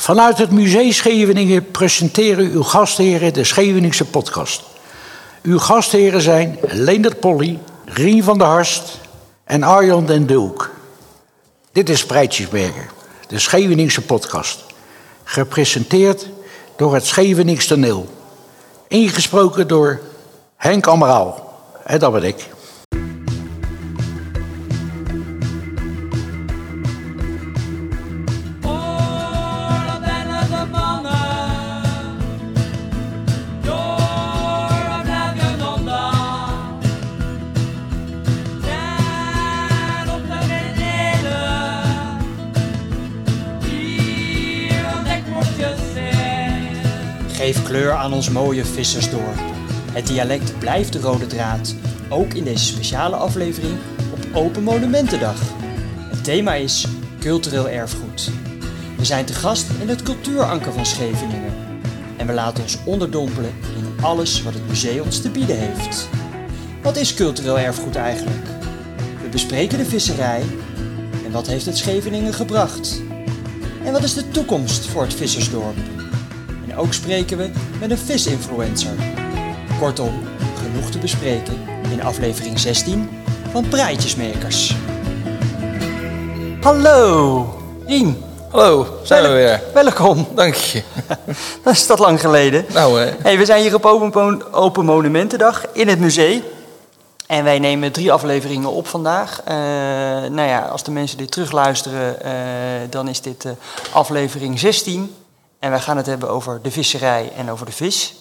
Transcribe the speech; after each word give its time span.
Vanuit 0.00 0.38
het 0.38 0.50
Museum 0.50 0.92
Scheveningen 0.92 1.70
presenteren 1.70 2.50
uw 2.50 2.62
gastheren 2.62 3.32
de 3.32 3.44
Scheveningse 3.44 4.04
podcast. 4.04 4.62
Uw 5.42 5.58
gastheren 5.58 6.20
zijn 6.20 6.58
Leendert 6.62 7.20
Polly, 7.20 7.58
Rien 7.84 8.22
van 8.22 8.38
der 8.38 8.46
Harst 8.46 8.98
en 9.44 9.62
Arjan 9.62 10.06
den 10.06 10.26
Dulk. 10.26 10.70
Dit 11.72 11.88
is 11.88 11.98
Spreitjesberger, 11.98 12.90
de 13.26 13.38
Scheveningse 13.38 14.00
podcast. 14.00 14.64
Gepresenteerd 15.24 16.26
door 16.76 16.94
het 16.94 17.06
Schevenings 17.06 17.66
toneel. 17.66 18.08
Ingesproken 18.88 19.68
door 19.68 20.00
Henk 20.56 20.88
Ameraal. 20.88 21.58
En 21.84 21.98
dat 21.98 22.12
ben 22.12 22.22
ik. 22.22 22.48
Mooie 48.38 48.64
vissersdorp. 48.64 49.40
Het 49.92 50.06
dialect 50.06 50.58
blijft 50.58 50.92
de 50.92 51.00
rode 51.00 51.26
draad, 51.26 51.74
ook 52.08 52.34
in 52.34 52.44
deze 52.44 52.64
speciale 52.64 53.16
aflevering 53.16 53.76
op 54.12 54.36
Open 54.36 54.62
Monumentendag. 54.62 55.40
Het 56.10 56.24
thema 56.24 56.54
is 56.54 56.86
cultureel 57.20 57.68
erfgoed. 57.68 58.30
We 58.96 59.04
zijn 59.04 59.24
te 59.24 59.32
gast 59.32 59.66
in 59.80 59.88
het 59.88 60.02
cultuuranker 60.02 60.72
van 60.72 60.86
Scheveningen. 60.86 61.52
En 62.16 62.26
we 62.26 62.32
laten 62.32 62.62
ons 62.62 62.78
onderdompelen 62.84 63.52
in 63.76 64.04
alles 64.04 64.42
wat 64.42 64.54
het 64.54 64.68
museum 64.68 65.04
ons 65.04 65.20
te 65.20 65.30
bieden 65.30 65.58
heeft. 65.58 66.08
Wat 66.82 66.96
is 66.96 67.14
cultureel 67.14 67.58
erfgoed 67.58 67.96
eigenlijk? 67.96 68.46
We 69.22 69.28
bespreken 69.30 69.78
de 69.78 69.84
visserij 69.84 70.42
en 71.24 71.32
wat 71.32 71.46
heeft 71.46 71.66
het 71.66 71.76
Scheveningen 71.76 72.34
gebracht? 72.34 73.02
En 73.84 73.92
wat 73.92 74.02
is 74.02 74.14
de 74.14 74.28
toekomst 74.28 74.86
voor 74.86 75.02
het 75.02 75.14
vissersdorp? 75.14 75.97
Ook 76.78 76.92
spreken 76.92 77.38
we 77.38 77.50
met 77.80 77.90
een 77.90 77.98
visinfluencer. 77.98 78.92
Kortom, 79.78 80.12
genoeg 80.62 80.90
te 80.90 80.98
bespreken 80.98 81.54
in 81.90 82.02
aflevering 82.02 82.58
16 82.58 83.10
van 83.50 83.68
Praatjesmakers. 83.68 84.76
Hallo, 86.60 87.46
Rien. 87.86 88.22
Hallo, 88.50 88.86
zijn 89.02 89.22
we 89.22 89.28
weer. 89.28 89.62
Welkom. 89.74 90.28
Dank 90.34 90.54
je. 90.54 90.82
Dat 91.64 91.72
is 91.72 91.86
dat 91.86 91.98
lang 91.98 92.20
geleden. 92.20 92.64
Nou, 92.72 93.00
hè. 93.00 93.12
Hey, 93.22 93.38
we 93.38 93.44
zijn 93.44 93.62
hier 93.62 93.74
op 93.74 93.86
Open, 93.86 94.52
Open 94.52 94.84
Monumentendag 94.84 95.66
in 95.72 95.88
het 95.88 95.98
museum. 95.98 96.42
En 97.26 97.44
wij 97.44 97.58
nemen 97.58 97.92
drie 97.92 98.12
afleveringen 98.12 98.70
op 98.70 98.86
vandaag. 98.86 99.40
Eh, 99.44 99.54
nou 100.30 100.48
ja, 100.48 100.60
als 100.60 100.82
de 100.82 100.90
mensen 100.90 101.18
dit 101.18 101.30
terugluisteren, 101.30 102.22
eh, 102.22 102.32
dan 102.90 103.08
is 103.08 103.20
dit 103.20 103.44
eh, 103.44 103.52
aflevering 103.92 104.58
16. 104.58 105.14
En 105.58 105.70
wij 105.70 105.80
gaan 105.80 105.96
het 105.96 106.06
hebben 106.06 106.28
over 106.30 106.58
de 106.62 106.70
visserij 106.70 107.32
en 107.36 107.50
over 107.50 107.66
de 107.66 107.72
vis. 107.72 108.14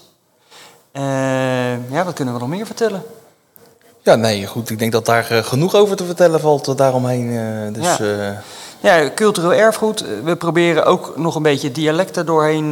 Eh, 0.92 1.92
ja, 1.92 2.04
wat 2.04 2.14
kunnen 2.14 2.34
we 2.34 2.40
nog 2.40 2.50
meer 2.50 2.66
vertellen? 2.66 3.04
Ja, 4.02 4.16
nee, 4.16 4.46
goed. 4.46 4.70
Ik 4.70 4.80
denk 4.80 4.92
dat 4.92 5.06
daar 5.06 5.32
eh, 5.32 5.44
genoeg 5.44 5.76
over 5.76 5.96
te 5.96 6.06
vertellen 6.06 6.40
valt 6.40 6.78
daaromheen. 6.78 7.30
eh, 7.30 7.74
dus, 7.74 7.98
Ja. 7.98 8.42
Ja, 8.80 9.10
cultureel 9.16 9.54
erfgoed. 9.54 10.06
We 10.24 10.36
proberen 10.36 10.86
ook 10.86 11.18
nog 11.18 11.36
een 11.36 11.42
beetje 11.42 11.72
dialecten 11.72 12.26
doorheen 12.26 12.70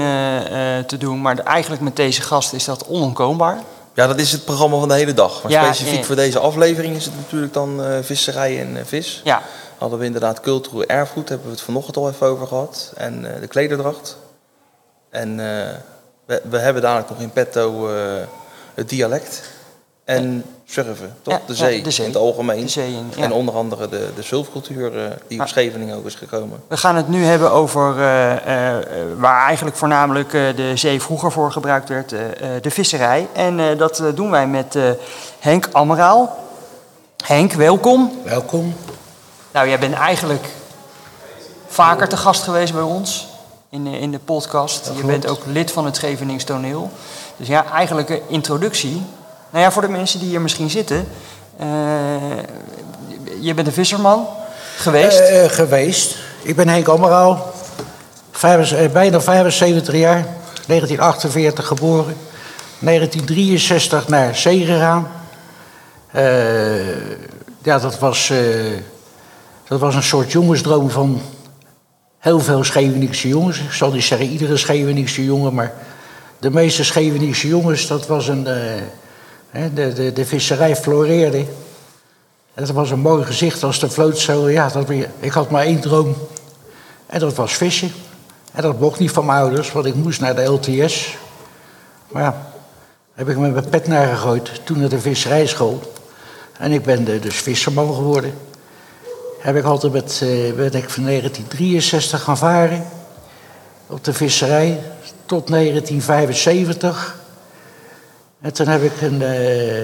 te 0.87 0.97
doen. 0.97 1.21
Maar 1.21 1.37
eigenlijk 1.39 1.81
met 1.81 1.95
deze 1.95 2.21
gast 2.21 2.53
is 2.53 2.65
dat 2.65 2.87
onontkoombaar. 2.87 3.59
ja, 3.93 4.07
dat 4.07 4.19
is 4.19 4.31
het 4.31 4.45
programma 4.45 4.77
van 4.79 4.87
de 4.87 4.93
hele 4.93 5.13
dag. 5.13 5.43
Maar 5.43 5.51
Ja, 5.51 5.73
specifiek 5.73 6.05
voor 6.05 6.15
deze 6.15 6.39
aflevering 6.39 6.95
is 6.95 7.05
het 7.05 7.15
natuurlijk 7.15 7.53
dan 7.53 7.81
visserij 8.01 8.59
en 8.59 8.85
vis. 8.85 9.21
Ja, 9.23 9.41
Hadden 9.77 9.99
we 9.99 10.05
inderdaad 10.05 10.39
cultureel 10.39 10.85
erfgoed, 10.85 11.29
hebben 11.29 11.47
we 11.47 11.53
het 11.53 11.61
vanochtend 11.61 11.97
al 11.97 12.09
even 12.09 12.27
over 12.27 12.47
gehad. 12.47 12.91
En 12.95 13.21
de 13.39 13.47
klederdracht. 13.47 14.17
En 15.15 15.39
eh, 15.39 15.69
we, 16.25 16.41
we 16.49 16.57
hebben 16.57 16.81
dadelijk 16.81 17.09
nog 17.09 17.19
in 17.19 17.31
petto 17.31 17.89
eh, 17.89 17.95
het 18.73 18.89
dialect. 18.89 19.41
En 20.05 20.43
surfen, 20.65 21.15
toch? 21.21 21.33
Ja, 21.33 21.39
de, 21.47 21.53
ja, 21.53 21.57
zee, 21.57 21.83
de 21.83 21.91
zee. 21.91 22.05
in 22.05 22.11
het 22.11 22.21
algemeen. 22.21 22.61
De 22.61 22.67
zee 22.67 22.93
in, 22.93 23.11
ja. 23.15 23.23
En 23.23 23.31
onder 23.31 23.55
andere 23.55 23.89
de, 23.89 24.09
de 24.15 24.21
eh, 24.21 25.11
die 25.27 25.39
op 25.39 25.43
Ah. 25.43 25.47
Scheveningen 25.51 25.95
ook 25.95 26.05
is 26.05 26.15
gekomen. 26.15 26.63
We 26.67 26.77
gaan 26.77 26.95
het 26.95 27.07
nu 27.07 27.23
hebben 27.23 27.51
over 27.51 27.99
eh, 27.99 28.31
eh, 28.31 28.77
eh, 28.77 28.83
waar 29.17 29.45
eigenlijk 29.45 29.77
voornamelijk 29.77 30.33
eh, 30.33 30.55
de 30.55 30.71
zee 30.75 31.01
vroeger 31.01 31.31
voor 31.31 31.51
gebruikt 31.51 31.89
werd, 31.89 32.09
de 32.61 32.71
visserij. 32.71 33.27
En 33.33 33.59
eh, 33.59 33.77
dat 33.77 34.03
doen 34.15 34.31
wij 34.31 34.47
met 34.47 34.75
eh, 34.75 34.83
Henk 35.39 35.69
Ameraal. 35.71 36.43
Henk, 37.23 37.53
welkom. 37.53 38.21
Welkom. 38.23 38.75
Nou, 39.51 39.67
jij 39.67 39.79
bent 39.79 39.93
eigenlijk 39.93 40.49
vaker 41.67 42.07
te 42.07 42.17
gast 42.17 42.43
geweest 42.43 42.73
bij 42.73 42.81
ons 42.81 43.27
in 43.75 43.83
de, 43.83 43.99
in 43.99 44.11
de 44.11 44.19
podcast. 44.19 44.91
Je 44.95 45.05
bent 45.05 45.27
ook 45.27 45.41
lid 45.45 45.71
van 45.71 45.85
het 45.85 45.95
Schevenings 45.95 46.43
Toneel. 46.43 46.91
Dus 47.37 47.47
ja, 47.47 47.71
eigenlijk 47.71 48.09
een 48.09 48.21
introductie. 48.27 49.01
Nou 49.49 49.63
ja, 49.63 49.71
voor 49.71 49.81
de 49.81 49.87
mensen 49.87 50.19
die 50.19 50.29
hier 50.29 50.41
misschien 50.41 50.69
zitten. 50.69 51.07
eh, 51.57 51.67
je 53.39 53.53
bent 53.53 53.67
een 53.67 53.73
visserman 53.73 54.27
geweest. 54.77 55.19
Eh, 55.19 55.49
geweest. 55.49 56.15
Ik 56.41 56.55
ben 56.55 56.67
Henk 56.67 56.87
eh, 58.73 58.91
bijna 58.91 59.21
75 59.21 59.95
jaar. 59.95 60.25
1948 60.67 61.67
geboren. 61.67 62.15
1963 62.79 64.07
naar 64.07 64.35
zee 64.35 64.65
gegaan. 64.65 65.07
Ja, 67.63 67.79
dat 67.79 67.99
was, 67.99 68.31
dat 69.67 69.79
was 69.79 69.95
een 69.95 70.03
soort 70.03 70.31
jongensdroom 70.31 70.89
van 70.89 71.21
heel 72.25 72.39
veel 72.39 72.63
Scheveningse 72.63 73.27
jongens. 73.27 73.59
Ik 73.59 73.71
zal 73.71 73.91
niet 73.91 74.03
zeggen 74.03 74.27
iedere 74.27 74.57
Scheveningse 74.57 75.25
jongen, 75.25 75.53
maar 75.53 75.73
de 76.39 76.49
meeste 76.51 76.83
Scheveningse 76.83 77.47
jongens, 77.47 77.87
dat 77.87 78.07
was 78.07 78.27
een. 78.27 78.47
eh, 78.47 79.61
de, 79.73 79.93
de, 79.93 80.13
de 80.13 80.25
visserij 80.25 80.75
floreerde. 80.75 81.45
Het 82.53 82.71
was 82.71 82.91
een 82.91 82.99
mooi 82.99 83.25
gezicht 83.25 83.63
als 83.63 83.79
de 83.79 83.89
vloot 83.89 84.17
zo. 84.17 84.49
Ja, 84.49 84.69
dat, 84.69 84.89
ik 85.19 85.31
had 85.31 85.49
maar 85.49 85.63
één 85.63 85.79
droom. 85.79 86.15
En 87.05 87.19
dat 87.19 87.35
was 87.35 87.53
vissen. 87.53 87.91
En 88.51 88.61
dat 88.61 88.79
mocht 88.79 88.99
niet 88.99 89.11
van 89.11 89.25
mijn 89.25 89.39
ouders, 89.39 89.71
want 89.71 89.85
ik 89.85 89.95
moest 89.95 90.19
naar 90.19 90.35
de 90.35 90.43
LTS. 90.43 91.17
Maar 92.07 92.23
ja, 92.23 92.51
heb 93.13 93.29
ik 93.29 93.37
met 93.37 93.53
mijn 93.53 93.69
pet 93.69 93.87
naar 93.87 94.07
gegooid. 94.07 94.61
Toen 94.63 94.79
naar 94.79 94.89
de 94.89 94.99
visserijschool. 94.99 95.93
En 96.57 96.71
ik 96.71 96.83
ben 96.83 97.21
dus 97.21 97.35
visserman 97.35 97.93
geworden. 97.93 98.33
Heb 99.45 99.55
ik 99.55 99.63
altijd 99.63 99.93
met, 99.93 100.19
eh, 100.23 100.53
ben 100.53 100.73
ik 100.73 100.89
van 100.89 101.03
1963 101.03 102.21
gaan 102.21 102.37
varen. 102.37 102.85
Op 103.87 104.03
de 104.03 104.13
visserij 104.13 104.79
tot 105.25 105.49
1975. 105.49 107.15
En 108.41 108.53
toen 108.53 108.67
heb 108.67 108.83
ik 108.83 109.01
een, 109.01 109.21
eh, 109.21 109.83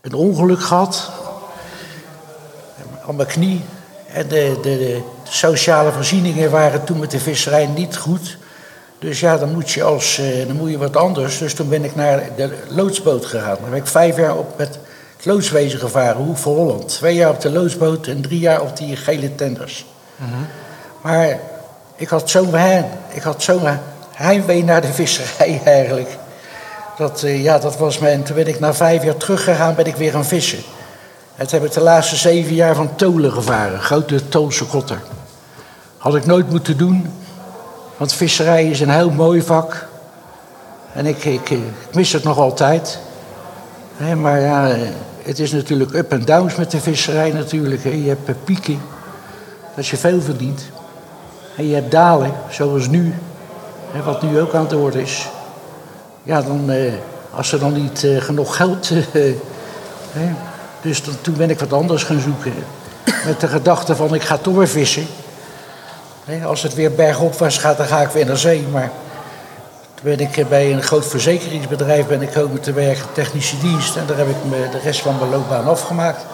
een 0.00 0.14
ongeluk 0.14 0.62
gehad 0.62 1.10
aan 3.06 3.16
mijn 3.16 3.28
knie. 3.28 3.64
En 4.12 4.28
de, 4.28 4.58
de, 4.62 5.02
sociale 5.22 5.92
voorzieningen 5.92 6.50
waren 6.50 6.84
toen 6.84 6.98
met 6.98 7.10
de 7.10 7.20
visserij 7.20 7.66
niet 7.66 7.96
goed. 7.96 8.38
Dus 8.98 9.20
ja, 9.20 9.38
dan 9.38 9.52
moet 9.52 9.70
je, 9.70 9.82
als, 9.82 10.18
eh, 10.18 10.46
dan 10.46 10.56
moet 10.56 10.70
je 10.70 10.78
wat 10.78 10.96
anders. 10.96 11.38
Dus 11.38 11.54
toen 11.54 11.68
ben 11.68 11.84
ik 11.84 11.94
naar 11.94 12.22
de 12.36 12.50
loodsboot 12.68 13.26
gegaan. 13.26 13.56
Dan 13.60 13.72
heb 13.72 13.82
ik 13.82 13.86
vijf 13.86 14.16
jaar 14.16 14.36
op 14.36 14.58
met 14.58 14.78
het 15.18 15.26
loodswezen 15.26 15.78
gevaren, 15.78 16.22
Hoek 16.22 16.36
voor 16.36 16.56
Holland. 16.56 16.88
Twee 16.88 17.14
jaar 17.14 17.30
op 17.30 17.40
de 17.40 17.50
loodsboot 17.50 18.06
en 18.06 18.20
drie 18.20 18.38
jaar 18.38 18.60
op 18.60 18.76
die 18.76 18.96
gele 18.96 19.34
tenders. 19.34 19.86
Maar 21.02 21.38
ik 21.96 22.08
had 22.08 22.30
zo'n 22.30 22.54
ik 23.08 23.22
had 23.22 23.42
zo'n 23.42 23.78
heimwee 24.12 24.64
naar 24.64 24.80
de 24.80 24.92
visserij 24.92 25.60
eigenlijk. 25.64 26.16
Dat, 26.96 27.22
eh, 27.22 27.42
ja, 27.42 27.58
dat 27.58 27.76
was 27.76 27.98
mijn, 27.98 28.22
toen 28.22 28.36
ben 28.36 28.46
ik 28.46 28.60
na 28.60 28.74
vijf 28.74 29.04
jaar 29.04 29.16
teruggegaan, 29.16 29.74
ben 29.74 29.86
ik 29.86 29.96
weer 29.96 30.12
gaan 30.12 30.24
vissen. 30.24 30.58
En 31.36 31.46
toen 31.46 31.58
heb 31.58 31.68
ik 31.68 31.74
de 31.74 31.80
laatste 31.80 32.16
zeven 32.16 32.54
jaar 32.54 32.74
van 32.74 32.94
tolen 32.94 33.32
gevaren, 33.32 33.80
grote 33.80 34.28
Toolse 34.28 34.64
kotter. 34.64 35.00
Had 35.96 36.14
ik 36.14 36.26
nooit 36.26 36.50
moeten 36.50 36.76
doen, 36.76 37.12
want 37.96 38.12
visserij 38.12 38.66
is 38.70 38.80
een 38.80 38.90
heel 38.90 39.10
mooi 39.10 39.42
vak. 39.42 39.86
En 40.92 41.06
ik, 41.06 41.24
ik, 41.24 41.50
eh, 41.50 41.58
ik 41.58 41.94
mis 41.94 42.12
het 42.12 42.24
nog 42.24 42.38
altijd. 42.38 42.98
Maar 43.98 44.40
ja, 44.40 44.76
het 45.22 45.38
is 45.38 45.52
natuurlijk 45.52 45.94
up 45.94 46.12
en 46.12 46.24
downs 46.24 46.54
met 46.54 46.70
de 46.70 46.80
visserij 46.80 47.32
natuurlijk. 47.32 47.82
Je 47.82 48.16
hebt 48.16 48.44
pieken, 48.44 48.80
dat 49.76 49.86
je 49.86 49.96
veel 49.96 50.20
verdient. 50.20 50.62
En 51.56 51.68
je 51.68 51.74
hebt 51.74 51.90
dalen, 51.90 52.32
zoals 52.50 52.88
nu, 52.88 53.14
wat 54.04 54.22
nu 54.22 54.40
ook 54.40 54.54
aan 54.54 54.62
het 54.62 54.72
worden 54.72 55.00
is. 55.00 55.28
Ja, 56.22 56.42
dan, 56.42 56.70
eh, 56.70 56.92
als 57.30 57.52
er 57.52 57.58
dan 57.58 57.72
niet 57.72 58.04
eh, 58.04 58.20
genoeg 58.20 58.56
geld... 58.56 58.90
eh, 59.12 59.22
dus 60.80 61.02
dan- 61.02 61.20
toen 61.20 61.34
ben 61.36 61.50
ik 61.50 61.58
wat 61.58 61.72
anders 61.72 62.02
gaan 62.02 62.20
zoeken. 62.20 62.52
Met 63.26 63.40
de 63.40 63.48
gedachte 63.48 63.96
van, 63.96 64.14
ik 64.14 64.22
ga 64.22 64.36
toch 64.36 64.54
weer 64.54 64.68
vissen. 64.68 65.06
Hè, 66.24 66.44
als 66.44 66.62
het 66.62 66.74
weer 66.74 66.92
bergop 66.92 67.34
was 67.34 67.58
gaat, 67.58 67.76
dan 67.76 67.86
ga 67.86 68.00
ik 68.00 68.08
weer 68.08 68.26
naar 68.26 68.36
zee. 68.36 68.66
Maar 68.72 68.90
toen 70.02 70.16
ben 70.16 70.20
ik 70.20 70.48
bij 70.48 70.72
een 70.72 70.82
groot 70.82 71.06
verzekeringsbedrijf 71.06 72.06
ben 72.06 72.22
ik 72.22 72.30
komen 72.30 72.60
te 72.60 72.72
werken, 72.72 73.12
technische 73.12 73.58
dienst. 73.58 73.96
En 73.96 74.06
daar 74.06 74.16
heb 74.16 74.28
ik 74.28 74.44
me 74.50 74.68
de 74.70 74.78
rest 74.78 75.00
van 75.00 75.18
mijn 75.18 75.30
loopbaan 75.30 75.68
afgemaakt. 75.68 76.24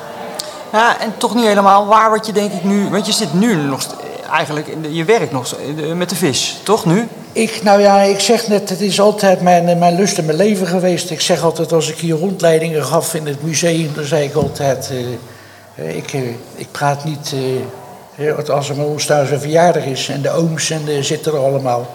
Ja, 0.73 1.01
en 1.01 1.15
toch 1.17 1.35
niet 1.35 1.45
helemaal 1.45 1.87
waar 1.87 2.11
wat 2.11 2.27
je 2.27 2.33
denk 2.33 2.53
ik 2.53 2.65
nu... 2.65 2.89
Want 2.91 3.07
je 3.07 3.13
zit 3.13 3.35
nu 3.35 3.55
nog 3.55 3.87
eigenlijk... 4.31 4.67
Je 4.91 5.05
werkt 5.05 5.33
nog 5.33 5.55
met 5.95 6.09
de 6.09 6.17
vis, 6.17 6.61
toch 6.63 6.85
nu? 6.85 7.09
Ik, 7.33 7.61
nou 7.63 7.81
ja, 7.81 8.01
ik 8.01 8.21
zeg 8.21 8.49
net, 8.49 8.69
het 8.69 8.81
is 8.81 9.01
altijd 9.01 9.41
mijn, 9.41 9.69
eh, 9.69 9.79
mijn 9.79 9.95
lust 9.95 10.19
en 10.19 10.25
mijn 10.25 10.37
leven 10.37 10.67
geweest. 10.67 11.11
Ik 11.11 11.21
zeg 11.21 11.43
altijd, 11.43 11.73
als 11.73 11.91
ik 11.91 11.99
hier 11.99 12.17
rondleidingen 12.17 12.85
gaf 12.85 13.15
in 13.15 13.27
het 13.27 13.43
museum, 13.43 13.91
dan 13.95 14.05
zei 14.05 14.25
ik 14.25 14.35
altijd, 14.35 14.91
eh, 14.91 15.89
eh, 15.89 15.97
ik, 15.97 16.13
ik 16.55 16.69
praat 16.71 17.05
niet, 17.05 17.35
als 18.51 18.69
er 18.69 18.75
bij 18.75 18.85
ons 18.85 19.07
thuis 19.07 19.31
een 19.31 19.41
verjaardag 19.41 19.85
is 19.85 20.09
en 20.09 20.23
de 20.23 20.31
ooms 20.31 20.71
en 20.71 20.85
de 20.85 21.03
zitten 21.03 21.33
er 21.33 21.39
allemaal, 21.39 21.87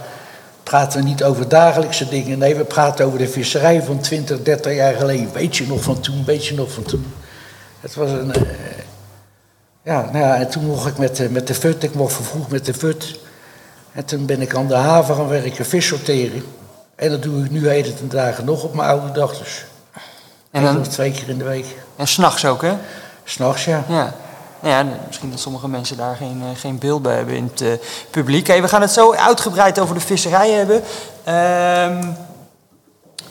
praten 0.69 0.99
we 0.99 1.05
niet 1.07 1.23
over 1.23 1.47
dagelijkse 1.47 2.09
dingen. 2.09 2.37
Nee, 2.37 2.55
we 2.55 2.63
praten 2.63 3.05
over 3.05 3.17
de 3.19 3.27
visserij 3.27 3.81
van 3.83 3.99
20, 3.99 4.41
30 4.43 4.73
jaar 4.75 4.93
geleden. 4.93 5.33
Weet 5.33 5.57
je 5.57 5.67
nog 5.67 5.81
van 5.81 5.99
toen, 5.99 6.25
weet 6.25 6.45
je 6.45 6.53
nog 6.55 6.71
van 6.71 6.83
toen. 6.83 7.13
Het 7.79 7.95
was 7.95 8.11
een, 8.11 8.33
eh, 8.33 8.41
ja, 9.83 10.01
nou 10.01 10.17
ja, 10.17 10.35
en 10.35 10.49
toen 10.49 10.65
mocht 10.65 10.87
ik 10.87 10.97
met, 10.97 11.15
de- 11.15 11.29
met 11.29 11.47
de 11.47 11.53
fut, 11.53 11.83
ik 11.83 11.93
mocht 11.93 12.13
vroeg 12.13 12.49
met 12.49 12.65
de 12.65 12.73
fut. 12.73 13.19
En 13.91 14.05
toen 14.05 14.25
ben 14.25 14.41
ik 14.41 14.55
aan 14.55 14.67
de 14.67 14.75
haven 14.75 15.15
gaan 15.15 15.27
werken, 15.27 15.65
vis 15.65 15.87
sorteren. 15.87 16.43
En 16.95 17.09
dat 17.09 17.23
doe 17.23 17.43
ik 17.45 17.51
nu 17.51 17.67
heden 17.69 17.95
ten 17.95 18.09
dagen 18.09 18.45
nog 18.45 18.63
op 18.63 18.73
mijn 18.73 18.89
oude 18.89 19.11
dag. 19.11 19.37
Dus 19.37 19.65
En, 20.51 20.63
dan, 20.63 20.81
twee 20.81 21.11
keer 21.11 21.29
in 21.29 21.37
de 21.37 21.43
week. 21.43 21.65
en 21.95 22.07
s'nachts 22.07 22.45
ook, 22.45 22.61
hè? 22.61 22.73
S'nachts, 23.23 23.65
ja. 23.65 23.83
Ja. 23.87 24.15
Nou 24.59 24.75
ja, 24.75 24.91
misschien 25.07 25.29
dat 25.29 25.39
sommige 25.39 25.67
mensen 25.67 25.97
daar 25.97 26.15
geen, 26.15 26.41
eh, 26.43 26.59
geen 26.59 26.77
beeld 26.77 27.01
bij 27.01 27.15
hebben 27.15 27.35
in 27.35 27.49
het 27.51 27.61
eh, 27.61 27.67
publiek. 28.11 28.47
Hey, 28.47 28.61
we 28.61 28.67
gaan 28.67 28.81
het 28.81 28.91
zo 28.91 29.13
uitgebreid 29.13 29.79
over 29.79 29.95
de 29.95 30.01
visserij 30.01 30.49
hebben. 30.51 30.83
Ehm, 31.23 32.03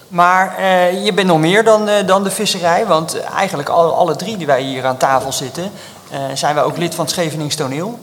maar 0.09 0.57
eh, 0.57 1.05
je 1.05 1.13
bent 1.13 1.27
nog 1.27 1.39
meer 1.39 1.65
dan, 1.65 1.89
dan 2.07 2.25
de 2.25 2.31
visserij. 2.31 2.87
Want 2.87 3.21
eigenlijk 3.21 3.69
alle, 3.69 3.91
alle 3.93 4.17
drie 4.17 4.37
die 4.37 4.47
wij 4.47 4.63
hier 4.63 4.85
aan 4.87 4.97
tafel 4.97 5.33
zitten... 5.33 5.71
zijn 6.35 6.55
wij 6.55 6.65
ook 6.65 6.77
lid 6.77 6.95
van 6.95 7.05
het 7.05 7.15
Schevenings 7.15 7.55
Toneel. 7.55 7.99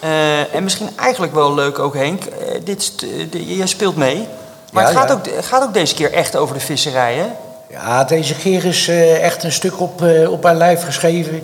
Eh, 0.00 0.54
en 0.54 0.62
misschien 0.64 0.90
eigenlijk 0.96 1.34
wel 1.34 1.54
leuk 1.54 1.78
ook, 1.78 1.94
Henk. 1.94 2.22
dit, 2.64 2.98
de- 3.30 3.56
je 3.56 3.66
speelt 3.66 3.96
mee. 3.96 4.28
Maar 4.72 4.82
Ja, 4.82 4.88
het 4.88 4.98
gaat, 4.98 5.08
ja. 5.26 5.32
Ook, 5.36 5.44
gaat 5.44 5.62
ook 5.62 5.74
deze 5.74 5.94
keer 5.94 6.12
echt 6.12 6.36
over 6.36 6.54
de 6.54 6.60
visserij, 6.60 7.14
hè? 7.14 7.26
Ja, 7.70 8.04
deze 8.04 8.34
keer 8.34 8.64
is 8.64 8.88
echt 9.20 9.42
een 9.42 9.52
stuk 9.52 9.80
op, 9.80 10.02
op 10.28 10.42
mijn 10.42 10.56
lijf 10.56 10.84
geschreven. 10.84 11.42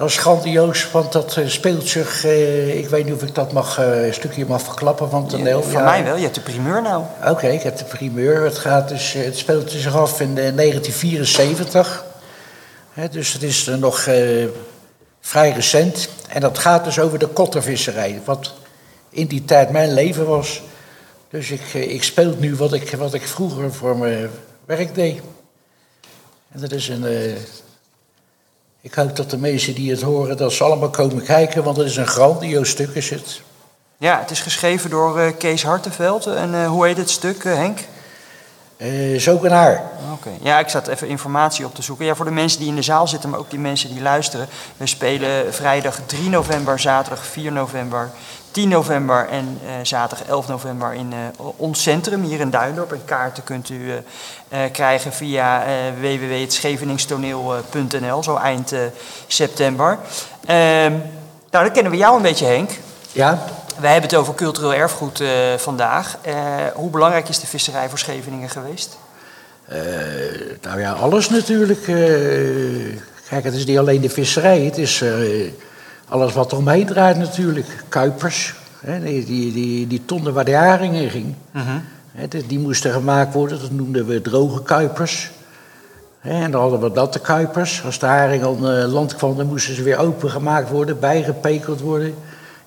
Dat 0.00 0.08
is 0.08 0.16
grandioos, 0.16 0.90
want 0.90 1.12
dat 1.12 1.36
eh, 1.36 1.46
speelt 1.48 1.88
zich... 1.88 2.24
eh, 2.24 2.78
ik 2.78 2.88
weet 2.88 3.04
niet 3.04 3.14
of 3.14 3.22
ik 3.22 3.34
dat 3.34 3.52
mag, 3.52 3.78
eh, 3.78 4.06
een 4.06 4.14
stukje 4.14 4.46
mag 4.46 4.62
verklappen 4.62 5.10
van 5.10 5.28
toneel. 5.28 5.62
Voor 5.62 5.72
Ja. 5.80 5.84
mij 5.84 6.04
wel, 6.04 6.16
je 6.16 6.22
hebt 6.22 6.34
de 6.34 6.40
primeur 6.40 6.82
nou. 6.82 7.04
Oké, 7.28 7.46
ik 7.48 7.62
heb 7.62 7.76
de 7.78 7.84
primeur. 7.84 8.44
Het, 8.44 8.58
gaat 8.58 8.88
dus, 8.88 9.12
het 9.12 9.38
speelt 9.38 9.70
zich 9.70 9.96
af 9.96 10.20
in 10.20 10.28
eh, 10.38 10.54
1974. 10.56 12.04
Hè, 12.92 13.08
dus 13.08 13.32
het 13.32 13.42
is 13.42 13.64
nog 13.66 14.00
eh, 14.06 14.44
vrij 15.20 15.50
recent. 15.52 16.08
En 16.28 16.40
dat 16.40 16.58
gaat 16.58 16.84
dus 16.84 16.98
over 16.98 17.18
de 17.18 17.26
kottervisserij. 17.26 18.20
Wat 18.24 18.52
in 19.10 19.26
die 19.26 19.44
tijd 19.44 19.70
mijn 19.70 19.92
leven 19.94 20.26
was. 20.26 20.62
Dus 21.30 21.50
ik, 21.50 21.74
ik 21.74 22.02
speel 22.02 22.34
nu 22.38 22.56
wat 22.56 22.72
ik, 22.72 22.90
wat 22.90 23.14
ik 23.14 23.22
vroeger 23.28 23.72
voor 23.72 23.96
mijn 23.96 24.30
werk 24.64 24.94
deed. 24.94 25.20
En 26.52 26.60
dat 26.60 26.72
is 26.72 26.88
een... 26.88 27.04
eh, 27.06 27.32
ik 28.80 28.94
hoop 28.94 29.16
dat 29.16 29.30
de 29.30 29.38
mensen 29.38 29.74
die 29.74 29.90
het 29.90 30.02
horen, 30.02 30.36
dat 30.36 30.52
ze 30.52 30.64
allemaal 30.64 30.90
komen 30.90 31.22
kijken. 31.22 31.62
Want 31.64 31.76
het 31.76 31.86
is 31.86 31.96
een 31.96 32.06
grandioos 32.06 32.70
stuk 32.70 32.94
is 32.94 33.10
het. 33.10 33.42
Ja, 33.98 34.18
het 34.18 34.30
is 34.30 34.40
geschreven 34.40 34.90
door 34.90 35.18
eh, 35.18 35.36
Kees 35.38 35.62
Hartenveld. 35.62 36.26
En 36.26 36.54
eh, 36.54 36.68
hoe 36.68 36.86
heet 36.86 36.96
het 36.96 37.10
stuk, 37.10 37.44
eh, 37.44 37.54
Henk? 37.54 37.78
Eh 38.80 39.18
zo 39.18 39.38
een 39.42 39.50
haar. 39.50 39.82
Oké. 40.12 40.30
Ja, 40.42 40.58
ik 40.58 40.68
zat 40.68 40.88
even 40.88 41.08
informatie 41.08 41.64
op 41.64 41.74
te 41.74 41.82
zoeken. 41.82 42.06
Ja, 42.06 42.14
voor 42.14 42.24
de 42.24 42.30
mensen 42.30 42.58
die 42.58 42.68
in 42.68 42.74
de 42.74 42.82
zaal 42.82 43.08
zitten, 43.08 43.30
maar 43.30 43.38
ook 43.38 43.50
die 43.50 43.58
mensen 43.58 43.90
die 43.90 44.02
luisteren. 44.02 44.48
We 44.76 44.86
spelen 44.86 45.54
vrijdag 45.54 46.00
3 46.06 46.28
november, 46.28 46.78
zaterdag 46.78 47.26
4 47.26 47.52
november, 47.52 48.10
10 48.50 48.68
november 48.68 49.28
en 49.28 49.60
eh, 49.66 49.72
zaterdag 49.82 50.28
11 50.28 50.48
november 50.48 50.94
in 50.94 51.12
eh, 51.12 51.18
ons 51.56 51.82
centrum 51.82 52.22
hier 52.22 52.40
in 52.40 52.50
Duindorp. 52.50 52.92
En 52.92 53.04
kaarten 53.04 53.44
kunt 53.44 53.68
u 53.68 53.92
krijgen 54.72 55.12
via 55.12 55.64
www.scheveningstoneel.nl, 56.00 58.22
zo 58.22 58.36
eind 58.36 58.74
september. 59.26 59.98
Ehm, 60.46 60.92
nou, 61.50 61.64
dan 61.64 61.72
kennen 61.72 61.92
we 61.92 61.98
jou 61.98 62.16
een 62.16 62.22
beetje, 62.22 62.46
Henk. 62.46 62.70
Ja, 63.12 63.44
Wij 63.80 63.92
hebben 63.92 64.10
het 64.10 64.18
over 64.18 64.34
cultureel 64.34 64.74
erfgoed 64.74 65.20
eh, 65.20 65.28
vandaag. 65.56 66.16
Eh, 66.22 66.34
hoe 66.74 66.90
belangrijk 66.90 67.28
is 67.28 67.40
de 67.40 67.46
visserij 67.46 67.88
voor 67.88 67.98
Scheveningen 67.98 68.48
geweest? 68.48 68.98
Eh, 69.64 69.78
nou 70.62 70.80
ja, 70.80 70.92
alles 70.92 71.28
natuurlijk. 71.28 71.82
kijk, 73.28 73.44
het 73.44 73.54
is 73.54 73.64
niet 73.64 73.78
alleen 73.78 74.00
de 74.00 74.08
visserij, 74.08 74.60
het 74.60 74.78
is 74.78 75.04
alles 76.08 76.32
wat 76.32 76.52
eromheen 76.52 76.86
draait 76.86 77.16
natuurlijk. 77.16 77.66
Kuipers, 77.88 78.54
hè, 78.80 79.00
die, 79.00 79.24
die, 79.24 79.52
die, 79.52 79.86
die 79.86 80.04
tonnen 80.04 80.34
waar 80.34 80.44
de 80.44 80.54
haring 80.54 80.94
in 80.94 81.10
ging. 81.10 81.34
Hè, 82.12 82.28
die, 82.28 82.46
die 82.46 82.58
moesten 82.58 82.92
gemaakt 82.92 83.34
worden, 83.34 83.60
dat 83.60 83.70
noemden 83.70 84.06
we 84.06 84.22
droge 84.22 84.62
kuipers. 84.62 85.30
En 86.20 86.50
dan 86.50 86.60
hadden 86.60 86.80
we 86.80 86.90
natte 86.94 87.18
kuipers. 87.18 87.84
Als 87.84 87.98
de 87.98 88.06
haring 88.06 88.42
aan 88.44 88.86
land 88.86 89.14
kwam, 89.14 89.36
dan 89.36 89.46
moesten 89.46 89.74
ze 89.74 89.82
weer 89.82 89.98
opengemaakt 89.98 90.70
worden, 90.70 91.00
bijgepekeld 91.00 91.80
worden. 91.80 92.14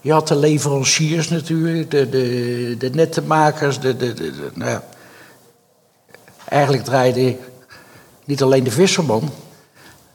Je 0.04 0.12
had 0.12 0.28
de 0.28 0.36
leveranciers 0.36 1.30
natuurlijk, 1.30 1.92
de, 1.92 2.10
de, 2.10 2.76
de 2.78 2.90
nettenmakers, 2.90 3.80
de, 3.80 3.98
de, 3.98 4.14
de, 4.14 4.32
de- 4.32 4.52
nou 4.54 4.80
eigenlijk 6.48 6.84
draaide 6.84 7.38
niet 8.26 8.42
alleen 8.42 8.64
de 8.64 8.72
visserman. 8.72 9.30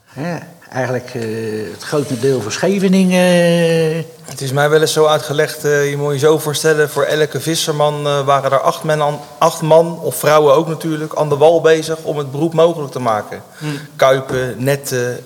Hè, 0.05 0.37
eigenlijk 0.71 1.11
eh, 1.13 1.21
het 1.73 1.83
grote 1.83 2.19
deel 2.19 2.41
van 2.41 2.51
Scheveningen. 2.51 3.21
eh, 3.21 4.03
Het 4.25 4.41
is 4.41 4.51
mij 4.51 4.69
wel 4.69 4.81
eens 4.81 4.93
zo 4.93 5.05
uitgelegd, 5.05 5.63
eh, 5.63 5.89
je 5.89 5.97
moet 5.97 6.13
je 6.13 6.19
zo 6.19 6.37
voorstellen, 6.37 6.89
voor 6.89 7.03
elke 7.03 7.39
visserman 7.39 8.23
waren 8.25 8.51
er 8.51 8.59
acht, 8.59 8.83
men 8.83 9.01
aan, 9.01 9.19
acht 9.37 9.61
man, 9.61 9.99
of 10.01 10.15
vrouwen 10.15 10.53
ook 10.53 10.67
natuurlijk, 10.67 11.15
aan 11.15 11.29
de 11.29 11.37
wal 11.37 11.61
bezig 11.61 11.97
om 12.03 12.17
het 12.17 12.31
beroep 12.31 12.53
mogelijk 12.53 12.91
te 12.91 12.99
maken. 12.99 13.41
Kuipen, 13.95 14.55
netten, 14.57 15.23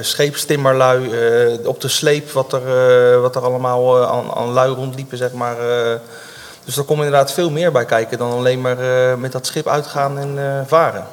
scheepstimmerlui, 0.00 1.10
op 1.64 1.80
de 1.80 1.88
sleep 1.88 2.30
wat 2.30 2.52
er, 2.52 3.20
wat 3.20 3.36
er 3.36 3.42
allemaal 3.42 4.06
aan, 4.06 4.34
aan 4.34 4.52
lui 4.52 4.74
rondliepen, 4.74 5.18
zeg 5.18 5.32
maar. 5.32 5.56
dus 6.64 6.76
er 6.76 6.84
komt 6.84 7.02
inderdaad 7.02 7.32
veel 7.32 7.50
meer 7.50 7.72
bij 7.72 7.84
kijken 7.84 8.18
dan 8.18 8.32
alleen 8.32 8.60
maar 8.60 8.78
met 9.18 9.32
dat 9.32 9.46
schip 9.46 9.68
uitgaan 9.68 10.18
en 10.18 10.64
varen. 10.66 11.06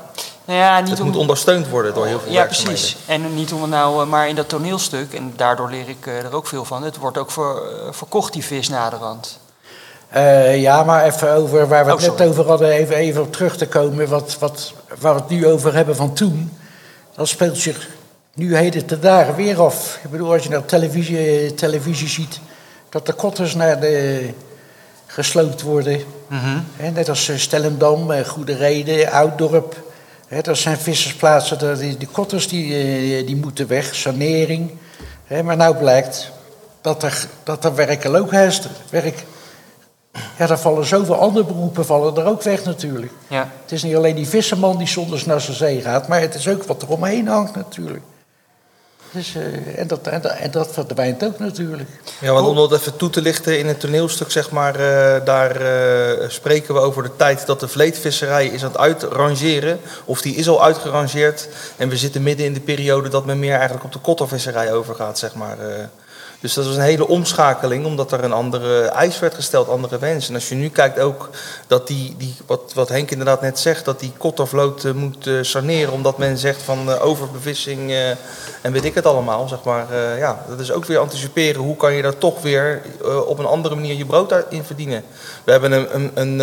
Nou 0.52 0.64
ja, 0.64 0.80
niet 0.80 0.90
Het 0.90 1.00
om... 1.00 1.06
moet 1.06 1.16
ondersteund 1.16 1.70
worden 1.70 1.94
door 1.94 2.06
heel 2.06 2.20
veel 2.20 2.32
Ja, 2.32 2.46
precies. 2.46 2.98
En 3.06 3.36
niet 3.36 3.54
om 3.54 3.62
het 3.62 3.70
nou, 3.70 4.02
eh, 4.02 4.10
maar 4.10 4.28
in 4.30 4.36
dat 4.36 4.50
toneelstuk, 4.50 5.14
en 5.14 5.34
daardoor 5.36 5.70
leer 5.70 5.90
ik 5.90 6.08
eh, 6.08 6.18
er 6.18 6.34
ook 6.36 6.48
veel 6.48 6.66
van, 6.66 6.84
het 6.84 6.98
wordt 6.98 7.18
ook 7.18 7.32
voor, 7.32 7.68
eh, 7.68 7.94
verkocht, 7.94 8.34
die 8.34 8.44
vis 8.44 8.70
naderhand. 8.70 9.40
eh, 10.10 10.62
ja, 10.62 10.84
maar 10.84 11.06
even 11.06 11.32
over 11.34 11.68
waar 11.68 11.86
we 11.86 11.92
het 11.92 12.10
Oh, 12.10 12.18
net 12.18 12.28
over 12.28 12.46
hadden, 12.48 12.72
even, 12.72 12.96
even 12.96 13.22
op 13.22 13.32
terug 13.32 13.58
te 13.58 13.68
komen. 13.68 14.08
Wat, 14.08 14.38
wat, 14.40 14.74
waar 15.00 15.14
we 15.14 15.20
het 15.20 15.30
nu 15.30 15.48
over 15.48 15.74
hebben 15.74 15.96
van 15.96 16.14
toen. 16.14 16.58
Dat 17.16 17.28
speelt 17.28 17.58
zich 17.58 17.88
nu 18.34 18.56
heden 18.56 18.86
te 18.86 19.00
dagen 19.00 19.36
weer 19.36 19.62
af. 19.62 20.00
Ik 20.04 20.10
bedoel, 20.12 20.34
als 20.34 20.44
je 20.44 20.50
nou 20.50 20.64
televisie, 20.66 21.54
televisie 21.54 22.08
ziet, 22.08 22.40
dat 22.90 23.06
de 23.06 23.14
kotters 23.14 23.56
naar 23.56 23.80
de 23.80 24.30
gesloopt 25.06 25.62
worden. 25.62 26.02
Hè, 26.76 26.90
net 26.90 27.10
als 27.10 27.32
Stellendam, 27.36 28.24
Goede 28.26 28.56
Reden, 28.56 29.12
Ouddorp. 29.12 29.90
Hè, 30.32 30.42
dat 30.42 30.58
zijn 30.58 30.78
vissersplaatsen, 30.78 31.60
dat 31.60 31.80
die, 31.80 31.98
die 31.98 32.08
kotters 32.08 32.48
die, 32.48 32.76
eh, 32.76 33.28
die 33.28 33.36
moeten 33.36 33.68
weg, 33.68 33.96
sanering. 33.96 34.72
Maar 35.44 35.58
nou 35.58 35.76
blijkt 35.78 36.32
dat 36.82 37.04
er, 37.04 37.28
dat 37.44 37.66
er 37.66 37.76
werkeloosheid 37.76 38.52
is. 38.52 38.62
Werk, 38.90 39.26
ja, 40.38 40.48
daar 40.48 40.60
vallen 40.60 40.86
zoveel 40.86 41.16
andere 41.16 41.46
beroepen 41.46 41.86
vallen 41.86 42.18
er 42.18 42.26
ook 42.26 42.42
weg 42.42 42.66
natuurlijk. 42.66 43.12
Ja. 43.28 43.52
Het 43.62 43.72
is 43.72 43.84
niet 43.84 43.96
alleen 43.96 44.16
die 44.16 44.28
visserman 44.28 44.78
die 44.78 44.88
zondags 44.88 45.26
naar 45.26 45.42
zijn 45.42 45.58
zee 45.58 45.82
gaat, 45.82 46.08
maar 46.08 46.22
het 46.22 46.36
is 46.36 46.48
ook 46.48 46.64
wat 46.64 46.82
er 46.82 46.90
omheen 46.90 47.28
hangt 47.28 47.56
natuurlijk. 47.56 48.04
Dus, 49.14 49.36
eh, 49.36 49.80
en, 49.80 49.88
dat, 49.88 50.08
en, 50.08 50.22
dat, 50.22 50.32
en 50.32 50.52
dat 50.52 50.74
verdwijnt 50.74 51.26
ook 51.26 51.40
natuurlijk. 51.40 51.90
Ja, 52.20 52.34
want 52.34 52.48
om 52.48 52.56
dat 52.56 52.74
even 52.74 52.96
toe 52.96 53.10
te 53.10 53.22
lichten 53.22 53.60
in 53.60 53.68
het 53.68 53.80
toneelstuk, 53.80 54.32
zeg 54.32 54.52
maar, 54.52 54.76
eh, 54.76 55.26
daar 55.26 55.56
eh, 55.56 56.30
spreken 56.30 56.74
we 56.74 56.80
over 56.80 57.04
de 57.04 57.16
tijd 57.16 57.46
dat 57.46 57.60
de 57.60 57.68
vleetvisserij 57.68 58.46
is 58.46 58.64
aan 58.64 58.72
het 58.72 58.78
uitrangeren. 58.78 59.80
Of 60.06 60.22
die 60.22 60.36
is 60.36 60.48
al 60.48 60.64
uitgerangeerd. 60.64 61.48
En 61.78 61.90
we 61.90 61.98
zitten 61.98 62.24
midden 62.24 62.46
in 62.46 62.54
de 62.54 62.60
periode 62.60 63.10
dat 63.10 63.26
men 63.26 63.40
meer 63.40 63.56
eigenlijk 63.56 63.84
op 63.84 63.92
de 63.92 64.00
kottervisserij 64.00 64.74
overgaat, 64.74 65.20
zeg 65.20 65.36
maar. 65.36 65.58
Dus 66.42 66.54
dat 66.54 66.66
was 66.66 66.76
een 66.76 66.82
hele 66.82 67.08
omschakeling, 67.08 67.86
omdat 67.86 68.12
er 68.12 68.24
een 68.24 68.32
andere 68.32 68.84
eis 68.84 69.20
werd 69.20 69.36
gesteld, 69.36 69.70
andere 69.70 70.00
wensen. 70.00 70.30
En 70.30 70.36
als 70.36 70.50
je 70.50 70.56
nu 70.56 70.70
kijkt 70.70 71.00
ook 71.00 71.30
dat 71.68 71.88
die, 71.88 72.16
die 72.18 72.36
wat, 72.46 72.72
wat 72.74 72.90
Henk 72.90 73.12
inderdaad 73.12 73.42
net 73.42 73.60
zegt, 73.60 73.86
dat 73.86 74.00
die 74.00 74.14
kottervloot 74.18 74.84
eh, 74.84 74.92
moet 74.92 75.28
eh, 75.28 75.34
saneren, 75.42 75.94
omdat 75.94 76.18
men 76.18 76.38
zegt 76.38 76.62
van 76.62 76.92
eh, 76.92 77.06
overbevissing 77.06 77.92
en 78.62 78.72
weet 78.72 78.86
ik 78.86 78.96
het 78.96 79.06
allemaal, 79.06 79.48
zeg 79.48 79.64
maar. 79.64 80.18
ja, 80.18 80.46
dat 80.50 80.60
is 80.60 80.72
ook 80.72 80.86
weer 80.86 80.98
anticiperen. 80.98 81.62
Hoe 81.62 81.76
kan 81.76 81.94
je 81.94 82.02
daar 82.02 82.18
toch 82.18 82.42
weer 82.42 82.82
op 83.26 83.40
een 83.40 83.46
andere 83.46 83.76
manier 83.76 83.96
je 83.96 84.06
brood 84.06 84.34
in 84.50 84.64
verdienen? 84.64 85.04
We 85.44 85.52
hebben 85.52 85.72
een, 85.72 85.96
een, 85.96 86.12
een, 86.14 86.40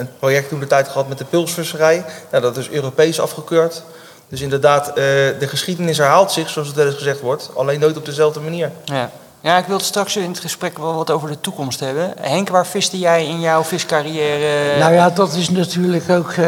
een 0.00 0.08
project 0.18 0.48
toen 0.48 0.60
de 0.60 0.66
tijd 0.66 0.88
gehad 0.88 1.08
met 1.08 1.18
de 1.18 1.24
pilsvisserij. 1.24 2.04
Nou, 2.30 2.42
dat 2.42 2.56
is 2.56 2.68
Europees 2.68 3.20
afgekeurd. 3.20 3.82
Dus 4.28 4.40
inderdaad, 4.40 4.94
de 4.94 5.46
geschiedenis 5.46 5.98
herhaalt 5.98 6.32
zich, 6.32 6.48
zoals 6.48 6.68
het 6.68 6.76
wel 6.76 6.86
eens 6.86 6.94
gezegd 6.94 7.20
wordt. 7.20 7.50
Alleen 7.54 7.80
nooit 7.80 7.96
op 7.96 8.04
dezelfde 8.04 8.40
manier. 8.40 8.70
Ja. 8.84 9.10
Ja, 9.46 9.58
ik 9.58 9.66
wil 9.66 9.80
straks 9.80 10.16
in 10.16 10.28
het 10.28 10.38
gesprek 10.38 10.78
wel 10.78 10.94
wat 10.94 11.10
over 11.10 11.28
de 11.28 11.40
toekomst 11.40 11.80
hebben. 11.80 12.12
Henk, 12.20 12.48
waar 12.48 12.66
viste 12.66 12.98
jij 12.98 13.26
in 13.26 13.40
jouw 13.40 13.64
viscarrière? 13.64 14.78
Nou 14.78 14.92
ja, 14.92 15.10
dat 15.10 15.34
is 15.34 15.50
natuurlijk 15.50 16.10
ook 16.10 16.30
eh, 16.30 16.46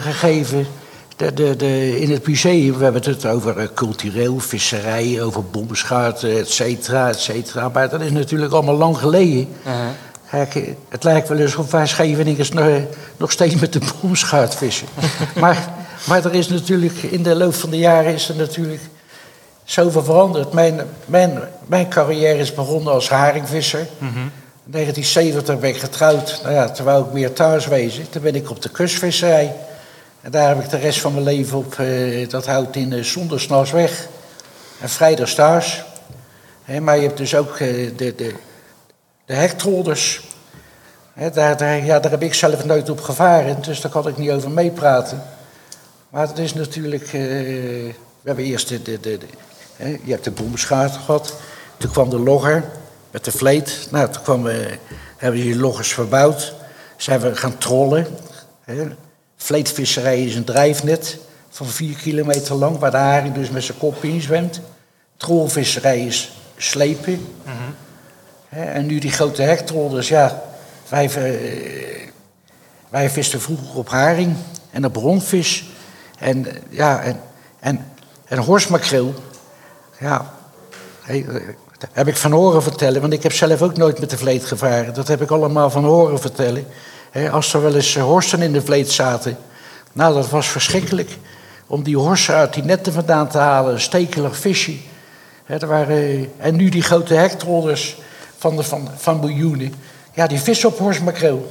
gegeven. 0.00 0.66
De, 1.16 1.34
de, 1.34 1.56
de, 1.56 2.00
in 2.00 2.10
het 2.10 2.26
museum, 2.26 2.78
we 2.78 2.84
hebben 2.84 3.02
het 3.04 3.26
over 3.26 3.58
eh, 3.58 3.66
cultureel, 3.74 4.38
visserij, 4.38 5.22
over 5.22 5.44
bomschuiten, 5.44 6.38
et 6.38 6.50
cetera, 6.50 7.08
et 7.08 7.20
cetera. 7.20 7.68
Maar 7.68 7.88
dat 7.88 8.00
is 8.00 8.10
natuurlijk 8.10 8.52
allemaal 8.52 8.76
lang 8.76 8.98
geleden. 8.98 9.48
Uh-huh. 9.66 9.86
Kijk, 10.30 10.54
eh, 10.54 10.74
het 10.88 11.04
lijkt 11.04 11.28
wel 11.28 11.38
eens 11.38 11.56
of 11.56 11.70
wij 11.70 11.86
Scheveningers 11.86 12.50
nog, 12.50 12.66
nog 13.16 13.32
steeds 13.32 13.54
met 13.54 13.72
de 13.72 13.80
bomschuit 14.00 14.54
vissen. 14.54 14.86
maar, 15.40 15.68
maar 16.06 16.24
er 16.24 16.34
is 16.34 16.48
natuurlijk, 16.48 17.02
in 17.02 17.22
de 17.22 17.34
loop 17.34 17.54
van 17.54 17.70
de 17.70 17.78
jaren 17.78 18.14
is 18.14 18.28
er 18.28 18.36
natuurlijk 18.36 18.80
zoveel 19.64 20.04
veranderd. 20.04 20.52
Mijn, 20.52 20.80
mijn, 21.04 21.40
mijn 21.66 21.88
carrière 21.88 22.38
is 22.38 22.54
begonnen 22.54 22.92
als 22.92 23.08
haringvisser. 23.08 23.86
In 24.00 24.70
1970 24.72 25.58
ben 25.58 25.70
ik 25.70 25.76
getrouwd. 25.76 26.40
Nou 26.42 26.54
ja, 26.54 26.70
toen 26.70 26.84
wou 26.84 27.04
ik 27.06 27.12
meer 27.12 27.32
thuis 27.32 27.66
wezen. 27.66 28.10
Toen 28.10 28.22
ben 28.22 28.34
ik 28.34 28.50
op 28.50 28.62
de 28.62 28.68
kustvisserij. 28.68 29.54
En 30.20 30.30
daar 30.30 30.48
heb 30.48 30.64
ik 30.64 30.70
de 30.70 30.76
rest 30.76 31.00
van 31.00 31.12
mijn 31.12 31.24
leven 31.24 31.58
op. 31.58 31.78
eh, 31.78 32.28
dat 32.28 32.46
houdt 32.46 32.76
in 32.76 32.92
uh, 32.92 33.02
zondagsnachts 33.04 33.70
weg. 33.70 34.08
En 34.80 34.88
vrijdags 34.88 35.34
thuis. 35.34 35.84
Maar 36.80 36.96
je 36.96 37.02
hebt 37.02 37.16
dus 37.16 37.34
ook 37.34 37.50
eh, 37.52 37.96
de, 37.96 38.14
de, 38.14 38.34
de 39.24 39.34
hektrolders. 39.34 40.22
Daar, 41.32 41.56
daar, 41.56 41.84
ja, 41.84 42.00
daar 42.00 42.10
heb 42.10 42.22
ik 42.22 42.34
zelf 42.34 42.64
nooit 42.64 42.90
op 42.90 43.00
gevaren. 43.00 43.62
Dus 43.62 43.80
daar 43.80 43.90
kan 43.90 44.08
ik 44.08 44.16
niet 44.16 44.30
over 44.30 44.50
meepraten. 44.50 45.22
Maar 46.08 46.26
het 46.26 46.38
is 46.38 46.54
natuurlijk... 46.54 47.10
we 47.10 47.94
hebben 48.22 48.44
eerst 48.44 48.68
de... 48.68 48.82
de, 48.82 49.00
de, 49.00 49.18
je 49.76 50.10
hebt 50.10 50.24
de 50.24 50.30
boomschaat 50.30 50.96
gehad. 50.96 51.34
Toen 51.76 51.90
kwam 51.90 52.10
de 52.10 52.18
logger 52.18 52.64
met 53.10 53.24
de 53.24 53.32
vleet. 53.32 53.88
Nou, 53.90 54.10
toen 54.10 54.22
kwam, 54.22 54.46
eh, 54.46 54.56
hebben 55.16 55.40
we 55.40 55.46
die 55.46 55.56
loggers 55.56 55.92
verbouwd. 55.92 56.54
Zijn 56.96 57.20
we 57.20 57.36
gaan 57.36 57.58
trollen. 57.58 58.06
Vleetvisserij 59.36 60.24
is 60.24 60.34
een 60.34 60.44
drijfnet 60.44 61.18
van 61.50 61.66
vier 61.66 61.96
kilometer 61.96 62.54
lang... 62.54 62.78
waar 62.78 62.90
de 62.90 62.96
haring 62.96 63.34
dus 63.34 63.50
met 63.50 63.64
zijn 63.64 63.78
kop 63.78 64.04
in 64.04 64.20
zwemt. 64.20 64.60
Trolvisserij 65.16 66.00
is 66.06 66.32
slepen. 66.56 67.26
Hè, 68.48 68.64
en 68.64 68.86
nu 68.86 68.98
die 68.98 69.12
grote 69.12 69.42
hektrolders, 69.42 70.08
ja... 70.08 70.42
Wij, 70.88 71.10
eh, 71.10 72.08
wij 72.88 73.10
visten 73.10 73.40
vroeger 73.40 73.76
op 73.76 73.88
haring 73.88 74.36
en 74.70 74.84
op 74.84 74.92
bronvis. 74.92 75.64
En 76.18 76.46
ja, 76.68 77.02
en, 77.02 77.20
en, 77.60 77.86
en 78.24 78.38
horsmakreel. 78.38 79.14
Ja, 79.98 80.34
eh, 81.06 81.24
heb 81.92 82.08
ik 82.08 82.16
van 82.16 82.32
horen 82.32 82.62
vertellen, 82.62 83.00
want 83.00 83.12
ik 83.12 83.22
heb 83.22 83.32
zelf 83.32 83.62
ook 83.62 83.76
nooit 83.76 84.00
met 84.00 84.10
de 84.10 84.18
vleet 84.18 84.44
gevaren. 84.44 84.94
Dat 84.94 85.08
heb 85.08 85.22
ik 85.22 85.30
allemaal 85.30 85.70
van 85.70 85.84
horen 85.84 86.20
vertellen. 86.20 86.66
Als 87.30 87.54
er 87.54 87.62
wel 87.62 87.74
eens 87.74 87.96
eh, 87.96 88.02
horsten 88.02 88.42
in 88.42 88.52
de 88.52 88.62
vleet 88.62 88.90
zaten. 88.90 89.36
Nou, 89.92 90.14
dat 90.14 90.28
was 90.28 90.48
verschrikkelijk. 90.48 91.18
Om 91.66 91.82
die 91.82 91.96
horsen 91.96 92.34
uit 92.34 92.54
die 92.54 92.62
netten 92.62 92.92
vandaan 92.92 93.28
te 93.28 93.38
halen, 93.38 93.72
een 93.72 93.80
stekelig 93.80 94.36
visje. 94.36 94.76
Er 95.46 95.66
waren, 95.66 96.30
en 96.38 96.56
nu 96.56 96.68
die 96.68 96.82
grote 96.82 97.14
hektrollers 97.14 97.96
van, 98.38 98.56
de, 98.56 98.62
van, 98.62 98.88
van 98.96 99.20
miljoenen. 99.20 99.74
Ja, 100.12 100.26
die 100.26 100.40
vissen 100.40 100.68
op 100.68 100.78
horsmakreel. 100.78 101.50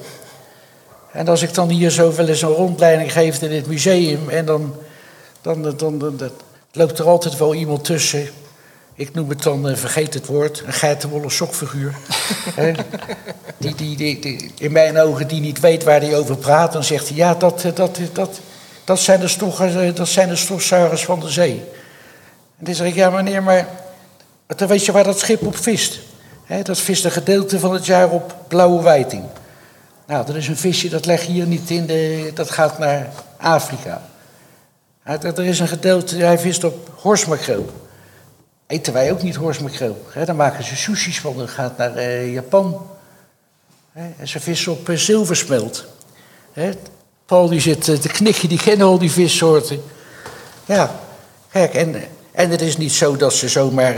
En 1.12 1.28
als 1.28 1.42
ik 1.42 1.54
dan 1.54 1.70
hier 1.70 1.90
zo 1.90 2.16
wel 2.16 2.28
eens 2.28 2.42
een 2.42 2.50
rondleiding 2.50 3.12
geef 3.12 3.42
in 3.42 3.52
het 3.52 3.68
museum... 3.68 4.30
en 4.30 4.46
dan, 4.46 4.76
dan, 5.42 5.62
dan- 5.78 5.98
dan 5.98 6.32
loopt 6.76 7.00
er 7.00 7.08
altijd 7.08 7.38
wel 7.38 7.54
iemand 7.54 7.84
tussen... 7.84 8.30
Ik 8.96 9.14
noem 9.14 9.30
het 9.30 9.44
dan, 9.44 9.70
eh, 9.70 9.76
vergeet 9.76 10.14
het 10.14 10.26
woord, 10.26 10.64
een 10.66 10.74
geitenwolle 10.74 11.30
sokfiguur. 11.30 11.96
Die, 13.64 13.76
die, 13.76 13.98
die, 13.98 14.20
die, 14.20 14.52
in 14.58 14.72
mijn 14.72 15.00
ogen 15.00 15.28
die 15.28 15.42
niet 15.42 15.60
weet 15.60 15.84
waar 15.84 16.02
hij 16.02 16.18
over 16.18 16.38
praat... 16.38 16.74
dan 16.74 16.84
zegt 16.84 17.08
hij, 17.08 17.18
ja, 17.18 17.34
dat, 17.34 17.64
eh, 17.64 17.76
dat, 17.76 17.98
eh, 17.98 18.04
dat, 18.14 18.40
dat 18.84 19.00
zijn 19.00 19.20
de 19.20 19.36
eh, 19.60 19.96
dat 19.96 20.08
zijn 20.08 20.30
de 20.30 20.36
stofzuigers 20.36 21.06
van 21.06 21.20
de 21.20 21.30
zee. 21.30 21.64
En 22.60 22.66
dan 22.66 22.76
zeg 22.76 22.88
ik, 22.88 22.96
ja 22.96 23.10
meneer, 23.10 23.44
maar 23.44 23.68
dan 24.56 24.68
weet 24.68 24.86
je 24.86 24.92
waar 24.92 25.04
dat 25.04 25.20
schip 25.20 25.46
op 25.46 25.58
vist. 25.58 26.00
Dat 26.64 26.80
vist 26.80 27.06
een 27.06 27.12
gedeelte 27.12 27.60
van 27.60 27.74
het 27.74 27.86
jaar 27.86 28.10
op 28.10 28.36
blauwe 28.48 28.84
wijting. 28.84 29.24
Nou, 30.08 30.26
dat 30.26 30.36
is 30.36 30.48
een 30.48 30.58
visje, 30.58 30.90
dat 30.90 31.06
leg 31.06 31.26
je 31.26 31.32
hier 31.32 31.46
niet 31.46 31.70
in, 31.70 31.86
de, 31.86 32.32
dat 32.34 32.52
gaat 32.52 32.80
naar 32.80 33.10
Afrika. 33.38 34.02
Er 35.04 35.46
is 35.46 35.60
een 35.60 35.68
gedeelte, 35.68 36.16
hij 36.16 36.40
vist 36.40 36.64
op 36.64 36.90
horsmakreel. 36.96 37.70
Eten 38.68 38.94
wij 38.94 39.12
ook 39.12 39.22
niet 39.22 39.36
horsmakreel. 39.36 40.06
Daar 40.26 40.36
maken 40.36 40.64
ze 40.64 40.76
sushis 40.76 41.20
van, 41.20 41.38
dat 41.38 41.50
gaat 41.50 41.78
naar 41.78 41.96
eh, 41.96 42.34
Japan. 42.34 42.88
En 43.94 44.28
ze 44.28 44.40
vissen 44.40 44.72
op 44.72 44.90
eh, 44.90 44.96
zilversmelt. 44.96 45.86
Paul 47.26 47.50
die 47.50 47.60
zit 47.60 47.88
eh, 47.88 47.96
te 47.96 48.08
knikken, 48.08 48.50
die 48.50 48.58
kennen 48.58 48.88
al 48.88 48.98
die 48.98 49.12
vissoorten. 49.12 49.82
Ja, 50.66 51.00
kijk, 51.52 51.74
en, 51.74 51.96
en 52.32 52.50
het 52.50 52.62
is 52.62 52.78
niet 52.78 52.94
zo 52.94 53.16
dat 53.16 53.34
ze 53.34 53.50
zomaar 53.50 53.94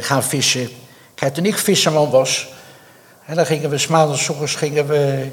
gaan 0.00 0.24
vissen. 0.24 0.68
Kijk, 1.14 1.34
toen 1.34 1.44
ik 1.44 1.58
visserman 1.58 2.10
was, 2.10 2.48
en 3.26 3.34
dan 3.34 3.46
gingen 3.46 3.70
we 3.70 3.78
's 3.78 3.86
maandags 3.86 4.54
gingen 4.54 4.86
we, 4.86 5.30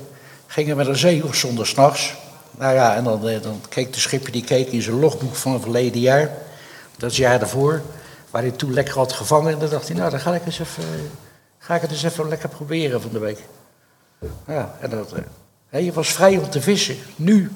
gingen 0.47 0.77
we 0.77 0.83
naar 0.83 0.95
zee 0.95 1.23
of 1.23 1.35
zonder 1.35 1.67
s'nachts. 1.67 2.13
Nou 2.57 2.73
ja, 2.73 2.95
en 2.95 3.03
dan, 3.03 3.27
eh, 3.27 3.41
dan 3.41 3.61
keek 3.69 3.93
de 3.93 3.99
schipper 3.99 4.31
die 4.31 4.43
keek 4.43 4.67
in 4.67 4.81
zijn 4.81 4.99
logboek 4.99 5.35
van 5.35 5.53
het 5.53 5.61
verleden 5.61 6.01
jaar. 6.01 6.29
Dat 6.97 7.11
is 7.11 7.17
het 7.17 7.25
jaar 7.27 7.39
daarvoor, 7.39 7.81
waar 8.29 8.41
hij 8.41 8.51
toen 8.51 8.73
lekker 8.73 8.93
had 8.93 9.13
gevangen. 9.13 9.53
En 9.53 9.59
dan 9.59 9.69
dacht 9.69 9.87
hij, 9.87 9.97
nou, 9.97 10.09
dan 10.09 10.19
ga 10.19 10.33
ik, 10.33 10.45
eens 10.45 10.59
even, 10.59 10.83
ga 11.57 11.75
ik 11.75 11.81
het 11.81 11.91
eens 11.91 12.03
even 12.03 12.27
lekker 12.27 12.49
proberen 12.49 13.01
van 13.01 13.11
de 13.11 13.19
week. 13.19 13.39
Ja, 14.47 14.75
en 14.79 14.89
dat, 14.89 15.11
eh, 15.11 15.19
hè, 15.69 15.77
je 15.77 15.93
was 15.93 16.07
vrij 16.07 16.37
om 16.37 16.49
te 16.49 16.61
vissen. 16.61 16.97
Nu, 17.15 17.51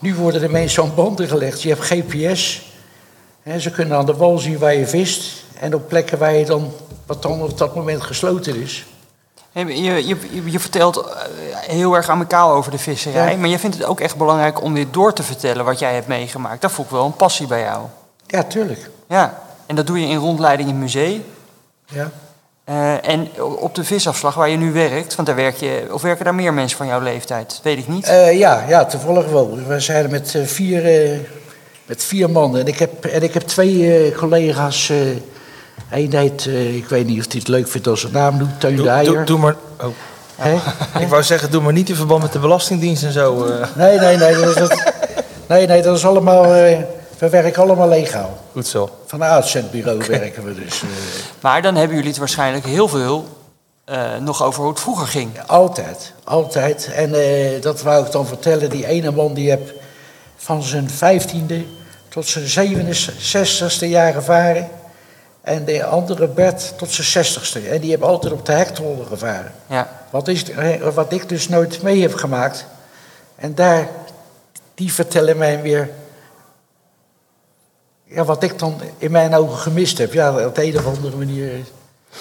nu 0.00 0.14
worden 0.14 0.40
de 0.40 0.48
mensen 0.48 0.82
aan 0.82 0.94
banden 0.94 1.28
gelegd. 1.28 1.62
Je 1.62 1.68
hebt 1.68 1.84
GPS. 1.84 2.72
Hè, 3.42 3.60
ze 3.60 3.70
kunnen 3.70 3.96
aan 3.96 4.06
de 4.06 4.14
wal 4.14 4.38
zien 4.38 4.58
waar 4.58 4.74
je 4.74 4.86
vist. 4.86 5.44
En 5.58 5.74
op 5.74 5.88
plekken 5.88 6.18
waar 6.18 6.34
je 6.34 6.44
dan, 6.44 6.72
wat 7.06 7.22
dan 7.22 7.42
op 7.42 7.58
dat 7.58 7.74
moment 7.74 8.02
gesloten 8.02 8.60
is. 8.60 8.84
Je, 9.54 9.82
je, 10.06 10.16
je, 10.44 10.60
vertelt 10.60 10.96
eh, 10.96 11.04
heel 11.56 11.94
erg 11.94 12.08
amicaal 12.08 12.52
over 12.52 12.70
de 12.70 12.78
visserij, 12.78 13.32
Ja. 13.32 13.36
maar 13.38 13.48
je 13.48 13.58
vindt 13.58 13.76
het 13.78 13.86
ook 13.86 14.00
echt 14.00 14.16
belangrijk 14.16 14.62
om 14.62 14.74
dit 14.74 14.92
door 14.92 15.12
te 15.12 15.22
vertellen 15.22 15.64
wat 15.64 15.78
jij 15.78 15.94
hebt 15.94 16.06
meegemaakt. 16.06 16.60
Dat 16.62 16.72
voel 16.72 16.84
ik 16.84 16.90
wel 16.90 17.04
een 17.04 17.16
passie 17.16 17.46
bij 17.46 17.60
jou. 17.60 17.82
Ja, 18.26 18.42
tuurlijk. 18.42 18.90
Ja, 19.08 19.42
en 19.66 19.76
dat 19.76 19.86
doe 19.86 20.00
je 20.00 20.06
in 20.06 20.16
rondleiding 20.16 20.68
in 20.68 20.74
het 20.74 20.82
museum. 20.82 21.24
Ja. 21.86 22.10
Eh, 22.64 23.08
en 23.08 23.28
op 23.42 23.74
de 23.74 23.84
visafslag 23.84 24.34
waar 24.34 24.48
je 24.48 24.56
nu 24.56 24.72
werkt, 24.72 25.14
want 25.14 25.26
daar 25.28 25.36
werk 25.36 25.56
je, 25.56 25.86
of 25.90 26.02
werken 26.02 26.24
daar 26.24 26.34
meer 26.34 26.54
mensen 26.54 26.78
van 26.78 26.86
jouw 26.86 27.00
leeftijd? 27.00 27.60
Weet 27.62 27.78
ik 27.78 27.88
niet. 27.88 28.06
Eh, 28.06 28.38
ja, 28.38 28.64
ja, 28.68 28.84
toevallig 28.84 29.30
wel. 29.30 29.58
We 29.66 29.80
zijn 29.80 30.04
er 30.04 30.10
met, 30.10 30.34
vier, 30.44 30.84
eh, 31.12 31.18
met 31.86 32.02
vier 32.04 32.30
mannen. 32.30 32.60
En 32.60 32.66
ik 32.66 32.78
heb, 32.78 33.04
en 33.04 33.22
ik 33.22 33.34
heb 33.34 33.42
twee 33.42 34.12
collega's. 34.12 34.92
Eén 35.94 36.14
heet, 36.16 36.46
eh, 36.46 36.76
ik 36.76 36.88
weet 36.88 37.06
niet 37.06 37.18
of 37.18 37.26
hij 37.28 37.38
het 37.38 37.48
leuk 37.48 37.68
vindt 37.68 37.86
als 37.86 38.00
zijn 38.00 38.12
naam 38.12 38.38
doet, 38.38 38.60
Teun 38.60 38.76
de 38.76 38.82
Doe, 38.82 38.90
Eier. 38.90 39.12
doe, 39.14 39.24
doe 39.24 39.38
maar, 39.38 39.56
oh. 39.80 39.86
Hè? 40.36 40.54
Ik 41.00 41.08
wou 41.08 41.22
zeggen, 41.22 41.50
doe 41.50 41.62
maar 41.62 41.72
niet 41.72 41.88
in 41.88 41.96
verband 41.96 42.22
met 42.22 42.32
de 42.32 42.38
Belastingdienst 42.38 43.02
en 43.02 43.12
zo. 43.12 43.44
eh. 43.44 43.66
Nee, 43.74 43.98
nee, 43.98 44.16
nee. 44.16 44.34
Dat, 44.36 44.56
dat- 44.56 44.92
nee, 45.48 45.66
nee, 45.66 45.82
dat 45.82 45.96
is 45.96 46.06
allemaal... 46.06 46.44
eh, 46.44 46.78
we 47.18 47.28
werken 47.28 47.62
allemaal 47.62 47.88
legaal. 47.88 48.38
Goed 48.52 48.66
zo. 48.66 48.90
Van 49.06 49.20
een 49.20 49.28
uitzendbureau 49.28 49.98
werken 50.08 50.44
we 50.44 50.54
dus. 50.64 50.82
eh, 50.82 50.88
Maar 51.40 51.62
dan 51.62 51.74
hebben 51.74 51.94
jullie 51.96 52.10
het 52.10 52.18
waarschijnlijk 52.18 52.66
heel 52.66 52.88
veel 52.88 53.24
eh, 53.84 54.16
nog 54.20 54.42
over 54.42 54.60
hoe 54.62 54.70
het 54.70 54.80
vroeger 54.80 55.06
ging. 55.06 55.30
Altijd, 55.46 56.12
altijd. 56.24 56.90
En 56.94 57.14
eh, 57.14 57.62
dat 57.62 57.82
wou 57.82 58.06
ik 58.06 58.12
dan 58.12 58.26
vertellen. 58.26 58.70
Die 58.70 58.86
ene 58.86 59.10
man 59.10 59.34
die 59.34 59.50
heb 59.50 59.72
van 60.36 60.62
zijn 60.62 60.90
vijftiende 60.90 61.64
tot 62.08 62.26
zijn 62.26 62.68
67ste 62.68 63.88
jaar 63.88 64.12
gevaren. 64.12 64.68
En 65.44 65.64
de 65.64 65.84
andere 65.84 66.28
Bert 66.28 66.78
tot 66.78 66.90
zijn 66.90 67.06
zestigste. 67.06 67.60
En 67.68 67.80
die 67.80 67.90
hebben 67.90 68.08
altijd 68.08 68.32
op 68.32 68.46
de 68.46 68.52
hektrollen 68.52 69.06
gevaren. 69.06 69.52
Ja. 69.66 69.88
Wat, 70.10 70.28
is, 70.28 70.44
wat 70.94 71.12
ik 71.12 71.28
dus 71.28 71.48
nooit 71.48 71.82
mee 71.82 72.02
heb 72.02 72.14
gemaakt. 72.14 72.66
En 73.36 73.54
daar, 73.54 73.88
die 74.74 74.92
vertellen 74.92 75.36
mij 75.36 75.62
weer... 75.62 75.90
Ja, 78.04 78.24
wat 78.24 78.42
ik 78.42 78.58
dan 78.58 78.80
in 78.98 79.10
mijn 79.10 79.34
ogen 79.34 79.58
gemist 79.58 79.98
heb. 79.98 80.12
Ja, 80.12 80.46
op 80.46 80.54
de 80.54 80.64
een 80.64 80.78
of 80.78 80.86
andere 80.86 81.16
manier... 81.16 81.50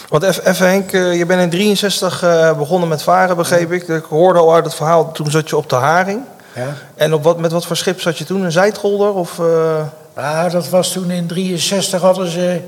Want 0.09 0.23
even, 0.23 0.47
even 0.47 0.67
Henk, 0.67 0.91
eh, 0.91 1.17
je 1.17 1.25
bent 1.25 1.41
in 1.41 1.49
63 1.49 2.23
eh, 2.23 2.57
begonnen 2.57 2.89
met 2.89 3.01
varen, 3.01 3.35
begreep 3.35 3.71
ik. 3.71 3.87
Ik 3.87 4.03
hoorde 4.03 4.39
al 4.39 4.53
uit 4.53 4.65
het 4.65 4.73
verhaal, 4.73 5.11
toen 5.11 5.31
zat 5.31 5.49
je 5.49 5.57
op 5.57 5.69
de 5.69 5.75
Haring. 5.75 6.21
Ja. 6.55 6.73
En 6.95 7.13
op 7.13 7.23
wat, 7.23 7.37
met 7.37 7.51
wat 7.51 7.65
voor 7.65 7.77
schip 7.77 8.01
zat 8.01 8.17
je 8.17 8.25
toen? 8.25 8.43
Een 8.43 8.51
zijtgolder? 8.51 9.13
Of, 9.13 9.39
eh, 9.39 9.85
Nou, 10.15 10.49
dat 10.49 10.69
was 10.69 10.91
toen 10.91 11.11
in 11.11 11.27
63 11.27 12.01
hadden 12.01 12.27
ze... 12.27 12.61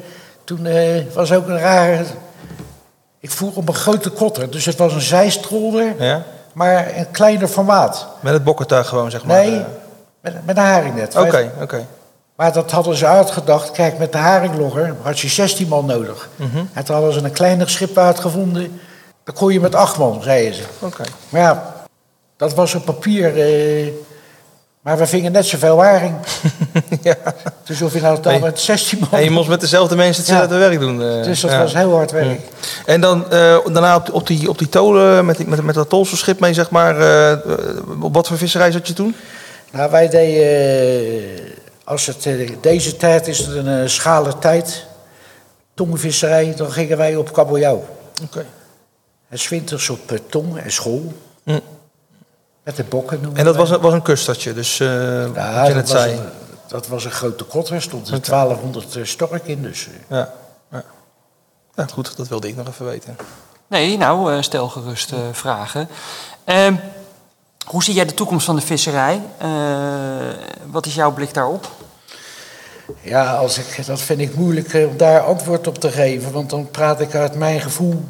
Toen 0.46 0.66
eh, 0.66 1.04
was 1.14 1.32
ook 1.32 1.48
een 1.48 1.60
rare... 1.60 2.04
Ik 3.20 3.32
voer 3.32 3.52
op 3.54 3.68
een 3.68 3.74
grote 3.74 4.10
kotter. 4.10 4.52
Dus 4.52 4.66
het 4.66 4.78
was 4.78 4.94
een 4.94 5.02
zijstrolder, 5.02 6.04
ja? 6.04 6.24
maar 6.54 6.98
een 6.98 7.12
kleiner 7.12 7.48
formaat. 7.48 8.08
Met 8.20 8.34
het 8.34 8.44
bokkentuig 8.44 8.88
gewoon, 8.88 9.12
zeg 9.12 9.25
maar. 9.25 9.38
Nee, 9.38 9.60
eh. 9.60 9.66
met, 10.22 10.46
met 10.46 10.58
een 10.58 10.64
haringnet. 10.64 11.16
Oké, 11.16 11.52
oké. 11.62 11.86
Maar 12.36 12.54
dat 12.54 12.72
hadden 12.72 12.96
ze 12.96 13.06
uitgedacht. 13.06 13.72
Kijk, 13.72 13.98
met 13.98 14.12
de 14.12 14.18
haringlogger 14.18 14.96
had 15.02 15.20
je 15.20 15.28
16 15.28 15.68
man 15.68 15.86
nodig. 15.86 16.30
Mhm. 16.36 16.58
En 16.74 16.84
toen 16.86 16.96
hadden 16.96 17.14
ze 17.14 17.24
een 17.24 17.32
kleiner 17.32 17.70
schip 17.70 17.98
uitgevonden. 17.98 18.82
Dan 19.24 19.36
kon 19.36 19.54
je 19.54 19.60
met 19.60 19.75
8 19.75 19.98
man, 19.98 20.22
zeiden 20.24 20.54
ze. 20.54 20.64
Oké. 20.80 21.04
Maar 21.30 21.42
ja, 21.42 21.74
dat 22.38 22.54
was 22.54 22.75
op 22.75 22.86
papier. 22.86 23.40
eh, 23.40 23.88
maar 24.86 24.98
we 24.98 25.06
vingen 25.06 25.32
net 25.32 25.46
zoveel 25.46 25.84
haring. 25.84 26.15
ja. 27.01 27.15
Dus 27.63 27.82
of 27.82 27.94
je 27.94 28.01
nou 28.01 28.22
dan 28.22 28.32
Nee. 28.32 28.42
met 28.42 28.60
16 28.60 29.00
man... 29.00 29.10
En 29.12 29.24
je 29.24 29.30
moest 29.30 29.48
met 29.50 29.60
dezelfde 29.62 29.96
mensen 29.96 30.24
hetzelfde 30.24 30.58
werk 30.58 30.80
doen. 30.80 31.01
eh. 31.01 31.24
dus 31.24 31.39
dat 31.42 31.51
Ja. 31.51 31.60
was 31.62 31.74
heel 31.74 31.92
hard 31.96 32.12
werk. 32.12 32.39
En 32.86 33.01
dan 33.01 33.24
eh, 33.32 33.58
daarna 33.65 33.96
op, 33.96 34.13
op, 34.13 34.27
die, 34.27 34.50
op 34.50 34.58
die 34.58 34.70
tolen, 34.70 35.25
met, 35.25 35.38
die- 35.38 35.48
met, 35.48 35.62
met 35.63 35.75
dat 35.75 35.89
tolselschip 35.89 36.39
mee, 36.39 36.54
zeg 36.54 36.70
maar. 36.70 36.96
op 38.01 38.13
wat 38.13 38.27
voor 38.27 38.38
visserij 38.38 38.72
zat 38.72 38.88
je 38.88 38.94
toen? 38.94 39.15
Nou, 39.72 39.92
wij 39.92 40.10
deden... 40.10 41.39
als 41.84 42.06
het, 42.06 42.27
deze 42.62 42.98
tijd 42.98 43.27
is 43.27 43.38
het 43.39 43.56
een 43.56 43.89
schale 43.89 44.38
tijd. 44.39 44.86
Tongvisserij, 45.74 46.54
dan 46.58 46.72
gingen 46.72 46.98
wij 46.98 47.15
op 47.15 47.34
kabeljauw. 47.34 47.86
Oké. 48.24 48.46
En 49.30 49.39
's 49.39 49.50
winters 49.50 49.89
op 49.89 50.20
tong 50.30 50.58
en 50.58 50.72
school. 50.72 51.13
Hm. 51.44 51.60
Met 52.65 52.75
de 52.75 52.84
bokken 52.84 53.19
noemen 53.22 53.39
En 53.39 53.45
dat 53.45 53.55
was, 53.55 53.69
een- 53.69 53.81
was 53.81 53.93
een 53.93 54.01
kuststadje, 54.01 54.53
dus 54.53 54.79
eh 54.79 54.88
Ja, 54.88 55.25
wat 55.53 55.67
je 55.67 55.74
dat, 55.74 55.74
net 55.74 55.89
was 55.91 56.01
zei. 56.01 56.13
een, 56.17 56.24
dat 56.67 56.88
was 56.88 57.05
een 57.05 57.12
grote 57.12 57.43
kotter. 57.43 57.75
Er 57.75 57.81
stond 57.81 58.07
Oké. 58.07 58.19
1200 58.19 58.95
eh, 58.95 59.03
stork 59.03 59.48
in. 59.48 59.62
Dus, 59.62 59.88
eh. 59.88 60.17
Ja. 60.17 60.29
Ja. 60.72 60.84
ja, 61.75 61.86
goed, 61.93 62.17
dat 62.17 62.27
wilde 62.27 62.48
ik 62.48 62.55
nog 62.55 62.67
even 62.67 62.86
weten. 62.86 63.17
Nee, 63.67 63.98
nou, 63.98 64.43
stel 64.43 64.67
gerust 64.69 65.12
eh, 65.12 65.17
vragen. 65.31 65.88
Ehm, 66.43 66.75
hoe 67.65 67.84
zie 67.84 67.93
jij 67.93 68.05
de 68.05 68.13
toekomst 68.13 68.45
van 68.45 68.55
de 68.55 68.62
visserij? 68.62 69.22
Eh, 69.38 69.50
wat 70.72 70.86
is 70.86 70.95
jouw 70.95 71.12
blik 71.13 71.34
daarop? 71.34 71.72
Ja, 73.01 73.36
als 73.36 73.57
ik, 73.57 73.86
dat 73.86 74.01
vind 74.01 74.19
ik 74.19 74.36
moeilijk 74.36 74.74
om 74.89 74.98
daar 74.98 75.19
antwoord 75.22 75.67
op 75.67 75.77
te 75.77 75.91
geven. 75.91 76.31
Want 76.31 76.50
dan 76.50 76.69
praat 76.72 77.00
ik 77.01 77.15
uit 77.15 77.36
mijn 77.36 77.62
gevoel, 77.62 78.03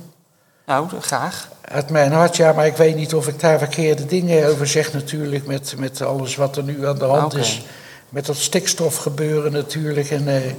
Nou, 0.66 0.88
graag. 1.02 1.50
uit 1.62 1.90
mijn 1.90 2.12
hart. 2.12 2.36
Ja, 2.36 2.54
maar 2.54 2.66
ik 2.66 2.76
weet 2.76 2.96
niet 2.96 3.14
of 3.14 3.28
ik 3.28 3.40
daar 3.40 3.60
verkeerde 3.60 4.06
dingen 4.06 4.48
over 4.48 4.68
zeg 4.68 4.94
natuurlijk. 4.94 5.46
Met, 5.46 5.74
met 5.78 6.02
alles 6.02 6.36
wat 6.36 6.58
er 6.58 6.64
nu 6.64 6.88
aan 6.88 6.98
de 6.98 7.06
hand 7.06 7.34
Oké. 7.34 7.42
is. 7.42 7.66
Met 8.10 8.26
dat 8.26 8.36
stikstofgebeuren 8.38 9.52
natuurlijk. 9.52 10.10
En 10.10 10.28
eh, 10.28 10.52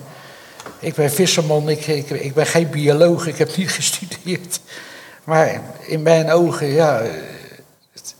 ik 0.79 0.95
ben 0.95 1.11
visserman, 1.11 1.69
ik, 1.69 1.87
ik, 1.87 2.11
ik 2.11 2.35
ben 2.35 2.47
geen 2.47 2.71
bioloog, 2.71 3.27
ik 3.27 3.39
heb 3.39 3.57
niet 3.57 3.71
gestudeerd. 3.81 4.61
Maar 5.25 5.61
in 5.87 6.03
mijn 6.03 6.31
ogen, 6.31 6.67
ja... 6.67 6.99
eh, 7.01 7.11
het- 7.93 8.15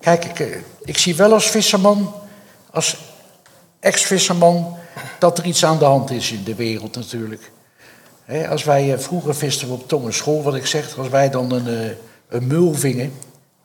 Kijk, 0.00 0.24
ik, 0.24 0.40
eh, 0.40 0.56
ik 0.82 0.98
zie 0.98 1.16
wel 1.16 1.32
als 1.32 1.50
visserman, 1.50 2.14
als 2.70 2.96
ex-visserman, 3.80 4.76
dat 5.18 5.38
er 5.38 5.44
iets 5.44 5.64
aan 5.64 5.78
de 5.78 5.84
hand 5.84 6.10
is 6.10 6.32
in 6.32 6.44
de 6.44 6.54
wereld 6.54 6.94
natuurlijk. 6.96 7.50
Hè, 8.24 8.48
als 8.48 8.64
wij 8.64 8.92
eh, 8.92 8.98
vroeger 8.98 9.34
visten 9.34 9.68
op 9.68 9.88
Tongenschool, 9.88 10.42
wat 10.42 10.54
ik 10.54 10.66
zeg, 10.66 10.98
als 10.98 11.08
wij 11.08 11.30
dan 11.30 11.52
een, 11.52 11.66
eh, 11.66 11.96
een 12.28 12.46
mul 12.46 12.74
vingen, 12.74 13.12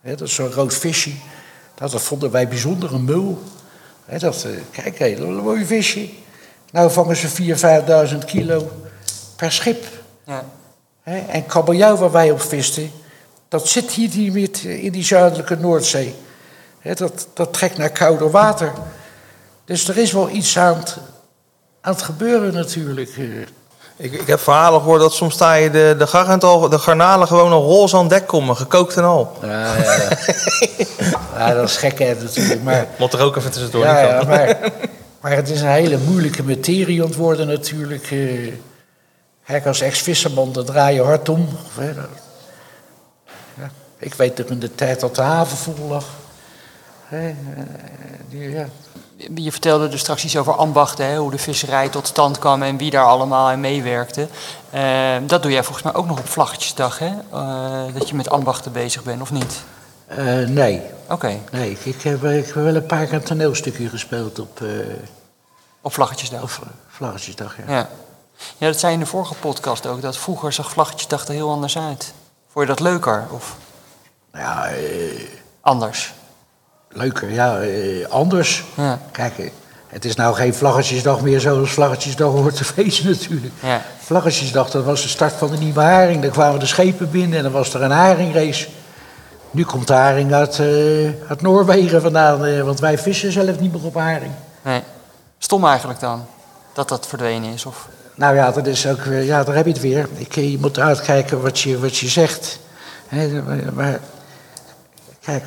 hè, 0.01 0.15
dat 0.15 0.27
is 0.27 0.33
zo'n 0.33 0.51
rood 0.51 0.73
visje, 0.73 1.11
dat, 1.75 1.91
dat 1.91 2.01
vonden 2.01 2.31
wij 2.31 2.47
bijzonder, 2.47 2.93
een 2.93 3.03
mul. 3.03 3.43
Hè, 4.05 4.17
dat, 4.17 4.43
eh, 4.43 4.51
kijk, 4.71 4.99
hé, 4.99 5.15
dat 5.15 5.27
een 5.27 5.35
mooi 5.35 5.65
visje. 5.65 6.09
Nou 6.71 6.91
vangen 6.91 7.15
ze 7.15 7.27
4.000, 7.27 7.59
5.000 7.59 8.25
kilo 8.25 8.71
per 9.35 9.51
schip. 9.51 9.85
Ja. 10.25 10.45
Hè, 11.01 11.19
en 11.19 11.45
kabeljauw 11.45 11.95
waar 11.95 12.11
wij 12.11 12.31
op 12.31 12.41
visten, 12.41 12.91
dat 13.47 13.67
zit 13.67 13.91
hier 13.91 14.31
niet 14.31 14.63
in 14.63 14.91
die 14.91 15.03
zuidelijke 15.03 15.55
Noordzee. 15.55 16.15
Dat, 16.81 17.27
dat 17.33 17.53
trekt 17.53 17.77
naar 17.77 17.89
kouder 17.89 18.31
water. 18.31 18.73
Dus 19.65 19.87
er 19.87 19.97
is 19.97 20.11
wel 20.11 20.29
iets 20.29 20.57
aan 20.57 20.77
het, 20.77 20.97
aan 21.81 21.93
het 21.93 22.01
gebeuren 22.01 22.53
natuurlijk. 22.53 23.09
Ik, 24.01 24.13
ik 24.13 24.27
heb 24.27 24.39
verhalen 24.39 24.79
gehoord 24.81 25.01
dat 25.01 25.13
soms 25.13 25.33
sta 25.33 25.53
je 25.53 25.69
de, 25.69 25.95
de, 25.97 26.07
garnalen, 26.07 26.69
de 26.69 26.79
garnalen 26.79 27.27
gewoon 27.27 27.51
al 27.51 27.63
roze 27.63 27.97
aan 27.97 28.07
dek 28.07 28.27
komen, 28.27 28.55
gekookt 28.57 28.95
en 28.95 29.03
al. 29.03 29.37
Ja, 29.41 29.75
ja, 29.75 29.93
ja. 29.93 30.09
ja, 31.37 31.53
dat 31.53 31.69
is 31.69 31.77
gekheid 31.77 32.21
natuurlijk. 32.23 32.63
Maar, 32.63 32.87
Moet 32.99 33.13
er 33.13 33.21
ook 33.21 33.35
even 33.35 33.51
tussendoor 33.51 33.83
ja, 33.83 33.99
ja, 33.99 34.23
maar, 34.23 34.57
maar 35.21 35.31
het 35.31 35.49
is 35.49 35.61
een 35.61 35.67
hele 35.67 35.97
moeilijke 35.97 36.43
materie 36.43 37.03
worden 37.03 37.47
natuurlijk. 37.47 38.11
eh. 38.11 38.53
Kijk, 39.45 39.65
als 39.65 39.81
ex-visserman, 39.81 40.51
dan 40.53 40.65
draai 40.65 40.95
je 40.95 41.01
hard 41.03 41.29
om. 41.29 41.47
Of, 41.65 41.75
hè, 41.75 41.93
dat- 41.93 42.05
ja, 43.57 43.69
ik 43.97 44.13
weet 44.13 44.37
nog 44.37 44.47
in 44.47 44.59
de 44.59 44.75
tijd 44.75 44.99
dat 44.99 45.15
de 45.15 45.21
haven 45.21 45.57
vol 45.57 45.87
lag. 45.87 46.05
Hè, 47.05 47.27
eh, 47.27 47.35
die, 48.29 48.49
ja. 48.49 48.65
Je 49.35 49.51
vertelde 49.51 49.89
er 49.89 49.99
straks 49.99 50.23
iets 50.23 50.37
over 50.37 50.55
ambachten, 50.55 51.05
hè, 51.05 51.17
hoe 51.17 51.31
de 51.31 51.37
visserij 51.37 51.89
tot 51.89 52.07
stand 52.07 52.39
kwam 52.39 52.63
en 52.63 52.77
wie 52.77 52.91
daar 52.91 53.05
allemaal 53.05 53.49
aan 53.49 53.59
meewerkte. 53.59 54.27
Eh, 54.69 55.15
dat 55.25 55.41
doe 55.41 55.51
jij 55.51 55.63
volgens 55.63 55.83
mij 55.83 55.93
ook 55.93 56.05
nog 56.05 56.19
op 56.19 56.27
Vlaggetjesdag, 56.27 56.99
hè? 56.99 57.11
Eh, 57.31 57.93
dat 57.93 58.09
je 58.09 58.15
met 58.15 58.29
ambachten 58.29 58.71
bezig 58.71 59.03
bent, 59.03 59.21
of 59.21 59.31
niet? 59.31 59.63
Eh, 60.05 60.25
nee, 60.47 60.81
Oké, 61.09 61.39
nee 61.51 61.77
ik, 61.83 62.01
heb, 62.01 62.23
ik 62.23 62.45
heb 62.45 62.53
wel 62.53 62.75
een 62.75 62.85
paar 62.85 63.05
keer 63.05 63.13
een 63.13 63.23
toneelstukje 63.23 63.89
gespeeld 63.89 64.39
op, 64.39 64.61
op 65.81 65.93
Vlaggetjesdag. 65.93 66.41
op 66.41 66.59
Vlaggetjesdag. 66.87 67.57
Ja. 67.57 67.73
Ja. 67.73 67.89
ja, 68.57 68.67
dat 68.67 68.79
zei 68.79 68.91
je 68.91 68.97
in 68.97 69.03
de 69.03 69.09
vorige 69.09 69.33
podcast 69.33 69.87
ook, 69.87 70.01
dat 70.01 70.17
vroeger 70.17 70.53
zag 70.53 70.69
Vlaggetjesdag 70.71 71.27
er 71.27 71.33
heel 71.33 71.49
anders 71.49 71.77
uit. 71.77 72.13
Vond 72.51 72.67
je 72.67 72.73
dat 72.73 72.79
leuker 72.79 73.27
of 73.31 73.55
Nou 74.31 74.45
ja, 74.45 74.69
anders? 75.61 76.13
Leuker, 76.89 77.31
ja, 77.31 77.59
eh, 77.61 78.07
anders. 78.09 78.63
Ja. 78.77 78.99
Kijk, 79.11 79.37
eh, 79.37 79.49
het 79.87 80.05
is 80.05 80.15
nou 80.15 80.35
geen 80.35 80.53
Vlaggetjesdag 80.53 81.21
meer 81.21 81.39
zoals 81.39 81.71
Vlaggetjesdag 81.71 82.31
hoort 82.31 82.55
te 82.55 82.63
feesten 82.73 83.09
natuurlijk. 83.09 83.53
Ja. 83.63 83.81
Vlaggetjesdag, 83.99 84.69
dat 84.69 84.83
was 84.83 85.01
de 85.01 85.07
start 85.07 85.33
van 85.33 85.51
de 85.51 85.57
nieuwe 85.57 85.79
haring. 85.81 86.21
Dan 86.21 86.31
kwamen 86.31 86.59
de 86.59 86.65
schepen 86.65 87.11
binnen 87.11 87.37
en 87.37 87.43
dan 87.43 87.51
was 87.51 87.73
er 87.73 87.81
een 87.81 87.91
haringrace. 87.91 88.67
Nu 89.51 89.63
komt 89.65 89.87
de 89.87 89.93
haring 89.93 90.33
uit, 90.33 90.59
eh, 90.59 90.65
uit 91.29 91.41
Noorwegen 91.41 92.01
vandaan, 92.01 92.63
want 92.65 92.79
wij 92.79 92.97
vissen 92.97 93.31
zelf 93.31 93.59
niet 93.59 93.73
meer 93.73 93.85
op 93.85 93.95
haring. 93.95 94.31
Nee. 94.61 94.81
Stom 95.37 95.65
eigenlijk 95.65 95.99
dan, 95.99 96.25
dat 96.73 96.89
dat 96.89 97.07
verdwenen 97.07 97.53
is, 97.53 97.65
of... 97.65 97.87
Nou 98.15 98.35
ja, 98.35 98.51
dat 98.51 98.67
is 98.67 98.87
ook, 98.87 99.03
weer- 99.03 99.23
ja, 99.23 99.43
daar 99.43 99.55
heb 99.55 99.65
je 99.65 99.71
het 99.71 99.81
weer. 99.81 100.07
Ik, 100.15 100.35
je 100.35 100.57
moet 100.59 100.79
uitkijken 100.79 101.41
wat 101.41 101.59
je, 101.59 101.79
wat 101.79 101.97
je 101.97 102.07
zegt. 102.07 102.59
Maar, 103.73 103.99
kijk, 105.21 105.43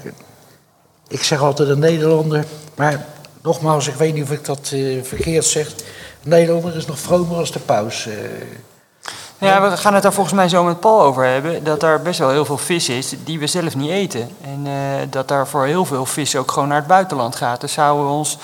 ik 1.12 1.22
zeg 1.24 1.40
altijd 1.42 1.68
een 1.68 1.78
Nederlander, 1.78 2.44
maar 2.74 3.06
nogmaals, 3.42 3.88
ik 3.88 3.94
weet 3.94 4.14
niet 4.14 4.22
of 4.22 4.30
ik 4.30 4.44
dat 4.44 4.70
eh, 4.72 5.02
verkeerd 5.02 5.44
zeg. 5.44 5.66
Een 5.66 6.30
Nederlander 6.30 6.76
is 6.76 6.86
nog 6.86 6.98
vromer 6.98 7.36
als 7.36 7.52
de 7.52 7.58
paus. 7.58 8.06
eh. 8.06 8.14
Ja, 9.38 9.70
we 9.70 9.76
gaan 9.76 9.94
het 9.94 10.02
daar 10.02 10.12
volgens 10.12 10.34
mij 10.34 10.48
zo 10.48 10.64
met 10.64 10.80
Paul 10.80 11.02
over 11.02 11.24
hebben. 11.24 11.64
Dat 11.64 11.82
er 11.82 12.02
best 12.02 12.18
wel 12.18 12.30
heel 12.30 12.44
veel 12.44 12.58
vis 12.58 12.88
is 12.88 13.14
die 13.24 13.38
we 13.38 13.46
zelf 13.46 13.76
niet 13.76 13.90
eten. 13.90 14.28
En 14.44 14.66
eh, 14.66 14.72
dat 15.10 15.28
daar 15.28 15.48
voor 15.48 15.64
heel 15.66 15.84
veel 15.84 16.06
vis 16.06 16.36
ook 16.36 16.50
gewoon 16.52 16.68
naar 16.68 16.78
het 16.78 16.86
buitenland 16.86 17.36
gaat. 17.36 17.60
Dus 17.60 17.72
zouden 17.72 18.06
we 18.06 18.12
ons, 18.12 18.38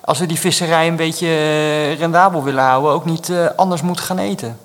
als 0.00 0.18
we 0.18 0.26
die 0.26 0.38
visserij 0.38 0.86
een 0.86 0.96
beetje 0.96 1.28
rendabel 1.92 2.42
willen 2.42 2.62
houden, 2.64 2.92
ook 2.92 3.04
niet 3.04 3.32
anders 3.56 3.82
moeten 3.82 4.04
gaan 4.04 4.18
eten. 4.18 4.58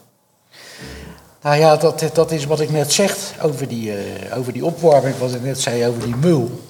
Nou 1.42 1.58
ja, 1.58 1.76
dat, 1.76 2.04
dat 2.14 2.32
is 2.32 2.46
wat 2.46 2.60
ik 2.60 2.70
net 2.70 2.94
zeg 2.94 3.16
over 3.42 3.68
die, 3.68 3.94
over 4.36 4.54
die 4.54 4.66
opwarming, 4.66 5.18
wat 5.18 5.34
ik 5.34 5.44
net 5.44 5.62
zei 5.62 5.88
over 5.88 6.02
die 6.02 6.16
mul. 6.16 6.67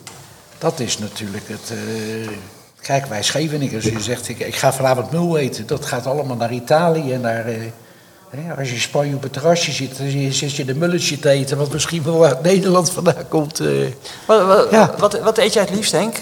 Dat 0.58 0.80
is 0.80 0.98
natuurlijk 0.98 1.48
het. 1.48 1.72
eh, 1.72 2.28
kijk, 2.82 3.06
wij 3.06 3.24
Scheveningers, 3.24 3.86
je 3.86 4.02
zegt 4.02 4.30
ik, 4.30 4.40
ik 4.40 4.56
ga 4.56 4.74
vanavond 4.74 5.12
mul 5.12 5.38
eten. 5.38 5.68
Dat 5.68 5.86
gaat 5.86 6.06
allemaal 6.06 6.36
naar 6.36 6.52
Italië 6.52 7.14
en 7.14 7.22
naar. 7.22 7.46
eh, 7.46 7.56
hè, 8.30 8.54
als 8.58 8.68
je 8.68 8.74
in 8.76 8.82
Spanje 8.82 9.16
op 9.16 9.24
het 9.24 9.34
terrasje 9.34 9.72
zit, 9.72 9.98
dan 9.98 10.10
zit- 10.32 10.56
je 10.56 10.66
de 10.66 10.76
mulletje 10.76 11.20
te 11.20 11.30
eten, 11.30 11.58
wat 11.58 11.72
misschien 11.72 12.04
wel 12.04 12.26
uit 12.26 12.42
Nederland 12.42 12.92
vandaan 12.92 13.28
komt. 13.28 13.60
eh. 13.60 13.68
Wat, 14.28 14.46
wat, 14.46 14.72
Ja. 14.72 14.94
wat, 14.98 15.20
wat 15.20 15.38
eet 15.38 15.54
jij 15.54 15.64
het 15.64 15.74
liefst, 15.76 15.92
Henk? 15.92 16.16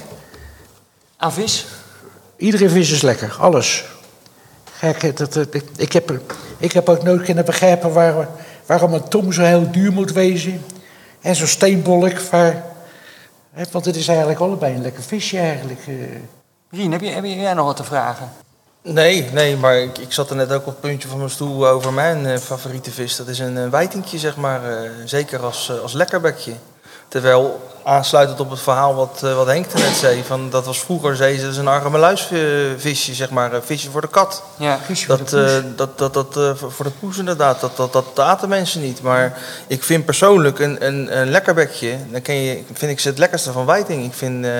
Aan 1.18 1.34
vis? 1.34 1.66
Iedere 2.38 2.70
vis 2.70 2.92
is 2.92 3.02
lekker, 3.02 3.36
alles. 3.40 3.84
Kijk, 4.80 5.18
dat, 5.18 5.34
dat- 5.34 5.54
ik, 5.54 5.64
ik, 5.78 5.94
heb, 5.94 6.20
ik 6.58 6.72
heb 6.72 6.90
ook 6.90 7.04
nooit 7.04 7.22
kunnen 7.22 7.46
begrijpen 7.46 7.94
waar, 7.94 8.28
waarom 8.66 8.94
een 8.94 9.08
tong 9.08 9.34
zo 9.34 9.42
heel 9.42 9.72
duur 9.72 9.92
moet 9.92 10.12
wezen. 10.12 10.62
En 11.22 11.36
zo'n 11.36 11.48
steenbolk, 11.48 12.20
waar, 12.20 12.64
want 13.72 13.86
het 13.86 13.96
is 13.96 14.08
eigenlijk 14.08 14.40
allebei 14.40 14.76
een 14.76 14.82
lekker 14.82 15.04
visje 15.04 15.38
eigenlijk. 15.40 15.80
eh. 15.88 15.96
Rien, 16.72 16.92
heb, 16.92 17.02
je, 17.02 17.08
heb 17.10 17.24
jij 17.26 17.54
nog 17.54 17.66
wat 17.66 17.76
te 17.76 17.84
vragen? 17.84 18.32
Nee, 18.82 19.30
nee, 19.32 19.58
maar 19.58 19.78
ik, 19.78 19.98
ik 19.98 20.12
zat 20.12 20.30
er 20.30 20.36
net 20.36 20.52
ook 20.52 20.60
op 20.62 20.66
het 20.66 20.80
puntje 20.80 21.08
van 21.08 21.18
mijn 21.18 21.30
stoel 21.30 21.68
over 21.68 21.94
mijn 21.94 22.26
eh, 22.26 22.38
favoriete 22.38 22.92
vis. 22.92 23.16
Dat 23.16 23.28
is 23.28 23.40
een 23.40 23.56
uh, 23.56 23.70
wijtinkje, 23.70 24.18
zeg 24.18 24.36
maar. 24.38 24.82
eh, 24.84 24.90
zeker 25.06 25.40
als, 25.44 25.70
eh, 25.70 25.80
als 25.80 25.94
lekkerbekje. 25.94 26.54
Terwijl, 27.08 27.60
aansluitend 27.84 28.40
op 28.40 28.50
het 28.50 28.60
verhaal 28.60 28.96
wat, 28.96 29.22
eh, 29.24 29.36
wat 29.36 29.48
Henk 29.48 29.74
net 29.74 29.96
zei... 29.96 30.24
Van, 30.24 30.50
dat 30.50 30.66
was 30.66 30.80
vroeger, 30.80 31.16
zei 31.16 31.36
ze, 31.36 31.42
dat 31.42 31.52
is 31.52 31.58
een 31.58 31.68
argemeluisvisje, 31.68 33.14
zeg 33.14 33.30
maar. 33.30 33.54
Een 33.54 33.64
visje 33.64 33.92
voor 33.92 34.02
de 34.02 34.08
kat. 34.08 34.44
Ja. 34.58 34.80
Visje 34.86 35.06
voor 35.06 35.18
Dat, 35.18 35.30
de 35.30 35.38
poes. 35.38 35.52
eh, 35.52 35.64
dat, 35.76 35.98
dat, 35.98 36.14
dat, 36.14 36.38
eh, 36.38 36.52
voor 36.56 36.72
voor 36.72 36.86
de 36.86 36.92
poes 37.00 37.18
inderdaad, 37.18 37.60
dat, 37.60 37.78
dat, 37.78 37.94
dat 37.94 38.20
aten 38.20 38.50
mensen 38.50 38.82
niet. 38.82 39.02
Maar 39.02 39.38
ik 39.68 39.84
vind 39.84 40.06
persoonlijk 40.06 40.60
een, 40.60 40.86
een, 40.86 41.20
een 41.20 41.30
lekkerbekje, 41.32 41.98
dan 42.12 42.22
ken 42.22 42.36
je, 42.36 42.64
vind 42.74 42.92
ik 42.92 43.00
ze 43.00 43.08
het 43.08 43.18
lekkerste 43.18 43.52
van 43.52 43.66
wijting. 43.66 44.06
Ik 44.06 44.14
vind 44.14 44.46
eh 44.46 44.52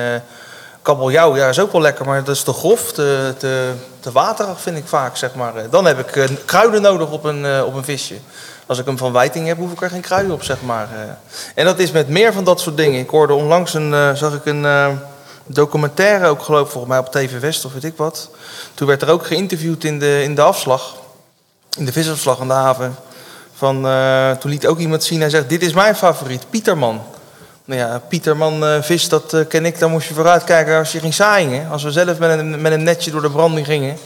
kabeljauw, 0.82 1.36
ja, 1.36 1.48
is 1.48 1.58
ook 1.58 1.72
wel 1.72 1.80
lekker, 1.80 2.04
maar 2.04 2.24
dat 2.24 2.34
is 2.34 2.42
te 2.42 2.52
grof, 2.52 2.92
te, 2.92 3.34
te, 3.38 3.72
te 4.00 4.12
waterig 4.12 4.60
vind 4.60 4.76
ik 4.76 4.86
vaak, 4.86 5.16
zeg 5.16 5.34
maar. 5.34 5.52
Dan 5.70 5.84
heb 5.86 5.98
ik 5.98 6.28
kruiden 6.44 6.82
nodig 6.82 7.10
op 7.10 7.24
een, 7.24 7.62
op 7.62 7.74
een 7.74 7.84
visje. 7.84 8.14
Als 8.66 8.78
ik 8.78 8.84
hem 8.86 8.98
van 8.98 9.12
wijting 9.12 9.46
heb, 9.46 9.56
hoef 9.56 9.72
ik 9.72 9.82
er 9.82 9.90
geen 9.90 10.00
kruiden 10.00 10.32
op, 10.32 10.42
zeg 10.42 10.62
maar. 10.62 10.88
eh. 10.92 11.00
En 11.54 11.64
dat 11.64 11.78
is 11.78 11.90
met 11.90 12.08
meer 12.08 12.32
van 12.32 12.44
dat 12.44 12.60
soort 12.60 12.76
dingen. 12.76 13.00
Ik 13.00 13.08
hoorde 13.10 13.34
onlangs 13.34 13.74
een, 13.74 13.94
eh, 13.94 14.14
zag 14.14 14.34
ik 14.34 14.44
een 14.44 14.64
eh, 14.64 14.88
documentaire, 15.46 16.26
ook 16.26 16.42
geloof 16.42 16.70
volgens 16.70 16.92
mij 16.92 16.98
op 17.02 17.12
TV 17.12 17.40
West 17.40 17.64
of 17.64 17.72
weet 17.72 17.84
ik 17.84 17.96
wat. 17.96 18.30
Toen 18.74 18.86
werd 18.86 19.02
er 19.02 19.08
ook 19.08 19.26
geïnterviewd 19.26 19.84
in 19.84 19.98
de, 19.98 20.22
in 20.22 20.34
de 20.34 20.42
afslag, 20.42 20.96
in 21.78 21.84
de 21.84 21.92
visafslag 21.92 22.40
aan 22.40 22.48
de 22.48 22.54
haven. 22.54 22.96
Van, 23.56 23.82
toen 24.40 24.50
liet 24.50 24.66
ook 24.66 24.78
iemand 24.78 25.04
zien, 25.04 25.20
hij 25.20 25.30
zegt, 25.30 25.48
dit 25.48 25.62
is 25.62 25.72
mijn 25.72 25.96
favoriet, 25.96 26.50
Pieterman. 26.50 27.02
Nou 27.64 27.80
ja, 27.80 28.00
Pieterman 28.08 28.64
eh, 28.64 28.82
vis, 28.82 29.08
dat 29.08 29.44
ken 29.48 29.66
ik, 29.66 29.78
daar 29.78 29.88
moest 29.88 30.08
je 30.08 30.14
vooruit 30.14 30.44
kijken 30.44 30.78
als 30.78 30.92
je 30.92 31.00
ging 31.00 31.14
zaaien. 31.14 31.70
Als 31.70 31.82
we 31.82 31.90
zelf 31.90 32.18
met 32.18 32.38
een, 32.38 32.60
met 32.60 32.72
een 32.72 32.82
netje 32.82 33.10
door 33.10 33.22
de 33.22 33.30
branding 33.30 33.66
gingen, 33.66 33.96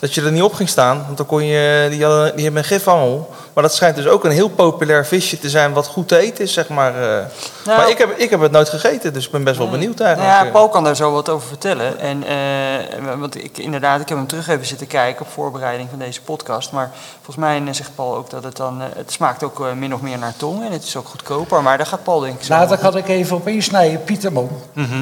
dat 0.00 0.14
je 0.14 0.22
er 0.22 0.32
niet 0.32 0.42
op 0.42 0.54
ging 0.54 0.68
staan. 0.68 1.02
Want 1.06 1.16
dan 1.16 1.26
kon 1.26 1.44
je, 1.44 1.86
die, 1.90 2.04
hadden, 2.04 2.34
die 2.36 2.44
hebben 2.44 2.62
een 2.62 2.68
gifangel. 2.68 3.30
Maar 3.52 3.62
dat 3.62 3.74
schijnt 3.74 3.96
dus 3.96 4.06
ook 4.06 4.24
een 4.24 4.30
heel 4.30 4.48
populair 4.48 5.06
visje 5.06 5.38
te 5.38 5.48
zijn 5.50 5.72
wat 5.72 5.86
goed 5.86 6.08
te 6.08 6.16
eten 6.18 6.44
is, 6.44 6.52
zeg 6.52 6.68
maar. 6.68 6.94
eh. 6.94 7.24
Nou, 7.64 7.78
maar 7.78 7.90
ik 7.90 7.98
heb, 7.98 8.18
ik 8.18 8.30
heb 8.30 8.40
het 8.40 8.50
nooit 8.52 8.68
gegeten, 8.68 9.12
dus 9.12 9.24
ik 9.26 9.30
ben 9.30 9.44
best 9.44 9.58
wel 9.58 9.68
benieuwd 9.70 10.00
eigenlijk. 10.00 10.30
Nou 10.32 10.42
ja, 10.42 10.46
eh. 10.48 10.52
Paul 10.54 10.68
kan 10.68 10.84
daar 10.84 10.96
zo 10.96 11.12
wat 11.12 11.28
over 11.28 11.48
vertellen. 11.48 11.98
En, 11.98 12.24
eh, 12.26 13.18
want 13.18 13.44
ik, 13.44 13.58
inderdaad, 13.58 14.00
ik 14.00 14.08
heb 14.08 14.18
hem 14.18 14.26
terug 14.26 14.48
even 14.48 14.66
zitten 14.66 14.86
kijken 14.86 15.26
op 15.26 15.32
voorbereiding 15.32 15.88
van 15.90 15.98
deze 15.98 16.20
podcast. 16.22 16.72
Maar 16.72 16.90
volgens 17.14 17.36
mij 17.36 17.62
eh, 17.66 17.72
zegt 17.72 17.90
Paul 17.94 18.16
ook 18.16 18.30
dat 18.30 18.44
het 18.44 18.56
dan... 18.56 18.80
eh, 18.80 18.86
het 18.96 19.12
smaakt 19.12 19.42
ook 19.42 19.60
eh, 19.60 19.72
min 19.72 19.94
of 19.94 20.00
meer 20.00 20.18
naar 20.18 20.34
tong 20.36 20.64
en 20.64 20.72
het 20.72 20.82
is 20.84 20.96
ook 20.96 21.08
goedkoper. 21.08 21.62
Maar 21.62 21.76
daar 21.76 21.86
gaat 21.86 22.02
Paul 22.02 22.20
denk 22.20 22.38
ik 22.38 22.44
zo 22.44 22.54
Nou, 22.54 22.68
daar 22.68 22.78
kan 22.78 22.96
ik 22.96 23.08
even 23.08 23.36
op 23.36 23.48
insnijden. 23.48 24.04
Pieterman. 24.04 24.50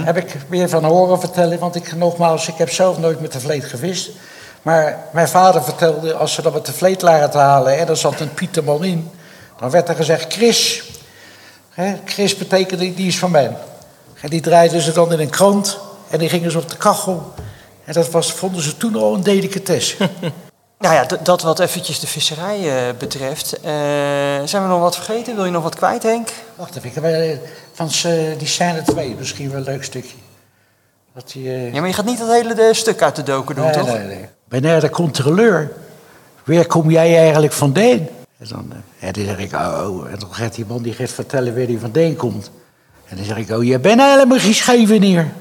Heb 0.05 0.17
ik 0.17 0.37
weer 0.49 0.69
van 0.69 0.85
horen 0.85 1.21
vertellen. 1.21 1.59
Want 1.59 1.75
ik, 1.75 1.97
nogmaals, 1.97 2.49
ik 2.49 2.55
heb 2.57 2.71
zelf 2.71 2.99
nooit 2.99 3.21
met 3.21 3.33
de 3.33 3.41
vleet 3.41 3.65
gevist. 3.65 4.11
Maar 4.63 4.99
mijn 5.13 5.29
vader 5.29 5.63
vertelde, 5.65 6.15
als 6.15 6.33
ze 6.33 6.43
dan 6.43 6.53
met 6.53 6.67
de 6.67 6.73
vleet 6.73 7.03
lagen 7.03 7.31
te 7.31 7.39
halen... 7.39 7.79
en 7.79 7.89
er 7.89 7.97
zat 7.97 8.21
een 8.21 8.35
Pieterman 8.35 8.85
in... 8.85 9.11
dan 9.61 9.71
werd 9.71 9.89
er 9.89 9.95
gezegd, 9.95 10.33
Chris. 10.33 10.83
Hè, 11.71 11.95
Chris 12.05 12.37
betekende, 12.37 12.95
die 12.95 13.07
is 13.09 13.19
van 13.19 13.31
mij. 13.31 13.57
En 14.21 14.29
die 14.31 14.41
draaiden 14.41 14.81
ze 14.81 14.93
dan 14.93 15.13
in 15.13 15.21
een 15.21 15.31
krant... 15.31 15.79
en 16.11 16.19
die 16.19 16.29
gingen 16.29 16.51
ze 16.51 16.59
op 16.59 16.69
de 16.71 16.77
kachel... 16.77 17.33
En 17.85 17.95
dat 17.95 18.11
was, 18.11 18.33
vonden 18.33 18.63
ze 18.63 18.77
toen 18.77 18.97
al 18.97 19.15
een 19.15 19.23
delicatesse. 19.23 19.97
Nou 20.79 20.95
ja, 20.95 21.07
dat 21.23 21.43
wat 21.43 21.59
eventjes 21.61 22.01
de 22.01 22.07
visserij 22.07 22.59
eh, 22.89 22.95
betreft. 22.99 23.53
Eh, 23.61 23.71
zijn 24.45 24.63
we 24.63 24.69
nog 24.69 24.81
wat 24.81 24.95
vergeten? 24.97 25.35
Wil 25.35 25.45
je 25.45 25.51
nog 25.51 25.63
wat 25.63 25.75
kwijt, 25.75 26.03
Henk? 26.03 26.29
Wacht 26.57 26.77
even, 26.77 26.89
ik 26.89 26.95
heb, 26.95 27.05
eh, 27.05 27.37
van 27.73 27.91
z'n- 27.91 28.35
die 28.39 28.47
scène 28.47 28.83
2 28.83 29.15
misschien 29.19 29.49
wel 29.51 29.59
een 29.59 29.65
leuk 29.65 29.85
stukje. 29.85 30.17
Dat 31.15 31.31
die, 31.33 31.73
Ja, 31.73 31.79
maar 31.79 31.89
je 31.89 31.95
gaat 31.95 32.05
niet 32.05 32.19
dat 32.19 32.29
hele 32.33 32.55
de 32.55 32.71
stuk 32.75 33.03
uit 33.03 33.17
de 33.17 33.23
doken 33.23 33.55
doen, 33.55 33.65
Nee, 33.65 33.75
toch? 33.75 33.87
nee, 33.87 33.99
nee. 34.07 34.29
Wanneer 34.49 34.81
de 34.81 34.91
controleur, 34.91 35.73
waar 36.45 36.67
kom 36.67 36.91
jij 36.91 37.19
eigenlijk 37.19 37.53
vandaan? 37.53 38.09
En 38.39 38.49
dan, 38.49 38.73
eh, 38.73 39.09
en 39.09 39.13
dan 39.13 39.25
zeg 39.25 39.39
ik, 39.39 39.53
oh, 39.53 39.87
oh. 39.87 40.11
En 40.11 40.19
dan 40.19 40.35
gaat 40.35 40.55
die 40.55 40.65
man 40.69 40.83
die 40.83 40.93
gaat 40.93 41.11
vertellen 41.11 41.57
waar 41.57 41.67
hij 41.67 41.79
vandaan 41.79 42.17
komt. 42.17 42.51
En 43.09 43.17
dan 43.17 43.25
zeg 43.25 43.37
ik, 43.37 43.51
oh, 43.51 43.65
je 43.65 43.79
bent 43.79 44.01
helemaal 44.01 44.39
geen 44.39 44.55
Scheveneer. 44.55 45.33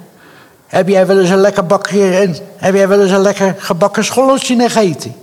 Heb 0.67 0.88
jij 0.88 1.08
wel 1.08 1.20
eens 1.20 1.30
een 1.30 1.38
lekker 1.38 1.65
bakje 1.65 2.17
en 2.17 2.36
heb 2.58 2.74
jij 2.74 2.88
wel 2.88 3.02
eens 3.02 3.12
een 3.12 3.22
lekker 3.22 3.56
gebakken 3.58 4.06
scholletje 4.06 4.70
gegeten? 4.70 5.15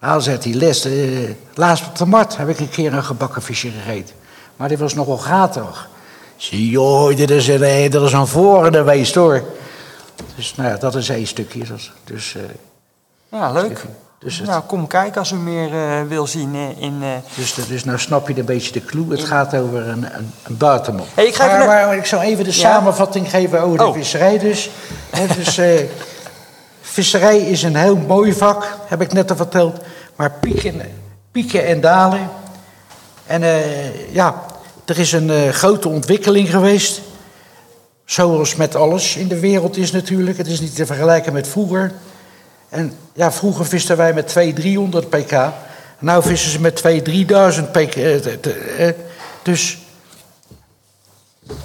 Nou, 0.00 0.20
zegt 0.20 0.44
hij, 0.44 0.52
les, 0.52 0.84
eh, 0.84 1.30
laatst 1.54 1.86
op 1.86 1.96
de 1.96 2.06
markt 2.06 2.36
heb 2.36 2.48
ik 2.48 2.60
een 2.60 2.68
keer 2.68 2.94
een 2.94 3.04
gebakken 3.04 3.42
visje 3.42 3.70
gegeten. 3.70 4.14
Maar 4.56 4.68
die 4.68 4.78
was 4.78 4.94
nogal 4.94 5.18
gaterig. 5.18 5.88
Zie 6.36 6.70
joh, 6.70 7.16
dit 7.16 7.30
is 7.30 7.48
een, 7.48 7.62
eh, 7.62 7.90
een 7.90 8.26
voren 8.26 8.74
geweest 8.74 9.14
hoor. 9.14 9.42
Dus 10.36 10.54
nou 10.54 10.78
dat 10.78 10.94
is 10.94 11.08
één 11.08 11.26
stukje. 11.26 11.64
Dus, 12.04 12.36
Ja, 13.30 13.52
leuk. 13.52 13.84
Dus 14.18 14.38
het- 14.38 14.46
nou, 14.48 14.62
kom 14.62 14.86
kijken 14.86 15.18
als 15.18 15.30
u 15.30 15.36
meer 15.36 15.72
eh, 15.74 16.02
wil 16.08 16.26
zien 16.26 16.54
eh, 16.54 16.82
in... 16.82 16.98
eh, 17.02 17.08
dus, 17.36 17.54
dus 17.68 17.84
nou 17.84 17.98
snap 17.98 18.28
je 18.28 18.38
een 18.38 18.44
beetje 18.44 18.72
de 18.72 18.84
clue. 18.84 19.10
Het 19.10 19.24
gaat 19.24 19.54
over 19.56 19.88
een, 19.88 20.04
een, 20.16 20.30
een 20.42 20.56
buitenman. 20.56 21.06
Hey, 21.14 21.26
ik 21.26 21.38
maar, 21.38 21.48
naar- 21.48 21.66
maar 21.86 21.96
ik 21.96 22.04
zou 22.06 22.22
even 22.22 22.44
de 22.44 22.50
Ja? 22.50 22.56
samenvatting 22.56 23.30
geven 23.30 23.60
over 23.62 23.78
de 23.78 23.86
Oh. 23.86 23.94
visserij 23.94 24.38
dus. 24.38 24.70
Dus 25.36 25.60
visserij 26.80 27.38
is 27.38 27.62
een 27.62 27.76
heel 27.76 27.96
mooi 27.96 28.32
vak, 28.34 28.76
heb 28.86 29.00
ik 29.00 29.12
net 29.12 29.30
al 29.30 29.36
verteld. 29.36 29.78
Maar 30.16 30.30
pieken, 30.40 30.80
pieken 31.32 31.66
en 31.66 31.80
dalen. 31.80 32.28
En 33.26 33.42
ja, 34.12 34.42
er 34.84 34.98
is 34.98 35.12
een 35.12 35.52
grote 35.52 35.88
ontwikkeling 35.88 36.50
geweest. 36.50 37.00
Zoals 38.04 38.54
met 38.56 38.74
alles 38.74 39.16
in 39.16 39.28
de 39.28 39.40
wereld 39.40 39.76
is 39.76 39.92
natuurlijk. 39.92 40.36
Het 40.38 40.46
is 40.46 40.60
niet 40.60 40.74
te 40.76 40.86
vergelijken 40.86 41.32
met 41.32 41.48
vroeger. 41.48 41.92
En 42.68 42.96
ja, 43.12 43.32
vroeger 43.32 43.66
visten 43.66 43.96
wij 43.96 44.12
met 44.12 44.28
200, 44.28 44.60
300 44.64 45.08
pk. 45.10 45.52
Nu 45.98 46.22
vissen 46.22 46.50
ze 46.50 46.60
met 46.60 46.76
2, 46.76 47.02
3000 47.02 47.72
pk. 47.72 47.94
eh, 47.96 48.88
eh, 48.88 48.94
Dus 49.42 49.78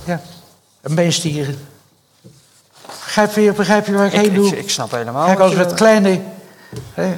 ja, 0.04 0.22
een 0.82 0.96
beest 0.96 1.22
die... 1.22 1.46
Begrijp 2.86 3.36
je, 3.36 3.52
begrijp 3.54 3.86
je 3.86 3.92
waar 3.94 4.06
ik, 4.06 4.14
ik, 4.14 4.20
heen 4.20 4.34
doe? 4.34 4.48
ik, 4.48 4.58
ik 4.58 4.70
snap 4.70 4.92
helemaal 4.92 5.26
Kijk, 5.26 5.40
als 5.40 5.54
we 5.54 5.60
het 5.60 5.74
kleine... 5.74 6.22
hè, 6.94 7.18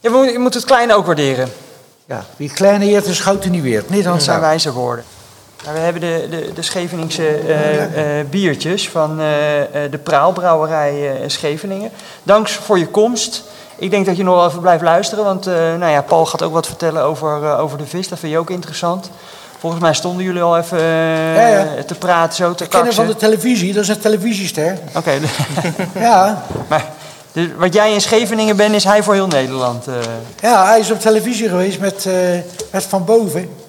Je 0.00 0.10
moet, 0.10 0.30
je 0.32 0.38
moet 0.38 0.54
het 0.54 0.64
kleine 0.64 0.94
ook 0.94 1.06
waarderen. 1.06 1.52
ja, 2.06 2.24
wie 2.36 2.50
kleine 2.52 2.84
eert 2.84 3.06
is 3.06 3.20
grote 3.20 3.48
niet 3.48 3.62
weer. 3.62 3.84
Niet 3.86 4.04
dan 4.04 4.20
zijn 4.20 4.40
wijze 4.40 4.72
woorden. 4.72 5.04
Nou, 5.64 5.76
we 5.76 5.80
hebben 5.82 6.00
de, 6.00 6.26
de, 6.30 6.52
de 6.54 6.62
Scheveningse 6.62 7.28
eh, 7.28 8.18
eh, 8.18 8.26
biertjes 8.26 8.88
van 8.88 9.10
eh, 9.10 9.26
de 9.90 9.98
Praalbrouwerij 10.02 11.20
Scheveningen. 11.26 11.90
Danks 12.22 12.52
voor 12.52 12.78
je 12.78 12.86
komst. 12.86 13.42
Ik 13.76 13.90
denk 13.90 14.06
dat 14.06 14.16
je 14.16 14.22
nog 14.22 14.34
wel 14.34 14.46
even 14.46 14.60
blijft 14.60 14.82
luisteren, 14.82 15.24
want 15.24 15.44
nou 15.44 15.86
ja, 15.86 16.02
Paul 16.02 16.26
gaat 16.26 16.42
ook 16.42 16.52
wat 16.52 16.66
vertellen 16.66 17.02
over, 17.02 17.58
over 17.58 17.78
de 17.78 17.86
vis. 17.86 18.08
Dat 18.08 18.18
vind 18.18 18.32
je 18.32 18.38
ook 18.38 18.50
interessant. 18.50 19.10
Volgens 19.58 19.82
mij 19.82 19.94
stonden 19.94 20.24
jullie 20.24 20.42
al 20.42 20.58
even 20.58 20.82
Ja, 20.82 21.48
ja. 21.48 21.66
te 21.86 21.94
praten, 21.94 22.36
zo 22.36 22.54
te 22.54 22.66
van 22.92 23.06
de 23.06 23.16
televisie, 23.16 23.72
dat 23.72 23.82
is 23.82 23.88
een 23.88 24.00
televisiester. 24.00 24.78
Oké, 24.96 25.12
Ja, 25.94 26.42
maar 26.68 26.84
dus 27.32 27.48
wat 27.56 27.74
jij 27.74 27.92
in 27.92 28.00
Scheveningen 28.00 28.56
bent, 28.56 28.74
is 28.74 28.84
hij 28.84 29.02
voor 29.02 29.14
heel 29.14 29.26
Nederland. 29.26 29.84
ja, 30.40 30.66
hij 30.66 30.78
is 30.78 30.90
op 30.90 31.00
televisie 31.00 31.48
geweest 31.48 31.80
met, 31.80 32.08
met 32.70 32.84
Van 32.84 33.04
Boven. 33.04 33.61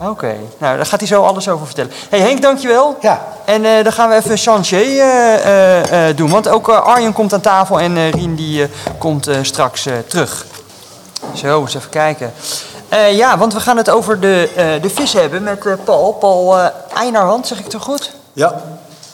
Oké, 0.00 0.34
nou 0.58 0.76
daar 0.76 0.86
gaat 0.86 1.00
hij 1.00 1.08
zo 1.08 1.22
alles 1.22 1.48
over 1.48 1.66
vertellen. 1.66 1.92
hey 2.08 2.20
Henk, 2.20 2.42
dankjewel. 2.42 2.96
Ja. 3.00 3.26
En 3.44 3.64
eh, 3.64 3.84
dan 3.84 3.92
gaan 3.92 4.08
we 4.08 4.14
even 4.14 4.36
chantier 4.36 5.00
eh, 5.00 6.08
eh, 6.08 6.16
doen. 6.16 6.30
Want 6.30 6.48
ook 6.48 6.68
Arjen 6.68 7.12
komt 7.12 7.32
aan 7.32 7.40
tafel 7.40 7.80
en 7.80 8.10
Rien 8.10 8.34
die 8.34 8.68
komt 8.98 9.28
straks 9.42 9.86
terug. 10.06 10.46
Zo, 11.34 11.60
eens 11.60 11.74
even 11.74 11.90
kijken. 11.90 12.32
Ja, 13.10 13.38
want 13.38 13.52
we 13.52 13.60
gaan 13.60 13.76
het 13.76 13.90
over 13.90 14.20
de, 14.20 14.48
de 14.82 14.90
vis 14.90 15.12
hebben 15.12 15.42
met 15.42 15.84
Paul. 15.84 16.12
Paul 16.12 16.56
Einarhand, 16.94 17.46
zeg 17.46 17.58
ik 17.58 17.68
toch 17.68 17.82
goed? 17.82 18.12
Ja, 18.32 18.62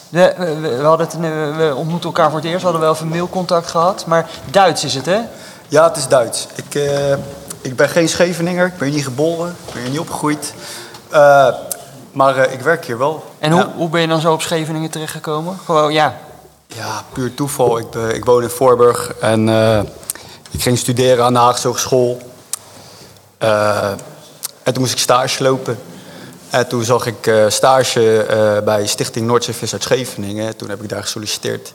We, 0.09 0.33
we, 0.37 0.77
we 0.77 0.83
hadden 0.83 1.07
het, 1.07 1.17
we 1.57 1.73
ontmoeten 1.75 2.09
elkaar 2.09 2.29
voor 2.29 2.39
het 2.39 2.47
eerst, 2.47 2.59
we 2.59 2.63
hadden 2.63 2.81
wel 2.81 2.93
even 2.93 3.07
mailcontact 3.07 3.67
gehad. 3.67 4.05
Maar 4.05 4.29
Duits 4.51 4.83
is 4.83 4.93
het, 4.93 5.05
hè? 5.05 5.19
ja 5.67 5.83
het 5.87 5.97
is 5.97 6.07
Duits. 6.07 6.47
Ik, 6.55 6.81
ik 7.65 7.75
ben 7.75 7.89
geen 7.89 8.09
Scheveninger, 8.09 8.65
ik 8.65 8.77
ben 8.77 8.87
hier 8.87 8.95
niet 8.95 9.05
geboren, 9.05 9.55
ik 9.67 9.73
ben 9.73 9.81
hier 9.81 9.91
niet 9.91 9.99
opgegroeid. 9.99 10.53
Eh, 11.09 11.47
maar 12.11 12.37
eh, 12.37 12.53
ik 12.53 12.61
werk 12.61 12.85
hier 12.85 12.97
wel. 12.97 13.23
En 13.39 13.55
ja. 13.55 13.63
hoe, 13.63 13.73
hoe 13.75 13.89
ben 13.89 14.01
je 14.01 14.07
dan 14.07 14.21
zo 14.21 14.33
op 14.33 14.41
Scheveningen 14.41 14.89
terechtgekomen? 14.89 15.57
Gewoon, 15.65 15.93
ja. 15.93 16.17
Ja, 16.67 17.03
puur 17.13 17.33
toeval. 17.33 17.77
Ik, 17.77 17.89
ben- 17.89 18.15
ik 18.15 18.25
woon 18.25 18.43
in 18.43 18.49
Voorburg 18.49 19.13
en 19.19 19.49
eh, 19.49 19.79
ik 20.51 20.61
ging 20.61 20.77
studeren 20.77 21.25
aan 21.25 21.33
de 21.33 21.39
Haagse 21.39 21.67
Hogeschool. 21.67 22.21
Eh, 23.37 23.89
en 24.63 24.73
toen 24.73 24.81
moest 24.81 24.93
ik 24.93 24.99
stage 24.99 25.43
lopen. 25.43 25.79
En 26.49 26.67
toen 26.67 26.83
zag 26.83 27.05
ik 27.05 27.27
eh, 27.27 27.45
stage 27.47 28.23
eh, 28.23 28.63
bij 28.63 28.87
Stichting 28.87 29.27
Noordzeevis 29.27 29.73
uit 29.73 29.83
Scheveningen. 29.83 30.55
Toen 30.55 30.69
heb 30.69 30.83
ik 30.83 30.89
daar 30.89 31.01
gesolliciteerd. 31.01 31.73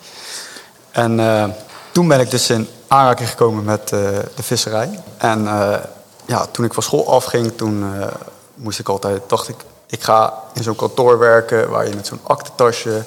En 0.91 1.21
eh, 1.21 1.45
toen 1.93 2.09
ben 2.09 2.21
ik 2.21 2.31
dus 2.31 2.51
in 2.51 2.69
aanraking 2.87 3.29
gekomen 3.29 3.65
met 3.65 3.93
eh, 3.93 4.01
de 4.35 4.43
visserij. 4.43 5.01
En 5.17 5.47
eh, 5.47 5.79
ja, 6.27 6.47
toen 6.47 6.65
ik 6.65 6.75
van 6.75 6.83
school 6.83 7.09
afging, 7.09 7.57
toen 7.57 7.85
eh, 7.95 8.07
moest 8.55 8.79
ik 8.79 8.89
altijd, 8.89 9.23
dacht 9.27 9.49
ik, 9.49 9.57
ik 9.87 10.03
ga 10.03 10.35
in 10.55 10.63
zo'n 10.63 10.77
kantoor 10.77 11.19
werken 11.19 11.71
waar 11.71 11.89
je 11.89 11.95
met 11.95 12.07
zo'n 12.07 12.21
aktentasje 12.23 13.05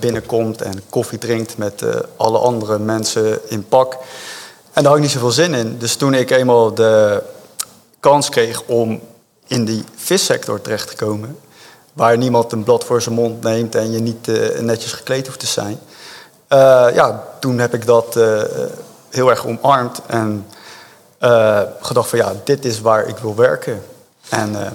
binnenkomt 0.00 0.62
en 0.62 0.82
koffie 0.90 1.18
drinkt 1.18 1.58
met 1.58 1.84
alle 2.16 2.38
andere 2.38 2.78
mensen 2.78 3.50
in 3.50 3.68
pak. 3.68 3.92
En 4.72 4.82
daar 4.82 4.84
had 4.84 4.94
ik 4.94 5.00
niet 5.00 5.10
zoveel 5.10 5.30
zin 5.30 5.54
in. 5.54 5.78
Dus 5.78 5.96
toen 5.96 6.14
ik 6.14 6.30
eenmaal 6.30 6.74
de 6.74 7.22
kans 8.00 8.28
kreeg 8.28 8.62
om 8.62 9.00
in 9.46 9.64
die 9.64 9.84
vissector 9.94 10.60
terecht 10.60 10.88
te 10.88 10.96
komen, 10.96 11.38
waar 11.92 12.18
niemand 12.18 12.52
een 12.52 12.64
blad 12.64 12.84
voor 12.84 13.02
zijn 13.02 13.14
mond 13.14 13.42
neemt 13.42 13.74
en 13.74 13.92
je 13.92 13.98
niet 13.98 14.26
netjes 14.60 14.92
gekleed 14.92 15.26
hoeft 15.26 15.40
te 15.40 15.46
zijn, 15.46 15.78
ja, 16.94 17.24
toen 17.38 17.58
heb 17.58 17.74
ik 17.74 17.86
dat 17.86 18.16
eh, 18.16 18.42
heel 19.10 19.30
erg 19.30 19.46
omarmd 19.46 20.00
en 20.06 20.46
eh, 21.18 21.60
gedacht 21.80 22.08
van 22.08 22.18
ja, 22.18 22.32
dit 22.44 22.64
is 22.64 22.80
waar 22.80 23.06
ik 23.06 23.16
wil 23.16 23.34
werken. 23.34 23.82
En 24.28 24.64
eh, 24.64 24.70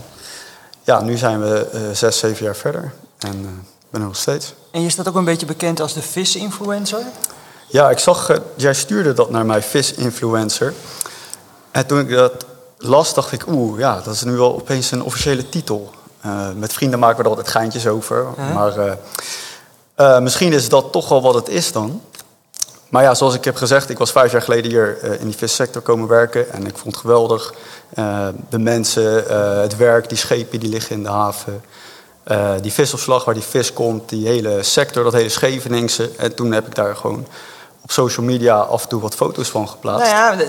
ja, 0.83 1.01
nu 1.01 1.17
zijn 1.17 1.39
we 1.41 1.67
eh, 1.71 1.79
zes, 1.93 2.17
zeven 2.17 2.45
jaar 2.45 2.55
verder 2.55 2.91
en 3.17 3.31
eh, 3.31 3.49
ben 3.89 4.01
er 4.01 4.07
nog 4.07 4.15
steeds. 4.15 4.53
En 4.71 4.81
je 4.81 4.89
staat 4.89 5.07
ook 5.07 5.15
een 5.15 5.25
beetje 5.25 5.45
bekend 5.45 5.81
als 5.81 5.93
de 5.93 6.01
vis-influencer. 6.01 7.01
Ja, 7.67 7.89
ik 7.89 7.99
zag, 7.99 8.29
eh, 8.29 8.37
jij 8.55 8.73
stuurde 8.73 9.13
dat 9.13 9.29
naar 9.29 9.45
mij, 9.45 9.61
Vis 9.61 9.93
Influencer. 9.93 10.73
En 11.71 11.85
toen 11.85 11.99
ik 11.99 12.09
dat 12.09 12.45
las, 12.77 13.13
dacht 13.13 13.31
ik, 13.31 13.47
oeh, 13.47 13.79
ja, 13.79 14.01
dat 14.03 14.13
is 14.13 14.23
nu 14.23 14.31
wel 14.37 14.55
opeens 14.55 14.91
een 14.91 15.03
officiële 15.03 15.49
titel. 15.49 15.91
Eh, 16.21 16.49
met 16.55 16.73
vrienden 16.73 16.99
maken 16.99 17.17
we 17.17 17.23
er 17.23 17.29
altijd 17.29 17.47
geintjes 17.47 17.87
over. 17.87 18.25
Maar 18.53 18.77
eh, 18.77 18.93
eh, 19.99 20.19
misschien 20.19 20.53
is 20.53 20.69
dat 20.69 20.91
toch 20.91 21.09
wel 21.09 21.21
wat 21.21 21.33
het 21.33 21.49
is 21.49 21.71
dan. 21.71 22.01
Maar 22.89 23.03
ja, 23.03 23.15
zoals 23.15 23.33
ik 23.33 23.43
heb 23.43 23.55
gezegd, 23.55 23.89
ik 23.89 23.97
was 23.97 24.11
vijf 24.11 24.31
jaar 24.31 24.41
geleden 24.41 24.71
hier 24.71 24.97
eh, 25.01 25.19
in 25.19 25.25
die 25.25 25.37
vissector 25.37 25.81
komen 25.81 26.07
werken. 26.07 26.51
En 26.51 26.65
ik 26.67 26.77
vond 26.77 26.93
het 26.93 26.97
geweldig. 26.97 27.53
Eh, 27.93 28.27
de 28.49 28.59
mensen, 28.59 29.23
het 29.61 29.77
werk, 29.77 30.09
die 30.09 30.17
schepen 30.17 30.59
die 30.59 30.69
liggen 30.69 30.95
in 30.95 31.03
de 31.03 31.09
haven. 31.09 31.63
die 32.61 32.73
visopslag 32.73 33.25
waar 33.25 33.33
die 33.33 33.43
vis 33.43 33.73
komt, 33.73 34.09
die 34.09 34.27
hele 34.27 34.63
sector, 34.63 35.03
dat 35.03 35.13
hele 35.13 35.29
Scheveningse. 35.29 36.09
En 36.17 36.35
toen 36.35 36.51
heb 36.51 36.67
ik 36.67 36.75
daar 36.75 36.95
gewoon 36.95 37.27
op 37.83 37.91
social 37.91 38.25
media 38.25 38.59
af 38.59 38.83
en 38.83 38.89
toe 38.89 39.01
wat 39.01 39.15
foto's 39.15 39.49
van 39.49 39.69
geplaatst. 39.69 40.11
Nou 40.11 40.37
ja, 40.37 40.45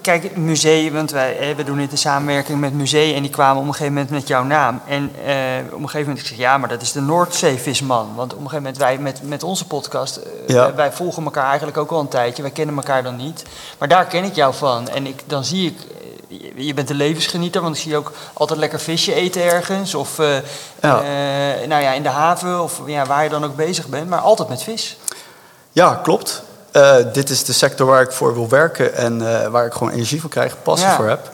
kijk, 0.00 0.36
museum, 0.36 0.92
want 0.92 1.10
wij 1.10 1.36
hè, 1.38 1.54
we 1.54 1.64
doen 1.64 1.76
dit 1.78 1.90
in 1.90 1.98
samenwerking 1.98 2.60
met 2.60 2.72
museum 2.74 3.14
en 3.14 3.22
die 3.22 3.30
kwamen 3.30 3.56
op 3.62 3.66
een 3.68 3.72
gegeven 3.74 3.92
moment 3.92 4.10
met 4.10 4.28
jouw 4.28 4.42
naam. 4.44 4.80
En 4.86 5.12
eh, 5.24 5.34
op 5.66 5.72
een 5.72 5.88
gegeven 5.88 6.00
moment 6.00 6.18
ik 6.18 6.26
zeg 6.26 6.38
ja, 6.38 6.58
maar 6.58 6.68
dat 6.68 6.82
is 6.82 6.92
de 6.92 7.00
Noordzeevisman. 7.00 8.14
Want 8.14 8.32
op 8.32 8.38
een 8.38 8.48
gegeven 8.48 8.56
moment 8.62 8.76
wij 8.78 8.98
met, 8.98 9.20
met 9.22 9.42
onze 9.42 9.66
podcast, 9.66 10.16
eh, 10.16 10.30
Ja. 10.46 10.54
wij, 10.64 10.74
wij 10.74 10.92
volgen 10.92 11.24
elkaar 11.24 11.46
eigenlijk 11.46 11.76
ook 11.76 11.90
al 11.90 12.00
een 12.00 12.08
tijdje. 12.08 12.42
Wij 12.42 12.50
kennen 12.50 12.76
elkaar 12.76 13.02
dan 13.02 13.16
niet. 13.16 13.44
Maar 13.78 13.88
daar 13.88 14.06
ken 14.06 14.24
ik 14.24 14.34
jou 14.34 14.54
van. 14.54 14.88
En 14.88 15.06
ik, 15.06 15.22
dan 15.26 15.44
zie 15.44 15.66
ik, 15.66 15.78
eh, 15.80 16.66
je- 16.66 16.74
bent 16.74 16.90
een 16.90 16.96
levensgenieter, 16.96 17.62
want 17.62 17.74
ik 17.76 17.82
zie 17.82 17.90
je 17.90 17.96
ook 17.96 18.12
altijd 18.32 18.58
lekker 18.58 18.80
visje 18.80 19.14
eten 19.14 19.42
ergens. 19.42 19.94
Of 19.94 20.16
Ja. 20.16 20.42
eh, 21.02 21.68
nou 21.68 21.82
ja, 21.82 21.92
in 21.92 22.02
de 22.02 22.08
haven 22.08 22.62
of 22.62 22.80
ja, 22.86 23.04
waar 23.06 23.22
je 23.24 23.28
dan 23.30 23.44
ook 23.44 23.56
bezig 23.56 23.86
bent. 23.88 24.08
Maar 24.08 24.20
altijd 24.20 24.48
met 24.48 24.62
vis. 24.62 24.96
Ja, 25.72 26.00
klopt. 26.02 26.42
Eh, 26.72 26.96
dit 27.12 27.30
is 27.30 27.44
de 27.44 27.52
sector 27.52 27.86
waar 27.86 28.02
ik 28.02 28.12
voor 28.12 28.34
wil 28.34 28.48
werken 28.48 28.94
en 28.94 29.42
eh, 29.42 29.48
waar 29.48 29.66
ik 29.66 29.72
gewoon 29.72 29.92
energie 29.92 30.20
van 30.20 30.30
krijg, 30.30 30.56
passie 30.62 30.88
Ja. 30.88 30.96
voor 30.96 31.08
heb. 31.08 31.30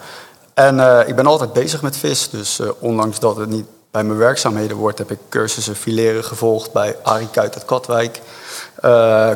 En 0.54 0.80
eh, 0.80 1.08
ik 1.08 1.16
ben 1.16 1.26
altijd 1.26 1.52
bezig 1.52 1.82
met 1.82 1.96
vis, 1.96 2.30
dus 2.30 2.60
ondanks 2.78 3.18
dat 3.18 3.36
het 3.36 3.48
niet 3.48 3.66
bij 3.90 4.04
mijn 4.04 4.18
werkzaamheden 4.18 4.76
wordt, 4.76 4.98
heb 4.98 5.10
ik 5.10 5.18
cursussen 5.28 5.76
fileren 5.76 6.24
gevolgd 6.24 6.72
bij 6.72 6.96
Arie 7.02 7.30
Kuit 7.30 7.54
uit 7.54 7.64
Katwijk. 7.64 8.20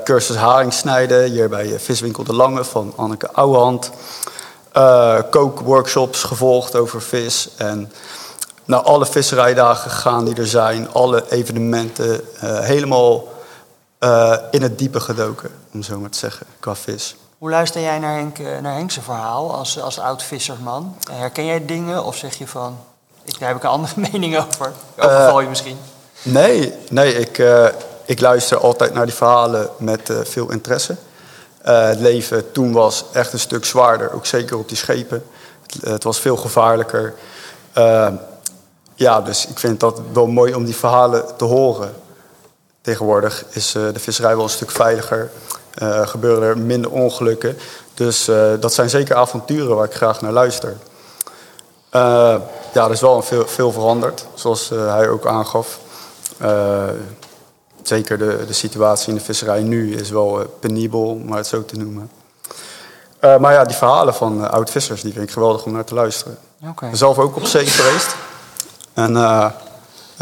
Cursus 0.05 0.37
haring 0.37 0.73
snijden, 0.73 1.31
hier 1.31 1.49
bij 1.49 1.79
Viswinkel 1.79 2.25
De 2.25 2.35
Lange 2.35 2.65
van 2.65 2.93
Anneke 2.97 3.33
Ouwehand. 3.33 3.91
Eh 4.73 5.19
kookworkshops 5.31 6.23
gevolgd 6.23 6.77
over 6.77 7.03
vis 7.03 7.49
en 7.57 7.93
naar 8.65 8.81
alle 8.81 9.07
visserijdagen 9.07 9.91
gegaan 9.91 10.25
die 10.25 10.35
er 10.35 10.47
zijn, 10.47 10.93
alle 10.93 11.25
evenementen, 11.31 12.21
helemaal 12.41 13.25
eh, 14.03 14.37
in 14.51 14.63
het 14.63 14.79
diepe 14.79 15.01
gedoken, 15.01 15.51
om 15.73 15.83
zo 15.83 15.99
maar 15.99 16.11
te 16.11 16.19
zeggen, 16.19 16.47
qua 16.61 16.75
vis. 16.75 17.17
Hoe 17.39 17.51
luister 17.51 17.81
jij 17.81 17.99
naar, 17.99 18.15
Henk, 18.15 18.39
eh, 18.39 18.59
naar 18.59 18.75
Henk's 18.75 18.99
verhaal 19.03 19.55
als, 19.55 19.81
als 19.81 19.99
oud 19.99 20.23
vissersman? 20.23 20.97
Herken 21.11 21.45
jij 21.45 21.67
dingen 21.67 22.05
of 22.05 22.17
zeg 22.17 22.35
je 22.35 22.47
van, 22.47 22.79
ik, 23.25 23.39
daar 23.39 23.49
heb 23.49 23.57
ik 23.57 23.63
een 23.63 23.69
andere 23.69 24.01
mening 24.13 24.39
over? 24.39 24.73
Overval 24.99 25.41
je 25.41 25.49
misschien? 25.49 25.77
Nee, 26.23 26.75
nee 26.91 27.15
ik, 27.15 27.39
eh, 27.39 27.67
ik 28.05 28.21
luister 28.21 28.59
altijd 28.59 28.95
naar 28.95 29.07
die 29.07 29.15
verhalen 29.15 29.71
met 29.79 30.11
eh, 30.11 30.17
veel 30.23 30.51
interesse. 30.51 30.97
Eh, 31.63 31.87
het 31.87 32.01
leven 32.01 32.53
toen 32.53 32.73
was 32.73 33.05
echt 33.13 33.33
een 33.33 33.39
stuk 33.39 33.65
zwaarder, 33.65 34.13
ook 34.13 34.27
zeker 34.27 34.59
op 34.59 34.69
die 34.69 34.77
schepen. 34.77 35.25
Het, 35.63 35.85
het 35.85 36.05
was 36.05 36.21
veel 36.21 36.37
gevaarlijker. 36.37 37.15
Eh, 37.73 38.09
ja, 38.95 39.21
dus 39.21 39.47
ik 39.47 39.59
vind 39.59 39.81
dat 39.81 40.01
wel 40.13 40.27
mooi 40.27 40.55
om 40.55 40.65
die 40.65 40.77
verhalen 40.77 41.25
te 41.37 41.45
horen. 41.45 41.95
Tegenwoordig 42.83 43.45
is 43.51 43.75
eh, 43.75 43.83
de 43.93 43.99
visserij 43.99 44.35
wel 44.35 44.45
een 44.45 44.51
stuk 44.51 44.71
veiliger. 44.71 45.31
Eh, 45.75 46.07
gebeuren 46.07 46.49
er 46.49 46.59
minder 46.59 46.91
ongelukken. 46.91 47.59
Dus 47.95 48.29
eh, 48.29 48.51
dat 48.61 48.75
zijn 48.75 48.91
zeker 48.91 49.17
avonturen 49.17 49.77
waar 49.77 49.85
ik 49.85 49.95
graag 49.95 50.21
naar 50.21 50.33
luister. 50.33 50.77
Ja, 52.73 52.85
er 52.85 52.91
is 52.91 53.01
wel 53.01 53.23
veel, 53.23 53.47
veel 53.47 53.73
veranderd, 53.73 54.27
zoals 54.35 54.69
hij 54.69 55.09
ook 55.09 55.27
aangaf. 55.27 55.79
Zeker 57.83 58.19
de, 58.19 58.45
de 58.47 58.53
situatie 58.53 59.09
in 59.09 59.15
de 59.15 59.25
visserij 59.25 59.63
nu 59.63 59.95
is 59.95 60.11
wel 60.11 60.57
penibel, 60.61 61.05
om 61.05 61.25
maar 61.25 61.37
het 61.37 61.47
zo 61.47 61.65
te 61.65 61.77
noemen. 61.77 62.11
Maar 63.21 63.53
ja, 63.53 63.65
die 63.65 63.77
verhalen 63.77 64.15
van 64.15 64.51
oud-vissers, 64.51 65.03
die 65.03 65.13
vind 65.13 65.25
ik 65.25 65.33
geweldig 65.33 65.65
om 65.65 65.73
naar 65.73 65.85
te 65.85 65.95
luisteren. 65.95 66.39
Ben 66.81 66.97
zelf 66.97 67.19
ook 67.19 67.37
op 67.37 67.47
zee 67.47 67.67
geweest. 67.67 68.15
En 68.93 69.17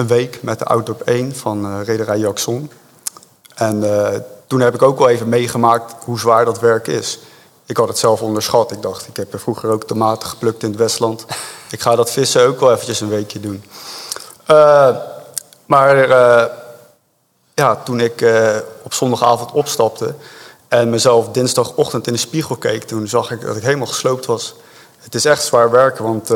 een 0.00 0.06
week 0.06 0.42
met 0.42 0.58
de 0.58 0.64
Outdoor 0.64 0.96
1 1.04 1.36
van 1.36 1.64
eh 1.64 1.84
Rederij 1.84 2.18
Jackson. 2.18 2.70
En 3.54 3.84
eh, 3.84 4.20
toen 4.46 4.60
heb 4.60 4.74
ik 4.74 4.82
ook 4.82 4.98
wel 4.98 5.08
even 5.08 5.28
meegemaakt 5.28 5.94
hoe 6.04 6.18
zwaar 6.18 6.44
dat 6.44 6.60
werk 6.60 6.86
is. 6.86 7.18
Ik 7.66 7.76
had 7.76 7.88
het 7.88 7.98
zelf 7.98 8.22
onderschat. 8.22 8.72
Ik 8.72 8.82
dacht, 8.82 9.06
ik 9.08 9.16
heb 9.16 9.40
vroeger 9.40 9.70
ook 9.70 9.84
tomaten 9.84 10.28
geplukt 10.28 10.62
in 10.62 10.68
het 10.68 10.78
Westland. 10.78 11.24
Ik 11.70 11.80
ga 11.80 11.96
dat 11.96 12.10
vissen 12.10 12.46
ook 12.46 12.60
wel 12.60 12.72
eventjes 12.72 13.00
een 13.00 13.08
weekje 13.08 13.40
doen. 13.40 13.64
Eh, 14.46 14.96
maar 15.66 16.08
ja, 17.54 17.76
toen 17.84 18.00
ik 18.00 18.24
op 18.82 18.92
zondagavond 18.92 19.52
opstapte 19.52 20.14
en 20.68 20.90
mezelf 20.90 21.28
dinsdagochtend 21.28 22.06
in 22.06 22.12
de 22.12 22.18
spiegel 22.18 22.56
keek, 22.56 22.82
toen 22.82 23.08
zag 23.08 23.30
ik 23.30 23.40
dat 23.40 23.56
ik 23.56 23.62
helemaal 23.62 23.86
gesloopt 23.86 24.26
was. 24.26 24.54
Het 24.98 25.14
is 25.14 25.24
echt 25.24 25.42
zwaar 25.42 25.70
werken, 25.70 26.04
want 26.04 26.28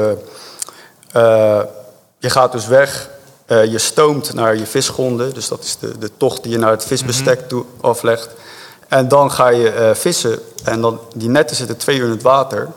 je 2.19 2.31
gaat 2.31 2.53
dus 2.53 2.67
weg, 2.67 3.09
eh, 3.47 3.65
je 3.65 3.79
stoomt 3.79 4.35
naar 4.35 4.57
je 4.57 4.67
visgronden, 4.67 5.35
dus 5.35 5.49
dat 5.49 5.63
is 5.63 5.77
de, 5.79 5.99
de 5.99 6.11
tocht 6.17 6.43
die 6.43 6.53
je 6.53 6.59
naar 6.59 6.71
het 6.71 6.85
visbestek 6.85 7.49
toe 7.49 7.65
aflegt. 7.81 8.29
En 8.89 9.09
dan 9.09 9.31
ga 9.31 9.49
je 9.49 9.71
eh, 9.71 9.95
vissen 9.95 10.39
en 10.65 10.81
dan, 10.81 11.01
die 11.15 11.29
netten 11.29 11.57
zitten 11.57 11.77
twee 11.77 11.99
uur 11.99 12.05
in 12.05 12.11
het 12.11 12.23
water, 12.23 12.69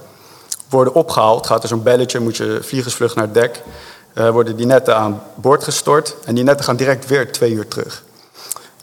worden 0.69 0.93
opgehaald, 0.93 1.47
gaat 1.47 1.63
er 1.63 1.69
zo'n 1.69 1.83
belletje, 1.83 2.19
moet 2.19 2.37
je 2.37 2.59
vliegensvlug 2.61 3.15
naar 3.15 3.25
het 3.25 3.33
dek, 3.33 3.61
eh, 4.13 4.29
worden 4.29 4.55
die 4.55 4.65
netten 4.65 4.95
aan 4.95 5.21
boord 5.35 5.63
gestort 5.63 6.15
en 6.25 6.35
die 6.35 6.43
netten 6.43 6.65
gaan 6.65 6.75
direct 6.75 7.07
weer 7.07 7.31
twee 7.31 7.51
uur 7.51 7.67
terug. 7.67 8.03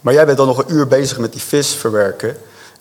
Maar 0.01 0.15
jij 0.15 0.27
bent 0.27 0.39
dan 0.39 0.47
nog 0.47 0.59
een 0.59 0.75
uur 0.75 0.87
bezig 0.87 1.19
met 1.19 1.33
die 1.33 1.43
vis 1.43 1.75
verwerken. 1.75 2.37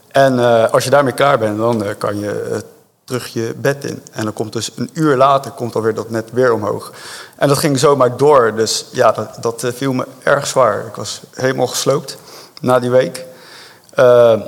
En 0.08 0.40
als 0.72 0.84
je 0.84 0.90
daarmee 0.90 1.14
klaar 1.14 1.40
bent, 1.40 1.58
dan 1.58 1.84
kan 1.98 2.20
je 2.20 2.64
terug 3.04 3.28
je 3.28 3.54
bed 3.58 3.84
in. 3.84 4.04
En 4.12 4.24
dan 4.24 4.34
komt 4.34 4.54
dus 4.54 4.72
een 4.76 4.90
uur 4.94 5.18
later 5.18 5.52
komt 5.52 5.76
alweer 5.76 5.94
dat 5.94 6.10
net 6.10 6.32
weer 6.32 6.54
omhoog. 6.54 6.92
En 7.36 7.48
dat 7.48 7.58
ging 7.58 7.80
zomaar 7.80 8.18
door. 8.18 8.56
Dus 8.56 8.86
ja, 8.92 9.12
dat, 9.12 9.38
dat 9.42 9.64
eh, 9.64 9.72
viel 9.74 9.94
me 9.94 10.08
erg 10.24 10.48
zwaar. 10.48 10.86
Ik 10.86 10.96
was 10.96 11.22
helemaal 11.34 11.68
gesloopt 11.68 12.18
na 12.62 12.80
die 12.80 12.90
week. 12.90 13.26
Eh, 13.94 14.42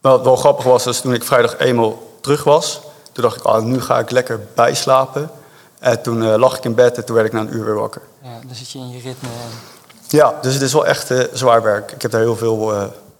wat 0.00 0.22
wel 0.22 0.36
grappig 0.36 0.64
was, 0.64 0.86
is 0.86 1.00
toen 1.00 1.14
ik 1.14 1.24
vrijdag 1.24 1.58
eenmaal 1.58 2.02
terug 2.20 2.44
was. 2.44 2.80
Toen 3.12 3.22
dacht 3.24 3.36
ik, 3.36 3.42
ah, 3.42 3.62
nu 3.62 3.80
ga 3.80 3.98
ik 3.98 4.10
lekker 4.10 4.40
bijslapen. 4.54 5.30
En 5.78 6.02
toen 6.02 6.22
eh, 6.22 6.36
lag 6.36 6.56
ik 6.56 6.64
in 6.64 6.74
bed 6.74 6.96
en 6.96 7.04
toen 7.04 7.14
werd 7.14 7.26
ik 7.26 7.32
na 7.32 7.40
een 7.40 7.54
uur 7.54 7.64
weer 7.64 7.74
wakker. 7.74 8.02
Ja, 8.22 8.38
dan 8.46 8.54
zit 8.54 8.70
je 8.70 8.78
in 8.78 8.90
je 8.90 9.00
ritme. 9.00 9.28
Ja, 10.08 10.38
dus 10.42 10.54
het 10.54 10.62
is 10.62 10.72
wel 10.72 10.86
echt 10.86 11.12
zwaar 11.32 11.62
werk. 11.62 11.92
Ik 11.92 12.02
heb 12.02 12.10
daar 12.10 12.20
heel 12.20 12.36
veel, 12.36 12.72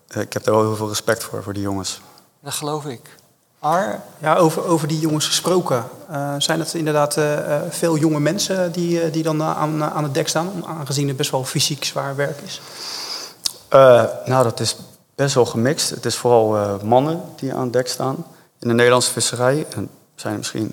ik 0.08 0.32
heb 0.32 0.44
daar 0.44 0.54
wel 0.54 0.62
heel 0.62 0.76
veel 0.76 0.88
respect 0.88 1.24
voor, 1.24 1.42
voor 1.42 1.52
die 1.52 1.62
jongens. 1.62 2.00
Dat 2.40 2.52
geloof 2.52 2.84
ik. 2.84 3.00
Ar, 3.60 4.00
Ja, 4.18 4.36
over, 4.36 4.64
over 4.64 4.88
die 4.88 4.98
jongens 4.98 5.26
gesproken. 5.26 5.84
Eh, 6.10 6.34
zijn 6.38 6.58
het 6.60 6.74
inderdaad 6.74 7.16
eh, 7.16 7.54
eh, 7.56 7.62
veel 7.68 7.96
jonge 7.96 8.20
mensen 8.20 8.72
die, 8.72 9.10
die 9.10 9.22
dan 9.22 9.42
aan, 9.42 9.84
aan 9.84 10.02
het 10.02 10.14
dek 10.14 10.28
staan? 10.28 10.64
Aangezien 10.66 11.08
het 11.08 11.16
best 11.16 11.30
wel 11.30 11.44
fysiek 11.44 11.84
zwaar 11.84 12.16
werk 12.16 12.40
is. 12.40 12.60
Nou, 14.24 14.42
dat 14.42 14.60
is 14.60 14.76
best 15.14 15.34
wel 15.34 15.46
gemixt. 15.46 15.90
Het 15.90 16.04
is 16.04 16.16
vooral 16.16 16.78
mannen 16.84 17.20
die 17.36 17.54
aan 17.54 17.62
het 17.62 17.72
dek 17.72 17.88
staan 17.88 18.16
in 18.58 18.68
de 18.68 18.74
Nederlandse 18.74 19.12
visserij. 19.12 19.66
En 19.74 19.82
er 20.14 20.20
zijn 20.20 20.36
misschien 20.36 20.72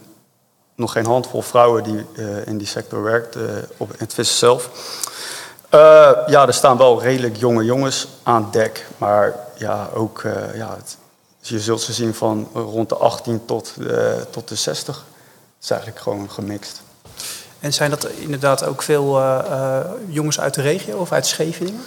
nog 0.75 0.91
geen 0.91 1.05
handvol 1.05 1.41
vrouwen 1.41 1.83
die 1.83 2.05
in 2.45 2.57
die 2.57 2.67
sector 2.67 3.03
werkt, 3.03 3.37
op 3.77 3.91
het 3.97 4.13
vissen 4.13 4.37
zelf. 4.37 4.69
Ja, 6.27 6.47
er 6.47 6.53
staan 6.53 6.77
wel 6.77 7.01
redelijk 7.01 7.35
jonge 7.37 7.63
jongens 7.63 8.07
aan 8.23 8.47
dek. 8.51 8.85
Maar 8.97 9.35
ja, 9.57 9.89
ook, 9.93 10.21
ja, 10.53 10.75
het- 10.75 10.97
je 11.47 11.59
zult 11.59 11.81
ze 11.81 11.93
zien 11.93 12.13
van 12.13 12.49
rond 12.53 12.89
de 12.89 12.95
18 12.95 13.45
tot, 13.45 13.73
eh, 13.89 14.13
tot 14.29 14.47
de 14.47 14.55
60. 14.55 14.95
Het 14.95 15.63
is 15.63 15.69
eigenlijk 15.69 16.01
gewoon 16.01 16.31
gemixt. 16.31 16.81
En 17.65 17.73
zijn 17.73 17.89
dat 17.89 18.07
inderdaad 18.09 18.65
ook 18.65 18.81
veel 18.81 19.19
eh, 19.19 19.39
eh, 19.49 19.85
jongens 20.07 20.39
uit 20.39 20.53
de 20.53 20.61
regio 20.61 20.97
of 20.97 21.11
uit 21.11 21.25
Scheveningen? 21.25 21.81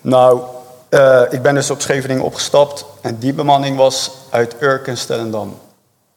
Nou, 0.00 0.40
eh, 0.88 1.22
ik 1.30 1.42
ben 1.42 1.54
dus 1.54 1.70
op 1.70 1.80
Scheveningen 1.80 2.24
opgestapt 2.24 2.84
en 3.00 3.18
die 3.18 3.32
bemanning 3.32 3.76
was 3.76 4.10
uit 4.30 4.54
Urk 4.60 4.86
en 4.86 4.96
Stellendam. 4.96 5.58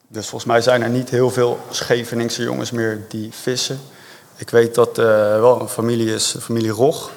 Dus 0.07 0.27
volgens 0.27 0.51
mij 0.51 0.61
zijn 0.61 0.81
er 0.81 0.89
niet 0.89 1.09
heel 1.09 1.29
veel 1.29 1.59
Scheveningse 1.69 2.43
jongens 2.43 2.71
meer 2.71 3.05
die 3.09 3.29
vissen. 3.33 3.79
Ik 4.35 4.49
weet 4.49 4.75
dat 4.75 4.97
eh 4.97 5.05
wel 5.39 5.61
een 5.61 5.69
familie 5.69 6.13
is, 6.13 6.31
de 6.31 6.41
familie 6.41 6.71
Rog. 6.71 7.11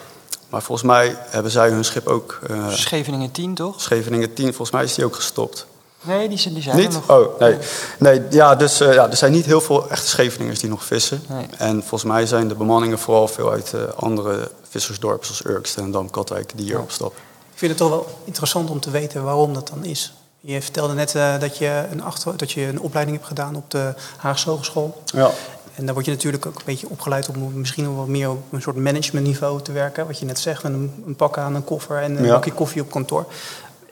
Maar 0.48 0.62
volgens 0.62 0.87
mij 0.87 1.16
hebben 1.28 1.52
zij 1.52 1.70
hun 1.70 1.84
schip 1.84 2.06
ook, 2.06 2.38
eh, 2.48 2.68
Scheveningen 2.68 3.30
10, 3.30 3.54
toch? 3.54 3.80
Scheveningen 3.80 4.34
10, 4.34 4.46
volgens 4.46 4.70
mij 4.70 4.84
is 4.84 4.94
die 4.94 5.04
ook 5.04 5.14
gestopt. 5.14 5.66
Nee, 6.00 6.28
die 6.28 6.38
zijn, 6.38 6.54
die 6.54 6.62
zijn 6.62 6.76
er 6.76 6.82
Niet? 6.82 6.92
nog. 6.92 7.11
Oh, 7.11 7.38
nee. 7.38 7.58
nee 7.98 8.22
ja, 8.30 8.54
dus 8.54 8.80
eh, 8.80 8.94
ja, 8.94 9.11
er 9.11 9.16
zijn 9.16 9.32
niet 9.32 9.44
heel 9.44 9.61
veel 9.61 9.90
echte 9.90 10.08
Scheveningers 10.08 10.58
die 10.61 10.70
nog 10.70 10.84
vissen. 10.84 11.22
Nee. 11.28 11.46
En 11.56 11.80
volgens 11.80 12.04
mij 12.04 12.26
zijn 12.26 12.48
de 12.48 12.54
bemanningen 12.54 12.98
vooral 12.98 13.28
veel 13.28 13.50
uit 13.50 13.74
eh, 13.74 13.80
andere 13.96 14.50
vissersdorpen 14.68 15.26
zoals 15.26 15.44
Urk, 15.44 15.66
Stellendam, 15.66 16.11
Katwijk 16.11 16.52
die 16.56 16.64
hier 16.64 16.80
opstappen. 16.80 17.18
Ik 17.52 17.58
vind 17.58 17.70
het 17.70 17.80
toch 17.80 17.90
wel 17.90 18.18
interessant 18.24 18.70
om 18.70 18.80
te 18.80 18.90
weten 18.90 19.24
waarom 19.24 19.54
dat 19.54 19.68
dan 19.68 19.84
is. 19.84 20.12
Je 20.40 20.62
vertelde 20.62 20.94
net 20.94 21.14
eh, 21.14 21.40
dat, 21.40 21.58
je 21.58 21.87
een 21.90 22.02
achter, 22.02 22.37
dat 22.37 22.52
je 22.52 22.66
een 22.66 22.80
opleiding 22.80 23.16
hebt 23.16 23.28
gedaan 23.28 23.56
op 23.56 23.70
de 23.70 23.94
Haagse 24.16 24.50
Hogeschool. 24.50 25.02
Ja. 25.04 25.30
En 25.79 25.85
daar 25.85 25.95
word 25.95 26.07
je 26.07 26.12
natuurlijk 26.12 26.47
ook 26.47 26.55
een 26.57 26.62
beetje 26.64 26.88
opgeleid 26.88 27.29
om 27.29 27.53
misschien 27.55 27.97
wat 27.97 28.07
meer 28.07 28.31
op 28.31 28.53
een 28.53 28.62
soort 28.62 28.77
managementniveau 28.77 29.62
te 29.62 29.73
werken. 29.73 30.07
Wat 30.07 30.19
je 30.19 30.25
net 30.27 30.38
zegt, 30.38 30.62
met 30.62 30.73
een, 30.73 31.03
een 31.07 31.17
pak 31.17 31.38
aan, 31.38 31.55
een 31.55 31.64
koffer 31.64 32.03
en 32.03 32.17
een 32.17 32.25
Ja. 32.25 32.33
bakje 32.33 32.53
koffie 32.53 32.83
op 32.83 32.91
kantoor. 32.91 33.27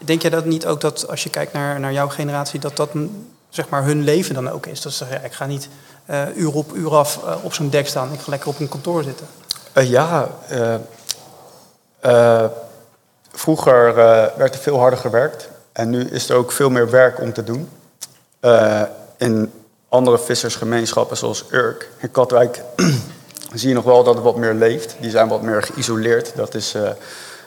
Denk 0.04 0.22
jij 0.22 0.30
dat 0.30 0.44
niet 0.44 0.66
ook 0.66 0.80
dat 0.80 1.08
als 1.08 1.22
je 1.22 1.30
kijkt 1.30 1.52
naar, 1.52 1.80
naar 1.80 1.92
jouw 1.92 2.08
generatie, 2.08 2.60
dat 2.60 2.76
dat 2.76 2.90
zeg 3.48 3.68
maar 3.68 3.84
hun 3.84 4.02
leven 4.04 4.34
dan 4.34 4.50
ook 4.50 4.66
is? 4.66 4.80
Dat 4.80 4.92
ze 4.92 4.98
zeggen, 4.98 5.18
ja, 5.20 5.26
ik 5.26 5.32
ga 5.32 5.46
niet 5.46 5.68
eh, 6.06 6.22
uur 6.36 6.54
op 6.54 6.74
uur 6.74 6.94
af 6.94 7.24
eh, 7.24 7.34
op 7.42 7.54
zo'n 7.54 7.70
dek 7.70 7.86
staan, 7.86 8.12
ik 8.12 8.20
ga 8.20 8.30
lekker 8.30 8.48
op 8.48 8.60
een 8.60 8.68
kantoor 8.68 9.02
zitten. 9.02 9.26
Eh, 9.72 9.90
ja, 9.90 10.28
vroeger 13.32 13.94
werd 14.36 14.54
er 14.54 14.60
veel 14.60 14.78
harder 14.78 14.98
gewerkt. 14.98 15.48
En 15.72 15.90
nu 15.90 16.04
is 16.04 16.28
er 16.28 16.36
ook 16.36 16.52
veel 16.52 16.70
meer 16.70 16.90
werk 16.90 17.20
om 17.20 17.32
te 17.32 17.44
doen. 17.44 17.68
In 19.16 19.52
andere 19.88 20.18
vissersgemeenschappen 20.18 21.16
zoals 21.16 21.44
Urk 21.50 21.88
en 21.98 22.10
Katwijk 22.10 22.62
zie 23.54 23.68
je 23.68 23.74
nog 23.74 23.84
wel 23.84 24.04
dat 24.04 24.14
het 24.14 24.24
wat 24.24 24.36
meer 24.36 24.54
leeft. 24.54 24.96
Die 25.00 25.10
zijn 25.10 25.28
wat 25.28 25.42
meer 25.42 25.62
geïsoleerd. 25.62 26.32
Dat 26.36 26.54
is 26.54 26.74
eh, 26.74 26.90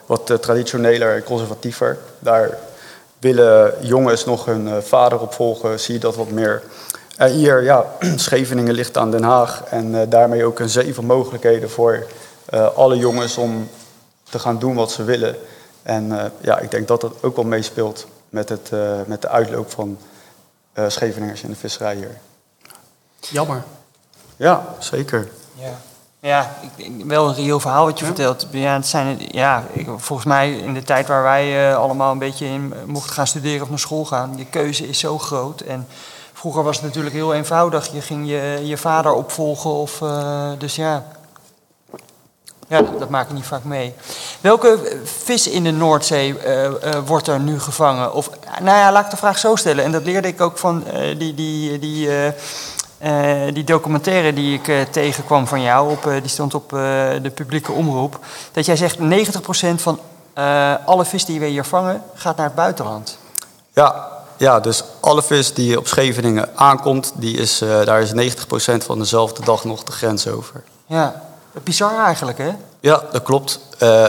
wat 0.06 0.30
eh, 0.30 0.38
traditioneler 0.38 1.16
en 1.16 1.24
conservatiever. 1.24 1.98
Daar 2.20 2.58
willen 3.20 3.74
jongens 3.82 4.26
nog 4.26 4.46
hun 4.46 4.68
eh, 4.68 4.78
vader 4.78 5.20
opvolgen, 5.20 5.80
zie 5.80 5.94
je 5.94 6.00
dat 6.00 6.16
wat 6.16 6.30
meer. 6.30 6.64
En 7.18 7.32
hier, 7.32 7.64
ja, 7.64 7.86
Scheveningen 8.16 8.74
ligt 8.74 8.98
aan 8.98 9.12
Den 9.12 9.24
Haag 9.24 9.64
en 9.64 10.10
daarmee 10.10 10.46
ook 10.46 10.60
een 10.60 10.70
zee 10.70 10.94
van 10.94 11.06
mogelijkheden 11.06 11.70
voor 11.70 12.06
alle 12.76 12.98
jongens 12.98 13.38
om 13.38 13.70
te 14.24 14.40
gaan 14.40 14.60
doen 14.60 14.76
wat 14.76 14.92
ze 14.92 15.04
willen. 15.04 15.36
En 15.84 16.32
ja, 16.42 16.60
ik 16.60 16.72
denk 16.72 16.88
dat 16.88 17.02
dat 17.02 17.14
ook 17.22 17.36
wel 17.36 17.46
meespeelt 17.46 18.06
met, 18.30 18.50
het, 18.50 18.72
met 19.06 19.22
de 19.22 19.28
uitloop 19.28 19.72
van 19.72 19.98
eh 20.74 20.86
Scheveningers 20.88 21.44
in 21.44 21.50
de 21.50 21.56
visserij 21.56 21.96
hier. 21.96 22.18
Jammer. 23.20 23.64
Ja, 24.36 24.76
zeker. 24.80 25.30
Ja, 25.54 25.80
ja 26.20 26.56
wel 27.06 27.28
een 27.28 27.36
reëel 27.36 27.60
verhaal 27.60 27.86
wat 27.86 28.00
je 28.00 28.06
vertelt. 28.06 28.48
Ja, 28.52 28.74
het 28.74 28.88
zijn, 28.88 29.20
ja, 29.32 29.64
ik, 29.74 29.88
volgens 29.98 30.28
mij 30.28 30.58
in 30.58 30.74
de 30.74 30.84
tijd 30.84 31.08
waar 31.08 31.24
wij 31.24 31.70
eh, 31.70 31.78
allemaal 31.78 32.12
een 32.12 32.20
beetje 32.20 32.46
in 32.46 32.74
eh, 32.74 32.84
mochten 32.84 33.14
gaan 33.14 33.28
studeren 33.28 33.62
of 33.62 33.70
naar 33.70 33.80
school 33.80 34.06
gaan, 34.06 34.34
je 34.38 34.46
keuze 34.46 34.88
is 34.88 35.00
zo 35.00 35.18
groot. 35.18 35.62
En 35.62 35.88
vroeger 36.34 36.64
was 36.64 36.76
het 36.76 36.86
natuurlijk 36.86 37.16
heel 37.16 37.34
eenvoudig. 37.34 37.92
Je 37.92 38.02
ging 38.02 38.30
je, 38.30 38.62
je 38.64 38.78
vader 38.78 39.12
opvolgen 39.12 39.70
of, 39.70 40.02
eh, 40.02 40.52
dus 40.58 40.76
ja. 40.76 41.06
Ja, 42.70 42.82
dat, 42.82 43.00
dat 43.00 43.10
maak 43.10 43.28
ik 43.28 43.34
niet 43.34 43.46
vaak 43.46 43.64
mee. 43.64 43.94
Welke 44.42 45.00
vis 45.04 45.48
in 45.48 45.64
de 45.64 45.72
Noordzee 45.72 46.38
eh, 46.38 46.66
eh, 46.66 46.74
wordt 47.06 47.28
er 47.28 47.40
nu 47.40 47.60
gevangen? 47.60 48.14
Of, 48.14 48.30
nou 48.62 48.78
ja, 48.78 48.92
laat 48.92 49.06
ik 49.06 49.12
de 49.12 49.18
vraag 49.18 49.38
zo 49.38 49.56
stellen. 49.56 49.84
En 49.84 49.92
dat 49.92 50.04
leerde 50.04 50.28
ik 50.28 50.42
ook 50.42 50.58
van 50.58 50.88
eh, 50.88 51.20
die, 51.20 51.34
die, 51.34 51.80
die, 51.80 52.10
die 53.54 53.64
documentaire 53.64 54.34
die 54.34 54.54
ik 54.54 54.68
eh, 54.68 54.82
tegenkwam 54.82 55.48
van 55.48 55.62
jou. 55.62 55.92
Op, 55.92 56.06
eh, 56.06 56.22
die 56.22 56.30
stond 56.30 56.54
op 56.54 56.74
eh, 56.74 56.80
de 57.22 57.32
publieke 57.34 57.72
omroep. 57.72 58.20
Dat 58.52 58.66
jij 58.66 58.76
zegt 58.76 58.98
90% 58.98 59.82
van 59.82 60.00
eh, 60.34 60.74
alle 60.86 61.06
vis 61.06 61.26
die 61.26 61.40
we 61.40 61.46
hier 61.46 61.64
vangen 61.64 62.04
gaat 62.14 62.38
naar 62.38 62.46
het 62.46 62.56
buitenland. 62.56 63.18
Ja, 63.74 64.08
ja, 64.38 64.60
dus 64.60 64.84
alle 65.00 65.24
vis 65.24 65.54
die 65.54 65.78
op 65.78 65.88
Scheveningen 65.88 66.58
aankomt, 66.58 67.12
die 67.16 67.38
is, 67.38 67.62
eh, 67.62 67.86
daar 67.86 68.02
is 68.02 68.12
90% 68.14 68.84
van 68.84 69.00
dezelfde 69.00 69.44
dag 69.44 69.64
nog 69.64 69.84
de 69.84 69.92
grens 69.92 70.28
over. 70.28 70.64
Ja, 70.86 71.22
bizar 71.64 72.06
eigenlijk 72.06 72.38
hè? 72.38 72.52
Ja, 72.80 73.04
dat 73.12 73.24
klopt. 73.24 73.60
Eh, 73.78 74.08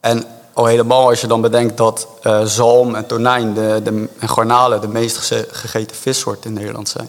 en 0.00 0.24
al 0.52 0.64
helemaal 0.64 1.08
als 1.08 1.20
je 1.20 1.26
dan 1.26 1.40
bedenkt 1.40 1.76
dat 1.76 2.08
eh, 2.22 2.44
zalm 2.44 2.94
en 2.94 3.06
tonijn 3.06 3.54
de, 3.54 3.80
de, 3.84 4.08
en 4.18 4.28
garnalen 4.28 4.80
de 4.80 4.88
meest 4.88 5.16
gegeten 5.50 5.96
vissoorten 5.96 6.50
in 6.50 6.56
Nederland 6.56 6.88
zijn. 6.88 7.08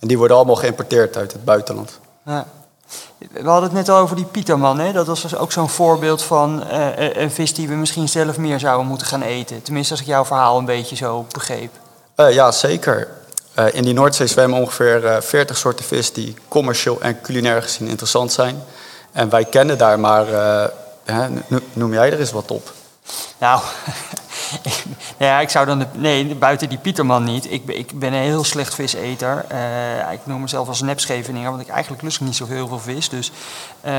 En 0.00 0.08
die 0.08 0.18
worden 0.18 0.36
allemaal 0.36 0.54
geïmporteerd 0.56 1.16
uit 1.16 1.32
het 1.32 1.44
buitenland. 1.44 1.98
Ja. 2.24 2.46
We 3.18 3.48
hadden 3.48 3.62
het 3.62 3.72
net 3.72 3.88
al 3.88 3.98
over 3.98 4.16
die 4.16 4.24
pieterman. 4.24 4.78
Hè? 4.78 4.92
Dat 4.92 5.06
was 5.06 5.22
dus 5.22 5.36
ook 5.36 5.52
zo'n 5.52 5.68
voorbeeld 5.68 6.22
van 6.22 6.64
eh, 6.66 7.16
een 7.16 7.30
vis 7.30 7.54
die 7.54 7.68
we 7.68 7.74
misschien 7.74 8.08
zelf 8.08 8.36
meer 8.36 8.58
zouden 8.60 8.86
moeten 8.86 9.06
gaan 9.06 9.22
eten. 9.22 9.62
Tenminste, 9.62 9.92
als 9.92 10.00
ik 10.00 10.06
jouw 10.08 10.24
verhaal 10.24 10.58
een 10.58 10.64
beetje 10.64 10.96
zo 10.96 11.26
begreep. 11.32 11.70
Eh, 12.14 12.32
ja, 12.32 12.52
zeker. 12.52 13.08
Eh, 13.54 13.74
in 13.74 13.82
die 13.82 13.94
Noordzee 13.94 14.26
zwemmen 14.26 14.60
ongeveer 14.60 15.06
eh 15.06 15.20
40 15.20 15.56
soorten 15.56 15.84
vis 15.84 16.12
die 16.12 16.34
commercieel 16.48 17.00
en 17.00 17.20
culinair 17.20 17.62
gezien 17.62 17.88
interessant 17.88 18.32
zijn. 18.32 18.62
En 19.12 19.28
wij 19.28 19.44
kennen 19.44 19.78
daar 19.78 20.00
maar, 20.00 20.32
eh, 20.32 20.68
hè, 21.04 21.28
no- 21.46 21.60
noem 21.72 21.92
jij 21.92 22.12
er 22.12 22.18
eens 22.18 22.32
wat 22.32 22.50
op? 22.50 22.72
Nou 23.38 23.60
ja, 25.18 25.40
ik 25.40 25.48
zou 25.48 25.66
dan... 25.66 25.78
De, 25.78 25.86
nee, 25.92 26.34
buiten 26.34 26.68
die 26.68 26.78
pieterman 26.78 27.24
niet. 27.24 27.50
Ik, 27.52 27.64
ben- 27.64 27.78
ik 27.78 27.98
ben 27.98 28.12
een 28.12 28.22
heel 28.22 28.44
slecht 28.44 28.74
viseter. 28.74 29.44
Eh, 29.48 30.12
ik 30.12 30.20
noem 30.24 30.40
mezelf 30.40 30.68
als 30.68 30.80
nepscheveninger, 30.80 31.50
want 31.50 31.62
ik 31.62 31.68
eigenlijk 31.68 32.02
lust 32.02 32.20
ik 32.20 32.26
niet 32.26 32.36
zo 32.36 32.46
heel 32.46 32.68
veel 32.68 32.78
vis. 32.78 33.08
Dus 33.08 33.32
eh, 33.80 33.92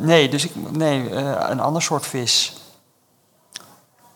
nee, 0.00 0.28
dus 0.28 0.44
ik, 0.44 0.52
nee 0.72 1.10
eh, 1.10 1.36
een 1.48 1.60
ander 1.60 1.82
soort 1.82 2.06
vis. 2.06 2.52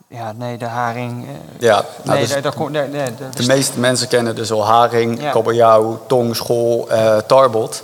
Ja, 0.07 0.31
nee, 0.31 0.57
de 0.57 0.65
haring. 0.65 1.25
Ja, 1.59 1.85
nou, 2.03 2.17
nee, 2.17 2.27
dus 2.27 2.29
daar, 2.41 2.41
daar, 2.41 2.89
nee, 2.89 2.89
daar- 3.15 3.35
de 3.35 3.45
meeste 3.45 3.79
mensen 3.79 4.07
kennen 4.07 4.35
dus 4.35 4.51
al 4.51 4.65
haring, 4.65 5.21
Ja. 5.21 5.31
kabeljauw, 5.31 6.03
tong, 6.07 6.35
school, 6.35 6.89
eh, 6.89 7.17
tarbot. 7.17 7.83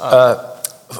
Eh, 0.00 0.30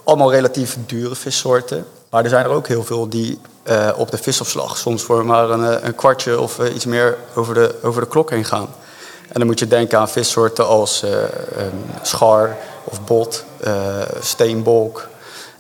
allemaal 0.05 0.31
relatief 0.33 0.77
dure 0.87 1.14
vissoorten. 1.16 1.87
Maar 2.11 2.23
er 2.25 2.31
zijn 2.31 2.45
er 2.45 2.51
ook 2.51 2.66
heel 2.68 2.85
veel 2.85 3.09
die 3.09 3.40
eh, 3.62 3.90
op 3.96 4.11
de 4.11 4.18
visopslag 4.18 4.77
soms 4.77 5.03
voor 5.03 5.27
maar 5.27 5.51
een, 5.51 5.64
eh, 5.64 5.85
een 5.85 5.94
kwartje 5.94 6.40
of 6.40 6.59
eh, 6.59 6.75
iets 6.75 6.85
meer 6.85 7.18
over 7.35 7.55
de, 7.55 7.75
over 7.83 8.01
de 8.01 8.09
klok 8.09 8.31
heen 8.31 8.44
gaan. 8.44 8.68
En 9.29 9.38
dan 9.38 9.46
moet 9.46 9.59
je 9.59 9.68
denken 9.68 9.98
aan 9.98 10.09
vissoorten 10.09 10.66
als 10.66 11.03
ehm, 11.03 11.77
schar 12.03 12.57
of 12.85 13.05
bot, 13.05 13.44
steenbolk. 14.20 15.09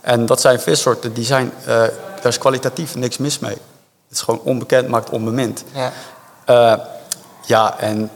En 0.00 0.26
dat 0.26 0.40
zijn 0.40 0.60
vissoorten 0.60 1.12
die 1.12 1.24
zijn, 1.24 1.52
daar 1.64 1.92
is 2.22 2.38
kwalitatief 2.38 2.94
niks 2.94 3.18
mis 3.18 3.38
mee. 3.38 3.50
Het 4.08 4.16
is 4.16 4.20
gewoon 4.20 4.40
onbekend, 4.44 4.88
maakt 4.88 5.10
onbemind. 5.10 5.64
ja. 6.46 6.90
Ja, 7.46 7.78
en 7.78 8.10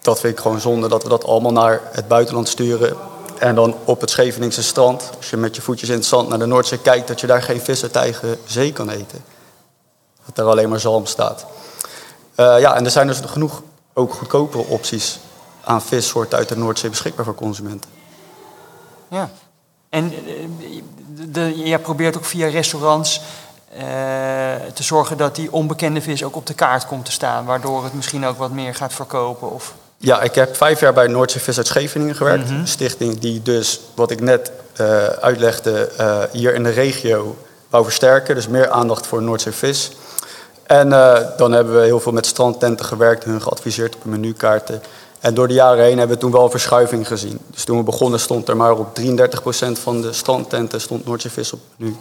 dat 0.00 0.20
vind 0.20 0.32
ik 0.32 0.40
gewoon 0.40 0.60
zonde 0.60 0.88
dat 0.88 1.02
we 1.02 1.08
dat 1.08 1.24
allemaal 1.24 1.52
naar 1.52 1.80
het 1.92 2.08
buitenland 2.08 2.48
sturen. 2.48 2.96
En 3.42 3.54
dan 3.54 3.74
op 3.84 4.00
het 4.00 4.10
Scheveningse 4.10 4.62
strand, 4.62 5.10
als 5.16 5.30
je 5.30 5.36
met 5.36 5.56
je 5.56 5.62
voetjes 5.62 5.88
in 5.88 5.94
het 5.94 6.04
zand 6.04 6.28
naar 6.28 6.38
de 6.38 6.46
Noordzee 6.46 6.78
kijkt, 6.78 7.08
dat 7.08 7.20
je 7.20 7.26
daar 7.26 7.42
geen 7.42 7.60
vis 7.60 7.82
uit 7.82 7.96
eigen 7.96 8.38
zee 8.46 8.72
kan 8.72 8.88
eten. 8.88 9.24
Dat 10.26 10.38
er 10.38 10.50
alleen 10.50 10.68
maar 10.68 10.80
zalm 10.80 11.06
staat. 11.06 11.46
Eh, 12.34 12.60
ja, 12.60 12.74
en 12.74 12.84
er 12.84 12.90
zijn 12.90 13.06
dus 13.06 13.20
genoeg 13.26 13.62
ook 13.92 14.14
goedkopere 14.14 14.64
opties 14.64 15.18
aan 15.64 15.82
vissoorten 15.82 16.38
uit 16.38 16.48
de 16.48 16.56
Noordzee 16.56 16.90
beschikbaar 16.90 17.24
voor 17.24 17.34
consumenten. 17.34 17.90
Ja. 19.08 19.30
En 19.88 20.12
eh, 21.34 21.66
jij 21.66 21.78
probeert 21.78 22.16
ook 22.16 22.24
via 22.24 22.48
restaurants 22.48 23.20
eh, 23.70 23.82
te 24.74 24.82
zorgen 24.82 25.16
dat 25.16 25.34
die 25.34 25.52
onbekende 25.52 26.02
vis 26.02 26.24
ook 26.24 26.36
op 26.36 26.46
de 26.46 26.54
kaart 26.54 26.86
komt 26.86 27.04
te 27.04 27.12
staan, 27.12 27.44
waardoor 27.44 27.84
het 27.84 27.94
misschien 27.94 28.26
ook 28.26 28.38
wat 28.38 28.50
meer 28.50 28.74
gaat 28.74 28.92
verkopen. 28.92 29.50
Of... 29.50 29.74
Ja, 30.02 30.20
ik 30.20 30.34
heb 30.34 30.56
vijf 30.56 30.80
jaar 30.80 30.92
bij 30.92 31.06
Noordzee 31.06 31.40
Vis 31.40 31.56
uit 31.56 31.66
Scheveningen 31.66 32.14
gewerkt. 32.14 32.50
Een 32.50 32.68
stichting 32.68 33.18
die 33.18 33.42
dus, 33.42 33.80
wat 33.94 34.10
ik 34.10 34.20
net 34.20 34.50
eh, 34.72 35.04
uitlegde, 35.06 35.90
eh, 35.96 36.22
hier 36.32 36.54
in 36.54 36.62
de 36.62 36.70
regio 36.70 37.36
wou 37.68 37.84
versterken. 37.84 38.34
Dus 38.34 38.48
meer 38.48 38.70
aandacht 38.70 39.06
voor 39.06 39.22
Noordzee 39.22 39.52
Vis. 39.52 39.90
En 40.62 40.92
eh, 40.92 41.20
dan 41.36 41.52
hebben 41.52 41.74
we 41.74 41.84
heel 41.84 42.00
veel 42.00 42.12
met 42.12 42.26
strandtenten 42.26 42.86
gewerkt, 42.86 43.24
hun 43.24 43.42
geadviseerd 43.42 43.94
op 43.94 44.04
menukaarten. 44.04 44.82
En 45.20 45.34
door 45.34 45.48
de 45.48 45.54
jaren 45.54 45.84
heen 45.84 45.98
hebben 45.98 46.16
we 46.16 46.22
toen 46.22 46.32
wel 46.32 46.44
een 46.44 46.50
verschuiving 46.50 47.06
gezien. 47.06 47.38
Dus 47.46 47.64
toen 47.64 47.76
we 47.76 47.82
begonnen 47.82 48.20
stond 48.20 48.48
er 48.48 48.56
maar 48.56 48.78
op 48.78 48.98
33% 49.00 49.78
van 49.82 50.00
de 50.00 50.12
strandtenten 50.12 50.80
stond 50.80 51.06
Noordzee 51.06 51.30
Vis 51.30 51.52
op 51.52 51.60
menu. 51.76 51.96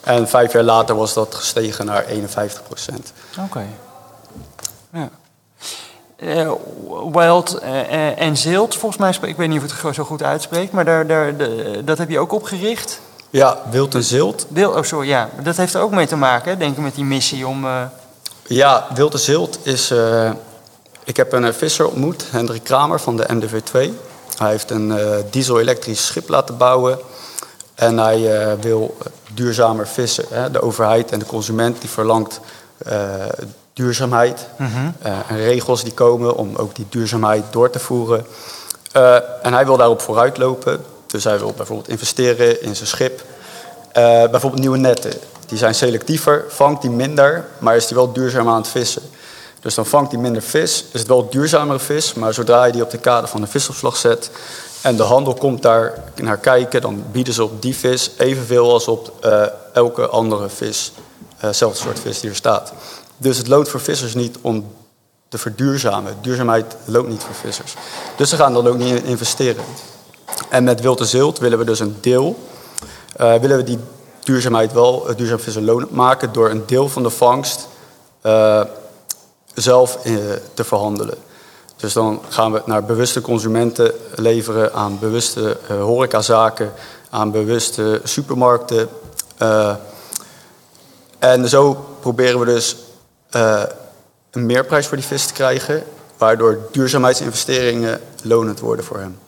En 0.00 0.28
vijf 0.28 0.52
jaar 0.52 0.62
later 0.62 0.96
was 0.96 1.14
dat 1.14 1.34
gestegen 1.34 1.86
naar 1.86 2.04
51%. 2.04 3.12
Oké. 3.38 3.66
Ja. 4.92 5.10
Eh, 6.20 6.50
wild 7.12 7.54
eh, 7.58 7.80
eh, 7.80 8.20
en 8.20 8.36
Zilt, 8.36 8.76
volgens 8.76 9.00
mij, 9.00 9.28
ik 9.30 9.36
weet 9.36 9.48
niet 9.48 9.62
of 9.62 9.72
ik 9.72 9.82
het 9.82 9.94
zo 9.94 10.04
goed 10.04 10.22
uitspreek, 10.22 10.72
maar 10.72 10.84
daar, 10.84 11.06
daar, 11.06 11.36
de- 11.36 11.82
dat 11.84 11.98
heb 11.98 12.10
je 12.10 12.18
ook 12.18 12.32
opgericht. 12.32 13.00
Ja, 13.30 13.58
wild 13.70 13.94
en 13.94 14.02
zilt. 14.02 14.46
Wil, 14.48 14.70
oh 14.70 14.82
sorry, 14.82 15.08
ja. 15.08 15.28
Dat 15.42 15.56
heeft 15.56 15.74
er 15.74 15.80
ook 15.80 15.90
mee 15.90 16.06
te 16.06 16.16
maken, 16.16 16.58
denk 16.58 16.76
ik, 16.76 16.82
met 16.82 16.94
die 16.94 17.04
missie 17.04 17.46
om... 17.46 17.66
Ja, 18.46 18.86
wild 18.94 19.12
en 19.12 19.18
zilt 19.18 19.58
is... 19.62 19.94
ik 21.04 21.16
heb 21.16 21.32
een 21.32 21.54
visser 21.54 21.86
ontmoet, 21.86 22.24
Hendrik 22.30 22.64
Kramer 22.64 23.00
van 23.00 23.16
de 23.16 23.26
MDV2. 23.32 23.90
Hij 24.36 24.50
heeft 24.50 24.70
een 24.70 24.98
diesel-elektrisch 25.30 26.06
schip 26.06 26.28
laten 26.28 26.56
bouwen. 26.56 26.98
En 27.74 27.98
hij 27.98 28.56
wil 28.60 28.96
duurzamer 29.34 29.88
vissen. 29.88 30.24
Hè. 30.30 30.50
De 30.50 30.62
overheid 30.62 31.10
en 31.10 31.18
de 31.18 31.26
consument 31.26 31.80
die 31.80 31.90
verlangt 31.90 32.40
duurzaamheid. 33.72 34.46
eh, 35.02 35.18
en 35.28 35.36
regels 35.36 35.84
die 35.84 35.92
komen 35.92 36.36
om 36.36 36.56
ook 36.56 36.74
die 36.74 36.86
duurzaamheid 36.88 37.44
door 37.50 37.70
te 37.70 37.78
voeren. 37.78 38.26
Eh, 38.92 39.14
en 39.42 39.52
hij 39.52 39.64
wil 39.64 39.76
daarop 39.76 40.00
vooruitlopen. 40.00 40.84
Dus 41.06 41.24
hij 41.24 41.38
wil 41.38 41.52
bijvoorbeeld 41.56 41.88
investeren 41.88 42.62
in 42.62 42.76
zijn 42.76 42.88
schip. 42.88 43.24
Eh, 43.92 44.02
bijvoorbeeld 44.02 44.60
nieuwe 44.60 44.78
netten. 44.78 45.12
Die 45.46 45.58
zijn 45.58 45.74
selectiever, 45.74 46.44
vangt 46.48 46.82
die 46.82 46.90
minder, 46.90 47.46
maar 47.58 47.76
is 47.76 47.86
die 47.86 47.96
wel 47.96 48.12
duurzaam 48.12 48.48
aan 48.48 48.56
het 48.56 48.68
vissen. 48.68 49.02
Dus 49.60 49.74
dan 49.74 49.86
vangt 49.86 50.12
hij 50.12 50.20
minder 50.20 50.42
vis, 50.42 50.84
is 50.92 51.00
het 51.00 51.08
wel 51.08 51.28
duurzamere 51.30 51.78
vis, 51.78 52.14
maar 52.14 52.34
zodra 52.34 52.64
je 52.64 52.72
die 52.72 52.82
op 52.82 52.90
de 52.90 52.98
kade 52.98 53.26
van 53.26 53.40
de 53.40 53.46
visopslag 53.46 53.96
zet 53.96 54.30
en 54.80 54.96
de 54.96 55.02
handel 55.02 55.34
komt 55.34 55.62
daar 55.62 55.94
naar 56.14 56.38
kijken, 56.38 56.80
dan 56.80 57.04
bieden 57.12 57.34
ze 57.34 57.44
op 57.44 57.62
die 57.62 57.76
vis 57.76 58.10
evenveel 58.16 58.72
als 58.72 58.88
op 58.88 59.12
elke 59.72 60.06
andere 60.08 60.48
vis, 60.48 60.92
hetzelfde 61.36 61.78
soort 61.78 62.00
vis 62.00 62.20
die 62.20 62.30
er 62.30 62.36
staat. 62.36 62.72
Dus 63.20 63.38
het 63.38 63.48
loont 63.48 63.68
voor 63.68 63.80
vissers 63.80 64.14
niet 64.14 64.36
om 64.40 64.72
te 65.28 65.38
verduurzamen. 65.38 66.16
Duurzaamheid 66.20 66.76
loont 66.84 67.08
niet 67.08 67.22
voor 67.22 67.34
vissers. 67.34 67.74
Dus 68.16 68.28
ze 68.28 68.36
gaan 68.36 68.52
dan 68.52 68.66
ook 68.66 68.78
niet 68.78 68.94
in 68.94 69.04
investeren. 69.04 69.64
En 70.48 70.64
met 70.64 70.80
wild 70.80 71.00
en 71.00 71.06
zilt 71.06 71.38
willen 71.38 71.58
we 71.58 71.64
dus 71.64 71.80
een 71.80 71.96
deel, 72.00 72.38
eh, 73.16 73.34
willen 73.34 73.56
we 73.56 73.64
die 73.64 73.78
duurzaamheid 74.22 74.72
wel, 74.72 75.10
uh, 75.10 75.16
duurzaam 75.16 75.38
vissen 75.40 75.64
lonend 75.64 75.90
maken 75.90 76.32
door 76.32 76.50
een 76.50 76.62
deel 76.66 76.88
van 76.88 77.02
de 77.02 77.10
vangst 77.10 77.68
eh, 78.20 78.62
zelf 79.54 79.98
eh, 80.04 80.14
te 80.54 80.64
verhandelen. 80.64 81.18
Dus 81.76 81.92
dan 81.92 82.20
gaan 82.28 82.52
we 82.52 82.62
naar 82.64 82.84
bewuste 82.84 83.20
consumenten 83.20 83.92
leveren, 84.14 84.72
aan 84.74 84.98
bewuste 84.98 85.56
eh, 85.68 85.82
horecazaken, 85.82 86.72
aan 87.10 87.30
bewuste 87.30 88.00
supermarkten. 88.04 88.88
eh, 89.38 89.74
en 91.18 91.48
zo 91.48 91.86
proberen 92.00 92.38
we 92.38 92.44
dus 92.44 92.76
eh, 93.30 93.62
een 94.30 94.46
meerprijs 94.46 94.86
voor 94.86 94.96
die 94.96 95.06
vis 95.06 95.26
te 95.26 95.32
krijgen, 95.32 95.82
waardoor 96.16 96.58
duurzaamheidsinvesteringen 96.72 98.00
lonend 98.22 98.60
worden 98.60 98.84
voor 98.84 98.98
hem. 98.98 99.18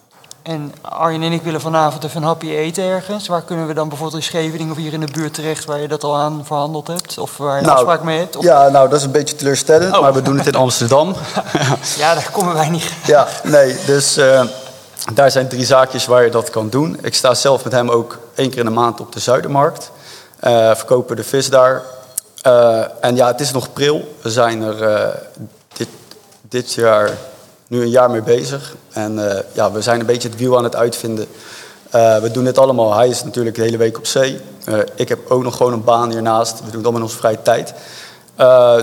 En 0.42 0.74
Arjen 0.80 1.22
en 1.22 1.32
ik 1.32 1.42
willen 1.42 1.60
vanavond 1.60 2.04
even 2.04 2.16
een 2.22 2.26
hapje 2.26 2.56
eten 2.56 2.84
ergens. 2.84 3.28
Waar 3.28 3.42
kunnen 3.42 3.66
we 3.66 3.74
dan 3.74 3.88
bijvoorbeeld 3.88 4.22
in 4.22 4.28
Scheveningen 4.28 4.70
of 4.72 4.76
hier 4.76 4.92
in 4.92 5.00
de 5.00 5.12
buurt 5.12 5.34
terecht... 5.34 5.64
waar 5.64 5.80
je 5.80 5.88
dat 5.88 6.04
al 6.04 6.16
aan 6.16 6.42
verhandeld 6.44 6.86
hebt? 6.86 7.18
Of 7.18 7.36
waar 7.36 7.56
je 7.56 7.62
een 7.62 7.70
afspraak 7.70 8.02
mee 8.02 8.18
hebt? 8.18 8.36
Of... 8.36 8.44
Ja, 8.44 8.68
nou 8.68 8.88
dat 8.88 8.98
is 8.98 9.04
een 9.04 9.10
beetje 9.10 9.36
teleurstellend, 9.36 9.94
Oh. 9.94 10.00
maar 10.00 10.12
we 10.12 10.22
doen 10.22 10.38
het 10.38 10.46
in 10.46 10.54
Amsterdam. 10.54 11.14
ja, 11.98 12.14
daar 12.14 12.30
komen 12.32 12.54
wij 12.54 12.68
niet. 12.68 12.92
Ja, 13.06 13.26
nee, 13.42 13.76
dus 13.86 14.16
eh, 14.16 14.44
daar 15.14 15.30
zijn 15.30 15.48
drie 15.48 15.64
zaakjes 15.64 16.06
waar 16.06 16.24
je 16.24 16.30
dat 16.30 16.50
kan 16.50 16.68
doen. 16.68 16.98
Ik 17.02 17.14
sta 17.14 17.34
zelf 17.34 17.64
met 17.64 17.72
hem 17.72 17.90
ook 17.90 18.18
één 18.34 18.50
keer 18.50 18.58
in 18.58 18.64
de 18.64 18.70
maand 18.70 19.00
op 19.00 19.12
de 19.12 19.20
Zuidermarkt. 19.20 19.90
Eh, 20.40 20.74
verkopen 20.74 21.16
de 21.16 21.24
vis 21.24 21.50
daar. 21.50 21.82
Eh, 22.42 22.84
en 23.00 23.16
ja, 23.16 23.26
het 23.26 23.40
is 23.40 23.52
nog 23.52 23.72
pril. 23.72 24.14
We 24.22 24.30
zijn 24.30 24.62
er 24.62 24.82
eh, 24.82 25.14
dit, 25.72 25.88
dit 26.40 26.72
jaar 26.72 27.10
nu 27.66 27.82
een 27.82 27.90
jaar 27.90 28.10
mee 28.10 28.22
bezig. 28.22 28.74
En 28.92 29.30
eh, 29.30 29.42
ja, 29.52 29.72
we 29.72 29.82
zijn 29.82 30.00
een 30.00 30.06
beetje 30.06 30.28
het 30.28 30.38
wiel 30.38 30.56
aan 30.56 30.64
het 30.64 30.76
uitvinden. 30.76 31.26
We 31.90 32.28
doen 32.32 32.44
dit 32.44 32.58
allemaal. 32.58 32.94
Hij 32.94 33.08
is 33.08 33.24
natuurlijk 33.24 33.56
de 33.56 33.62
hele 33.62 33.76
week 33.76 33.98
op 33.98 34.06
zee. 34.06 34.40
Ik 34.94 35.08
heb 35.08 35.30
ook 35.30 35.42
nog 35.42 35.56
gewoon 35.56 35.72
een 35.72 35.84
baan 35.84 36.10
hiernaast. 36.10 36.52
We 36.52 36.64
doen 36.64 36.74
het 36.74 36.82
allemaal 36.82 37.00
in 37.00 37.06
onze 37.06 37.16
vrije 37.16 37.42
tijd. 37.42 37.74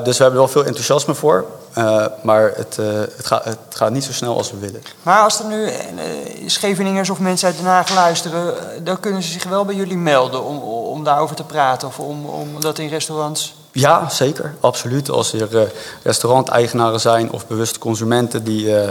Dus 0.03 0.17
we 0.17 0.23
hebben 0.23 0.25
er 0.25 0.31
wel 0.33 0.47
veel 0.47 0.65
enthousiasme 0.65 1.13
voor. 1.13 1.45
Eh, 1.79 2.05
maar 2.23 2.51
het, 2.55 2.77
eh, 2.77 2.85
het, 2.99 3.25
gaat, 3.25 3.43
het 3.43 3.57
gaat 3.69 3.91
niet 3.91 4.03
zo 4.03 4.11
snel 4.11 4.37
als 4.37 4.51
we 4.51 4.57
willen. 4.57 4.81
Maar 5.03 5.21
als 5.21 5.39
er 5.39 5.45
nu 5.45 5.65
eh, 5.65 5.73
Scheveningers 6.45 7.09
of 7.09 7.19
mensen 7.19 7.47
uit 7.47 7.57
Den 7.57 7.65
Haag 7.65 7.93
luisteren... 7.93 8.53
dan 8.83 8.99
kunnen 8.99 9.23
ze 9.23 9.31
zich 9.31 9.43
wel 9.43 9.65
bij 9.65 9.75
jullie 9.75 9.97
melden 9.97 10.43
om, 10.43 10.57
om 10.63 11.03
daarover 11.03 11.35
te 11.35 11.43
praten... 11.43 11.87
of 11.87 11.99
om, 11.99 12.25
om 12.25 12.61
dat 12.61 12.79
in 12.79 12.89
restaurants... 12.89 13.57
Ja, 13.71 14.09
zeker. 14.09 14.55
Absoluut. 14.59 15.09
Als 15.09 15.33
er 15.33 15.61
eh, 15.61 15.69
restauranteigenaren 16.03 16.99
zijn 16.99 17.31
of 17.31 17.47
bewuste 17.47 17.79
consumenten 17.79 18.43
die 18.43 18.75
eh, 18.75 18.87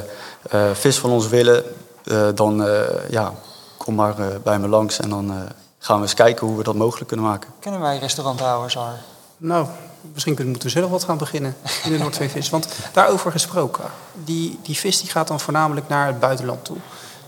eh, 0.50 0.74
vis 0.74 0.98
van 0.98 1.10
ons 1.10 1.28
willen, 1.28 1.64
eh, 2.04 2.28
dan 2.34 2.64
eh, 2.64 3.10
ja, 3.10 3.32
kom 3.76 3.94
maar 3.94 4.18
eh, 4.18 4.26
bij 4.42 4.58
me 4.58 4.68
langs 4.68 5.00
en 5.00 5.08
dan 5.08 5.30
eh, 5.30 5.36
gaan 5.78 5.96
we 5.96 6.02
eens 6.02 6.14
kijken 6.14 6.46
hoe 6.46 6.56
we 6.56 6.62
dat 6.62 6.74
mogelijk 6.74 7.08
kunnen 7.08 7.26
maken. 7.26 7.50
Kennen 7.60 7.80
wij 7.80 7.98
restauranthouders 7.98 8.76
al? 8.76 8.88
Nou, 9.36 9.66
misschien 10.12 10.34
kunnen, 10.34 10.52
moeten 10.52 10.72
we 10.72 10.78
zelf 10.78 10.90
wat 10.90 11.04
gaan 11.04 11.18
beginnen 11.18 11.56
in 11.84 11.92
de 11.92 11.98
Noordzeevis. 12.02 12.50
Want 12.50 12.68
daarover 12.92 13.30
gesproken, 13.30 13.84
die, 14.24 14.58
die 14.62 14.76
vis 14.76 15.00
die 15.00 15.10
gaat 15.10 15.28
dan 15.28 15.40
voornamelijk 15.40 15.88
naar 15.88 16.06
het 16.06 16.20
buitenland 16.20 16.64
toe. 16.64 16.76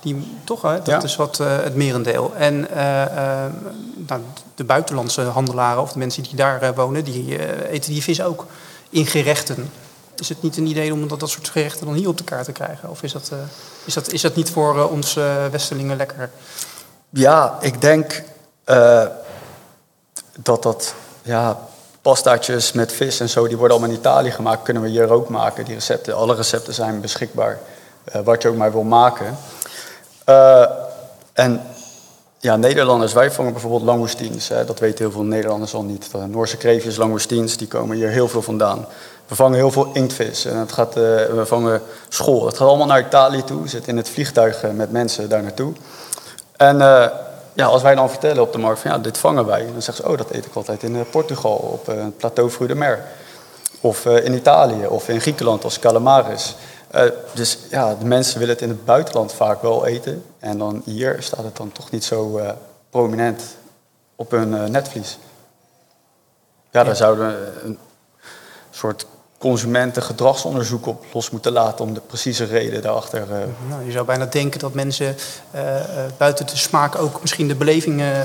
Die, 0.00 0.38
toch, 0.44 0.62
hè? 0.62 0.76
dat 0.76 0.86
Ja. 0.86 1.02
is 1.02 1.16
wat 1.16 1.40
eh, 1.40 1.56
het 1.56 1.74
merendeel. 1.74 2.32
En 2.34 2.70
eh, 2.70 3.02
eh, 3.44 3.52
nou, 3.94 4.20
de 4.54 4.64
buitenlandse 4.64 5.22
handelaren 5.22 5.82
of 5.82 5.92
de 5.92 5.98
mensen 5.98 6.22
die 6.22 6.34
daar 6.34 6.74
wonen, 6.74 7.04
die 7.04 7.38
eten 7.68 7.92
die 7.92 8.02
vis 8.02 8.22
ook 8.22 8.46
in 8.90 9.06
gerechten. 9.06 9.70
Is 10.16 10.28
het 10.28 10.42
niet 10.42 10.56
een 10.56 10.66
idee 10.66 10.92
om 10.92 11.08
dat, 11.08 11.20
dat 11.20 11.30
soort 11.30 11.48
gerechten 11.48 11.86
dan 11.86 11.94
hier 11.94 12.08
op 12.08 12.18
de 12.18 12.24
kaart 12.24 12.44
te 12.44 12.52
krijgen? 12.52 12.90
Of 12.90 13.02
is 13.02 13.12
dat, 13.12 13.32
is 13.84 13.94
dat, 13.94 14.12
is 14.12 14.20
dat 14.20 14.36
niet 14.36 14.50
voor 14.50 14.90
ons 14.90 15.14
Westerlingen 15.50 15.96
lekker? 15.96 16.30
Ja, 17.10 17.58
ik 17.60 17.80
denk 17.80 18.22
dat 20.42 20.62
dat, 20.62 20.94
ja, 21.22 21.58
pastaatjes 22.02 22.72
met 22.72 22.92
vis 22.92 23.20
en 23.20 23.28
zo, 23.28 23.48
die 23.48 23.56
worden 23.56 23.76
allemaal 23.76 23.94
in 23.94 24.00
Italië 24.00 24.30
gemaakt, 24.30 24.62
kunnen 24.62 24.82
we 24.82 24.88
hier 24.88 25.10
ook 25.10 25.28
maken. 25.28 25.64
Die 25.64 25.74
recepten, 25.74 26.14
alle 26.14 26.34
recepten 26.34 26.74
zijn 26.74 27.00
beschikbaar, 27.00 27.58
eh, 28.04 28.20
wat 28.24 28.42
je 28.42 28.48
ook 28.48 28.56
maar 28.56 28.72
wil 28.72 28.82
maken. 28.82 29.36
Eh, 30.24 30.70
en 31.32 31.62
ja, 32.38 32.56
Nederlanders, 32.56 33.12
wij 33.12 33.30
vangen 33.30 33.52
bijvoorbeeld 33.52 33.82
langoustines. 33.82 34.48
Hè, 34.48 34.64
dat 34.64 34.78
weten 34.78 35.04
heel 35.04 35.12
veel 35.12 35.22
Nederlanders 35.22 35.74
al 35.74 35.82
niet. 35.82 36.12
De 36.12 36.18
Noorse 36.18 36.56
kreefjes, 36.56 36.96
langoustines, 36.96 37.56
die 37.56 37.68
komen 37.68 37.96
hier 37.96 38.08
heel 38.08 38.28
veel 38.28 38.42
vandaan. 38.42 38.86
We 39.30 39.34
vangen 39.34 39.58
heel 39.58 39.70
veel 39.70 39.90
inktvis. 39.92 40.44
En 40.44 40.56
het 40.56 40.72
gaat, 40.72 40.96
eh, 40.96 41.02
we 41.26 41.42
vangen 41.44 41.82
school. 42.08 42.40
Dat 42.40 42.56
gaat 42.56 42.68
allemaal 42.68 42.86
naar 42.86 43.06
Italië 43.06 43.44
toe. 43.44 43.68
Zitten 43.68 43.90
in 43.90 43.96
het 43.96 44.08
vliegtuig 44.08 44.62
eh, 44.62 44.70
met 44.70 44.90
mensen 44.90 45.28
daar 45.28 45.42
naartoe. 45.42 45.72
En 46.56 46.80
eh, 46.80 47.06
ja, 47.52 47.66
als 47.66 47.82
wij 47.82 47.94
dan 47.94 48.10
vertellen 48.10 48.42
op 48.42 48.52
de 48.52 48.58
markt 48.58 48.80
van 48.80 48.90
ja, 48.90 48.98
dit 48.98 49.18
vangen 49.18 49.46
wij. 49.46 49.64
Dan 49.72 49.82
zeggen 49.82 50.04
ze, 50.04 50.10
oh, 50.10 50.18
dat 50.18 50.30
eet 50.30 50.46
ik 50.46 50.54
altijd 50.54 50.82
in 50.82 50.96
eh, 50.96 51.00
Portugal 51.10 51.56
op 51.56 51.88
eh, 51.88 52.04
het 52.04 52.16
plateau 52.16 52.50
Fruit 52.50 52.70
de 52.70 52.76
Mer. 52.76 53.04
Of 53.80 54.06
eh, 54.06 54.24
in 54.24 54.34
Italië 54.34 54.86
of 54.86 55.08
in 55.08 55.20
Griekenland 55.20 55.64
als 55.64 55.78
calamaris. 55.78 56.56
Eh, 56.90 57.02
dus 57.34 57.58
ja, 57.70 57.94
de 57.94 58.04
mensen 58.04 58.38
willen 58.38 58.54
het 58.54 58.62
in 58.62 58.68
het 58.68 58.84
buitenland 58.84 59.32
vaak 59.32 59.62
wel 59.62 59.86
eten. 59.86 60.24
En 60.38 60.58
dan 60.58 60.82
hier 60.84 61.16
staat 61.20 61.44
het 61.44 61.56
dan 61.56 61.72
toch 61.72 61.90
niet 61.90 62.04
zo 62.04 62.40
prominent 62.90 63.42
op 64.16 64.30
hun 64.30 64.70
netvlies. 64.70 65.18
Ja, 66.70 66.84
daar 66.84 66.96
zouden 66.96 67.26
we 67.26 67.60
een 67.64 67.78
soort 68.70 69.06
consumentengedragsonderzoek 69.40 70.86
op 70.86 71.04
los 71.12 71.30
moeten 71.30 71.52
laten 71.52 71.84
om 71.84 71.94
de 71.94 72.00
precieze 72.06 72.44
reden 72.44 72.82
daarachter. 72.82 73.20
eh, 73.22 73.38
Nou, 73.68 73.84
je 73.86 73.90
zou 73.92 74.04
bijna 74.06 74.26
denken 74.26 74.60
dat 74.60 74.74
mensen 74.74 75.16
eh, 75.50 75.76
eh, 75.76 75.82
buiten 76.16 76.46
de 76.46 76.56
smaak 76.56 76.98
ook 76.98 77.20
misschien 77.20 77.48
de 77.48 77.54
beleving 77.54 78.00
Ja. 78.00 78.24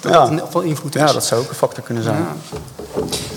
dat 0.00 0.42
van 0.50 0.64
invloed 0.64 0.94
is. 0.94 1.00
ja, 1.00 1.12
dat 1.12 1.24
zou 1.24 1.40
ook 1.42 1.48
een 1.48 1.54
factor 1.54 1.84
kunnen 1.84 2.02
zijn. 2.02 2.16
Ja. 2.16 2.58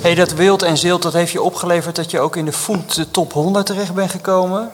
Hey, 0.01 0.15
dat 0.15 0.33
wild 0.33 0.61
en 0.61 0.77
zilt, 0.77 1.01
dat 1.01 1.13
heeft 1.13 1.31
je 1.31 1.41
opgeleverd 1.41 1.95
dat 1.95 2.11
je 2.11 2.19
ook 2.19 2.35
in 2.35 2.45
de 2.45 2.53
food 2.53 2.95
de 2.95 3.11
top 3.11 3.33
100 3.33 3.65
terecht 3.65 3.93
bent 3.93 4.11
gekomen. 4.11 4.71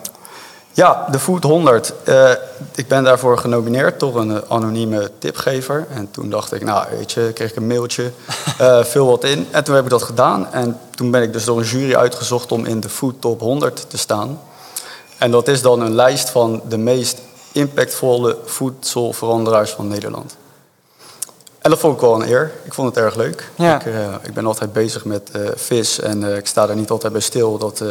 Ja, 0.80 1.06
de 1.12 1.20
Food 1.20 1.44
100. 1.44 1.94
Eh, 2.04 2.32
ik 2.76 2.88
ben 2.88 3.04
daarvoor 3.04 3.38
genomineerd 3.38 4.00
door 4.00 4.20
een 4.20 4.50
anonieme 4.50 5.12
tipgever. 5.18 5.88
En 5.90 6.12
toen 6.12 6.30
dacht 6.30 6.54
ik, 6.54 6.64
nou 6.64 6.88
weet 6.98 7.12
je, 7.12 7.32
kreeg 7.34 7.50
ik 7.50 7.56
een 7.56 7.68
mailtje, 7.68 8.12
eh, 8.58 8.84
vul 8.84 9.06
wat 9.06 9.24
in. 9.24 9.48
En 9.52 9.64
toen 9.64 9.76
heb 9.76 9.84
ik 9.84 9.90
dat 9.90 10.04
gedaan. 10.04 10.52
En 10.52 10.80
toen 10.96 11.12
ben 11.12 11.22
ik 11.22 11.34
dus 11.34 11.44
door 11.46 11.58
een 11.58 11.66
jury 11.66 11.96
uitgezocht 11.96 12.52
om 12.52 12.66
in 12.66 12.80
de 12.80 12.90
Food 12.90 13.22
Top 13.22 13.40
100 13.40 13.90
te 13.90 13.98
staan. 13.98 14.42
En 15.18 15.32
dat 15.32 15.48
is 15.48 15.62
dan 15.62 15.82
een 15.82 15.96
lijst 15.96 16.30
van 16.30 16.62
de 16.70 16.78
meest 16.78 17.22
impactvolle 17.52 18.38
voedselveranderaars 18.46 19.72
van 19.72 19.88
Nederland. 19.88 20.36
En 21.62 21.70
dat 21.70 21.80
vond 21.80 21.96
ik 21.96 22.02
wel 22.02 22.22
een 22.22 22.30
eer. 22.30 22.52
Ik 22.64 22.74
vond 22.74 22.96
het 22.96 23.04
erg 23.04 23.16
leuk. 23.16 23.50
Ja. 23.56 23.76
Ik, 23.76 23.86
eh, 23.86 24.14
ik 24.22 24.34
ben 24.34 24.46
altijd 24.46 24.74
bezig 24.74 25.06
met 25.06 25.32
vis 25.56 26.00
en 26.00 26.24
ik 26.24 26.48
sta 26.48 26.66
daar 26.66 26.76
niet 26.76 26.90
altijd 26.90 27.14
bij 27.14 27.22
stil 27.22 27.58
dat, 27.58 27.84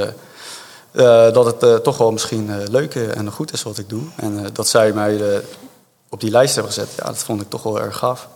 dat 1.32 1.44
het 1.44 1.62
eh, 1.62 1.74
toch 1.74 1.96
wel 1.96 2.12
misschien 2.12 2.50
eh, 2.50 2.56
leuk 2.70 2.94
en 2.94 3.30
goed 3.30 3.52
is 3.52 3.62
wat 3.62 3.78
ik 3.78 3.88
doe. 3.88 4.02
En 4.16 4.44
eh, 4.44 4.50
dat 4.52 4.68
zij 4.68 4.92
mij 4.92 5.32
eh, 5.32 5.38
op 6.08 6.20
die 6.20 6.30
lijst 6.30 6.54
hebben 6.54 6.72
gezet, 6.72 6.88
ja, 6.96 7.04
dat 7.04 7.18
vond 7.18 7.40
ik 7.40 7.48
toch 7.48 7.62
wel 7.62 7.80
erg 7.80 7.96
gaaf. 7.96 8.28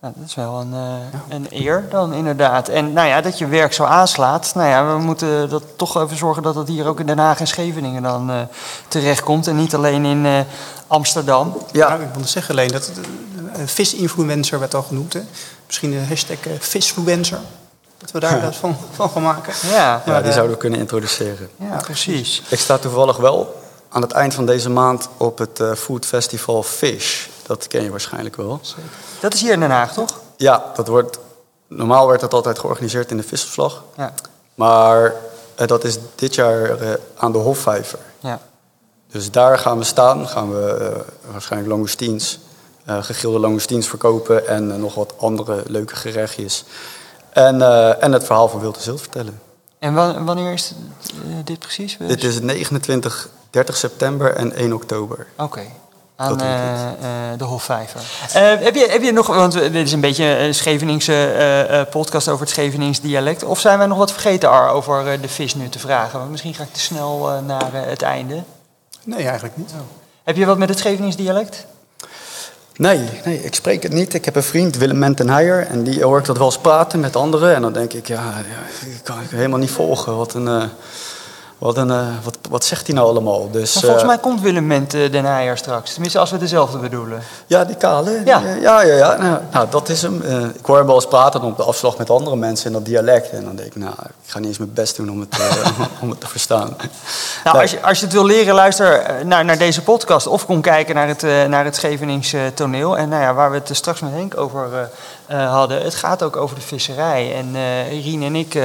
Nou, 0.00 0.14
dat 0.16 0.28
is 0.28 0.34
wel 0.34 0.60
een, 0.60 0.74
eh, 0.74 1.36
een 1.36 1.46
eer 1.50 1.84
dan 1.90 2.12
inderdaad. 2.12 2.68
En 2.68 2.92
nou 2.92 3.08
ja, 3.08 3.20
dat 3.20 3.38
je 3.38 3.46
werk 3.46 3.72
zo 3.72 3.84
aanslaat. 3.84 4.52
Nou 4.54 4.68
ja, 4.68 4.96
we 4.96 5.02
moeten 5.02 5.48
dat 5.48 5.62
toch 5.76 6.02
even 6.02 6.16
zorgen 6.16 6.42
dat 6.42 6.54
het 6.54 6.68
hier 6.68 6.86
ook 6.86 7.00
in 7.00 7.06
Den 7.06 7.18
Haag 7.18 7.40
en 7.40 7.46
Scheveningen 7.46 8.02
dan 8.02 8.30
eh 8.30 8.40
terechtkomt. 8.88 9.46
En 9.46 9.56
niet 9.56 9.74
alleen 9.74 10.04
in 10.04 10.26
eh, 10.26 10.40
Amsterdam. 10.86 11.56
Ja. 11.72 11.88
Nou, 11.88 12.02
ik 12.02 12.08
wilde 12.12 12.28
zeggen 12.28 12.54
alleen 12.54 12.68
dat 12.68 12.90
eh, 13.52 13.62
visinfluencer 13.64 14.58
werd 14.58 14.74
al 14.74 14.82
genoemd. 14.82 15.12
Hè? 15.12 15.20
Misschien 15.66 15.90
de 15.90 16.04
hashtag 16.08 16.46
eh, 16.46 16.52
visfluencer. 16.58 17.38
Dat 17.98 18.10
we 18.10 18.20
daar 18.20 18.40
wat 18.40 18.56
van, 18.56 18.76
van 18.92 19.10
gaan 19.10 19.22
maken. 19.22 19.52
Ja, 19.62 19.70
Ja, 19.70 20.02
Maar, 20.06 20.18
die 20.18 20.28
eh, 20.28 20.34
zouden 20.34 20.54
we 20.54 20.60
kunnen 20.60 20.78
introduceren. 20.80 21.48
ja 21.56 21.76
precies. 21.76 22.42
Ik 22.48 22.58
sta 22.58 22.78
toevallig 22.78 23.16
wel 23.16 23.60
aan 23.88 24.02
het 24.02 24.12
eind 24.12 24.34
van 24.34 24.46
deze 24.46 24.70
maand 24.70 25.08
op 25.16 25.38
het 25.38 25.60
eh, 25.60 25.72
Food 25.72 26.06
Festival 26.06 26.62
Fish. 26.62 27.26
Dat 27.46 27.66
ken 27.66 27.82
je 27.82 27.90
waarschijnlijk 27.90 28.36
wel. 28.36 28.60
Dat 29.20 29.34
is 29.34 29.40
hier 29.40 29.52
in 29.52 29.60
Den 29.60 29.70
Haag, 29.70 29.92
toch? 29.92 30.20
Ja, 30.36 30.64
dat 30.74 30.88
wordt, 30.88 31.18
normaal 31.66 32.06
werd 32.06 32.20
dat 32.20 32.34
altijd 32.34 32.58
georganiseerd 32.58 33.10
in 33.10 33.16
de 33.16 33.22
visserslag. 33.22 33.82
Ja. 33.96 34.12
Maar 34.54 35.14
eh, 35.54 35.66
dat 35.66 35.84
is 35.84 35.98
dit 36.14 36.34
jaar 36.34 36.80
eh, 36.80 36.90
aan 37.16 37.32
de 37.32 37.38
Hofvijver. 37.38 37.98
ja. 38.20 38.40
Dus 39.10 39.30
daar 39.30 39.58
gaan 39.58 39.78
we 39.78 39.84
staan. 39.84 40.28
Gaan 40.28 40.50
we 40.50 40.70
eh, 40.70 41.00
waarschijnlijk 41.32 41.70
langoustines, 41.72 42.38
eh 42.84 43.02
gegilde 43.02 43.38
langoustines 43.38 43.88
verkopen. 43.88 44.48
En 44.48 44.80
nog 44.80 44.94
wat 44.94 45.14
andere 45.18 45.62
leuke 45.66 45.96
gerechtjes. 45.96 46.64
En, 47.36 47.62
eh, 47.62 48.02
en 48.02 48.12
het 48.12 48.24
verhaal 48.24 48.48
van 48.48 48.60
Wild 48.60 48.76
en 48.76 48.82
Zilt 48.82 49.00
vertellen. 49.00 49.40
En 49.78 49.94
wa- 49.94 50.22
wanneer 50.24 50.52
is 50.52 50.68
dit, 51.02 51.10
eh, 51.12 51.36
dit 51.44 51.58
precies? 51.58 51.96
Dit 51.98 52.24
is 52.24 52.40
29, 52.40 53.28
30 53.50 53.76
september 53.76 54.34
en 54.34 54.62
1 54.62 54.72
oktober. 54.72 55.26
Oké. 55.38 55.60
Aan 56.16 56.40
eh, 56.40 56.82
eh, 56.82 57.38
de 57.38 57.44
Hofvijver. 57.44 58.00
Eh, 58.32 58.42
heb, 58.42 58.74
je, 58.74 58.86
heb 58.90 59.02
je 59.02 59.12
nog, 59.12 59.26
want 59.26 59.52
dit 59.52 59.74
is 59.74 59.92
een 59.92 60.00
beetje 60.00 60.24
een 60.38 60.54
Scheveningse 60.54 61.12
eh, 61.12 61.80
eh, 61.80 61.88
podcast 61.88 62.28
over 62.28 62.40
het 62.40 62.50
Schevenings 62.54 63.00
dialect. 63.00 63.44
Of 63.44 63.60
zijn 63.60 63.78
wij 63.78 63.86
nog 63.86 63.98
wat 63.98 64.12
vergeten, 64.12 64.50
Ar, 64.50 64.68
over 64.70 65.12
eh, 65.12 65.20
de 65.22 65.28
vis 65.28 65.54
nu 65.54 65.68
te 65.68 65.78
vragen? 65.78 66.18
Want 66.18 66.30
misschien 66.30 66.54
ga 66.54 66.62
ik 66.62 66.72
te 66.72 66.80
snel 66.80 67.28
naar 67.46 67.70
het 67.72 68.02
einde. 68.02 68.42
Nee, 69.04 69.24
eigenlijk 69.24 69.56
niet. 69.56 69.70
Heb 70.24 70.36
je 70.36 70.46
wat 70.46 70.58
met 70.58 70.68
het 70.68 70.78
Schevenings 70.78 71.16
dialect? 71.16 71.66
Nee, 72.78 73.08
nee, 73.24 73.44
ik 73.44 73.54
spreek 73.54 73.82
het 73.82 73.92
niet. 73.92 74.14
Ik 74.14 74.24
heb 74.24 74.36
een 74.36 74.42
vriend, 74.42 74.76
Willem 74.76 74.98
Mentenheijer. 74.98 75.66
En 75.66 75.82
die 75.82 76.04
hoor 76.04 76.18
ik 76.18 76.24
dat 76.24 76.36
wel 76.36 76.46
eens 76.46 76.58
praten 76.58 77.00
met 77.00 77.16
anderen. 77.16 77.54
En 77.54 77.62
dan 77.62 77.72
denk 77.72 77.92
ik, 77.92 78.06
ja, 78.06 78.34
ik 78.80 79.00
kan 79.02 79.20
ik 79.20 79.30
helemaal 79.30 79.58
niet 79.58 79.70
volgen. 79.70 80.16
Wat, 80.16 80.34
een, 80.34 80.48
eh, 80.48 80.64
wat, 81.58 81.76
een, 81.76 81.90
eh, 81.90 82.06
wat, 82.22 82.38
wat 82.50 82.64
zegt 82.64 82.86
hij 82.86 82.96
nou 82.96 83.08
allemaal? 83.08 83.50
Dus, 83.50 83.74
Maar 83.74 83.82
volgens 83.82 84.02
eh, 84.02 84.08
mij 84.08 84.18
komt 84.18 84.40
Willem 84.40 84.66
Ment 84.66 84.94
eh, 84.94 85.12
Den 85.12 85.24
Heijer 85.24 85.56
straks. 85.56 85.92
Tenminste, 85.92 86.18
als 86.18 86.30
we 86.30 86.38
dezelfde 86.38 86.78
bedoelen. 86.78 87.22
Ja, 87.46 87.64
die 87.64 87.76
kale. 87.76 88.10
Ja. 88.10 88.40
Ja, 88.40 88.54
ja, 88.54 88.80
ja. 88.80 88.96
ja. 88.96 89.16
Nou, 89.16 89.38
nou, 89.52 89.66
dat 89.70 89.88
is 89.88 90.02
hem. 90.02 90.22
Ik 90.54 90.66
hoor 90.66 90.76
hem 90.76 90.86
wel 90.86 90.94
eens 90.94 91.06
praten 91.06 91.42
op 91.42 91.56
de 91.56 91.62
afslag 91.62 91.98
met 91.98 92.10
andere 92.10 92.36
mensen 92.36 92.66
in 92.66 92.72
dat 92.72 92.84
dialect. 92.84 93.30
En 93.30 93.44
dan 93.44 93.56
denk 93.56 93.68
ik, 93.68 93.76
nou, 93.76 93.92
ik 94.02 94.30
ga 94.30 94.38
niet 94.38 94.48
eens 94.48 94.58
mijn 94.58 94.72
best 94.72 94.96
doen 94.96 95.10
om 95.10 95.20
het, 95.20 95.36
om 96.02 96.10
het 96.10 96.20
te 96.20 96.28
verstaan. 96.28 96.76
Nou, 97.44 97.60
als, 97.60 97.70
je, 97.70 97.82
als 97.82 97.98
je 97.98 98.04
het 98.04 98.14
wil 98.14 98.24
leren, 98.24 98.54
luister 98.54 99.20
naar, 99.24 99.44
naar 99.44 99.58
deze 99.58 99.82
podcast. 99.82 100.26
Of 100.26 100.46
kom 100.46 100.60
kijken 100.60 100.94
naar 100.94 101.08
het, 101.08 101.22
naar 101.48 101.64
het 101.64 101.76
Schevenings 101.76 102.32
eh, 102.32 102.40
toneel. 102.54 102.98
En 102.98 103.08
nou 103.08 103.22
ja, 103.22 103.34
waar 103.34 103.50
we 103.50 103.56
het 103.56 103.70
straks 103.72 104.00
met 104.00 104.12
Henk 104.12 104.36
over 104.36 104.90
hadden. 105.28 105.82
Het 105.82 105.94
gaat 105.94 106.22
ook 106.22 106.36
over 106.36 106.56
de 106.56 106.62
visserij. 106.62 107.34
En 107.34 107.50
eh 107.54 108.04
Rien 108.04 108.22
en 108.22 108.36
ik... 108.36 108.58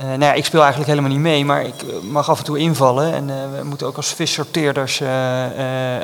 eh, 0.00 0.06
nou 0.06 0.20
ja, 0.20 0.32
ik 0.32 0.44
speel 0.44 0.60
eigenlijk 0.60 0.90
helemaal 0.90 1.10
niet 1.10 1.20
mee, 1.20 1.44
maar 1.44 1.64
ik 1.64 1.82
eh, 1.82 1.94
mag 2.02 2.30
af 2.30 2.38
en 2.38 2.44
toe 2.44 2.58
invallen. 2.58 3.12
En 3.14 3.30
eh, 3.30 3.36
we 3.58 3.64
moeten 3.64 3.86
ook 3.86 3.96
als 3.96 4.08
vissorteerders 4.08 5.00
eh, 5.00 5.08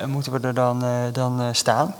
moeten 0.07 0.33
we 0.33 0.39
er 0.43 0.55
dan, 0.55 0.85
dan 1.13 1.43
staan. 1.53 1.95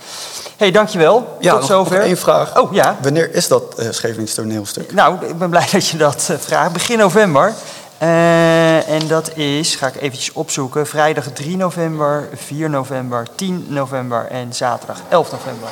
hey, 0.57 0.71
dankjewel. 0.71 1.37
Ja, 1.41 1.51
Tot 1.51 1.61
nog, 1.61 1.69
zover. 1.69 1.97
nog 1.97 2.07
één 2.07 2.17
vraag. 2.17 2.59
Oh 2.59 2.73
ja. 2.73 2.97
Wanneer 3.03 3.35
is 3.35 3.49
dat 3.49 3.63
uh, 3.79 3.87
Schevenings 3.91 4.35
toneelstuk? 4.35 4.93
Nou, 4.93 5.27
ik 5.27 5.39
ben 5.39 5.51
blij 5.51 5.67
dat 5.73 5.89
je 5.89 5.97
dat 5.97 6.31
vraagt. 6.39 6.73
Begin 6.73 6.99
november. 6.99 7.53
En 7.99 9.07
dat 9.09 9.37
is, 9.37 9.75
ga 9.75 9.87
ik 9.87 9.97
eventjes 9.97 10.33
opzoeken, 10.33 10.87
vrijdag 10.87 11.25
3 11.25 11.57
november, 11.57 12.29
4 12.35 12.71
november, 12.71 13.27
10 13.35 13.67
november 13.69 14.27
en 14.27 14.55
zaterdag 14.55 14.99
11 15.09 15.33
november. 15.33 15.69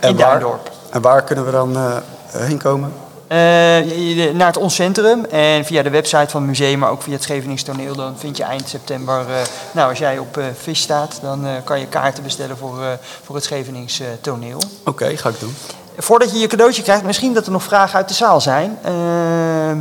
in 0.00 0.16
waar, 0.16 0.26
Duindorp. 0.26 0.70
en 0.90 1.00
waar 1.00 1.22
kunnen 1.22 1.44
we 1.44 1.50
dan 1.50 1.76
uh, 1.76 1.96
heen 2.30 2.58
komen? 2.58 2.92
Uh, 3.32 4.16
je, 4.16 4.32
naar 4.34 4.46
het 4.46 4.56
Ons 4.56 4.74
Centrum 4.74 5.24
en 5.24 5.64
via 5.64 5.82
de 5.82 5.90
website 5.90 6.28
van 6.28 6.40
het 6.40 6.50
museum, 6.50 6.78
maar 6.78 6.90
ook 6.90 7.02
via 7.02 7.12
het 7.12 7.22
Schevenings 7.22 7.62
Toneel. 7.62 7.94
Dan 7.94 8.14
vind 8.18 8.36
je 8.36 8.42
eind 8.42 8.68
september, 8.68 9.20
uh, 9.28 9.34
nou 9.72 9.88
als 9.88 9.98
jij 9.98 10.18
op 10.18 10.36
uh, 10.36 10.44
vis 10.60 10.80
staat, 10.80 11.18
dan 11.22 11.46
kan 11.64 11.80
je 11.80 11.86
kaarten 11.86 12.22
bestellen 12.22 12.56
voor, 12.56 12.98
voor 13.24 13.34
het 13.34 13.44
Schevenings 13.44 14.02
Toneel. 14.20 14.56
Oké, 14.56 14.88
okay, 14.90 15.16
ga 15.16 15.28
ik 15.28 15.40
doen. 15.40 15.54
Voordat 15.96 16.32
je 16.32 16.38
je 16.38 16.46
cadeautje 16.46 16.82
krijgt, 16.82 17.04
misschien 17.04 17.34
dat 17.34 17.46
er 17.46 17.52
nog 17.52 17.62
vragen 17.62 17.96
uit 17.96 18.08
de 18.08 18.14
zaal 18.14 18.40
zijn. 18.40 18.78
Ehm, 18.82 19.78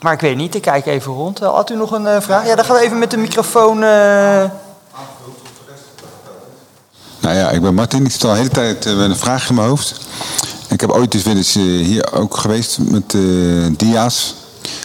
maar 0.00 0.12
ik 0.12 0.20
weet 0.20 0.36
niet, 0.36 0.54
ik 0.54 0.62
kijk 0.62 0.86
even 0.86 1.12
rond. 1.12 1.38
Had 1.38 1.70
u 1.70 1.76
nog 1.76 1.90
een 1.90 2.22
vraag? 2.22 2.46
Ja, 2.46 2.54
dan 2.54 2.64
gaan 2.64 2.76
we 2.76 2.82
even 2.82 2.98
met 2.98 3.10
de 3.10 3.16
microfoon... 3.16 3.78
Nou 7.20 7.36
ja, 7.36 7.50
ik 7.50 7.62
ben 7.62 7.74
Martin. 7.74 8.04
Ik 8.04 8.10
zit 8.10 8.24
al 8.24 8.30
de 8.30 8.36
hele 8.36 8.48
tijd 8.48 8.84
met 8.84 9.10
een 9.10 9.16
vraag 9.16 9.48
in 9.48 9.54
mijn 9.54 9.68
hoofd. 9.68 10.00
Ik 10.74 10.80
heb 10.80 10.90
ooit 10.90 11.14
eens 11.14 11.22
weer 11.22 11.36
eens 11.36 11.54
hier 11.54 12.12
ook 12.12 12.36
geweest 12.36 12.78
met 12.78 13.12
uh, 13.12 13.66
dia's. 13.76 14.34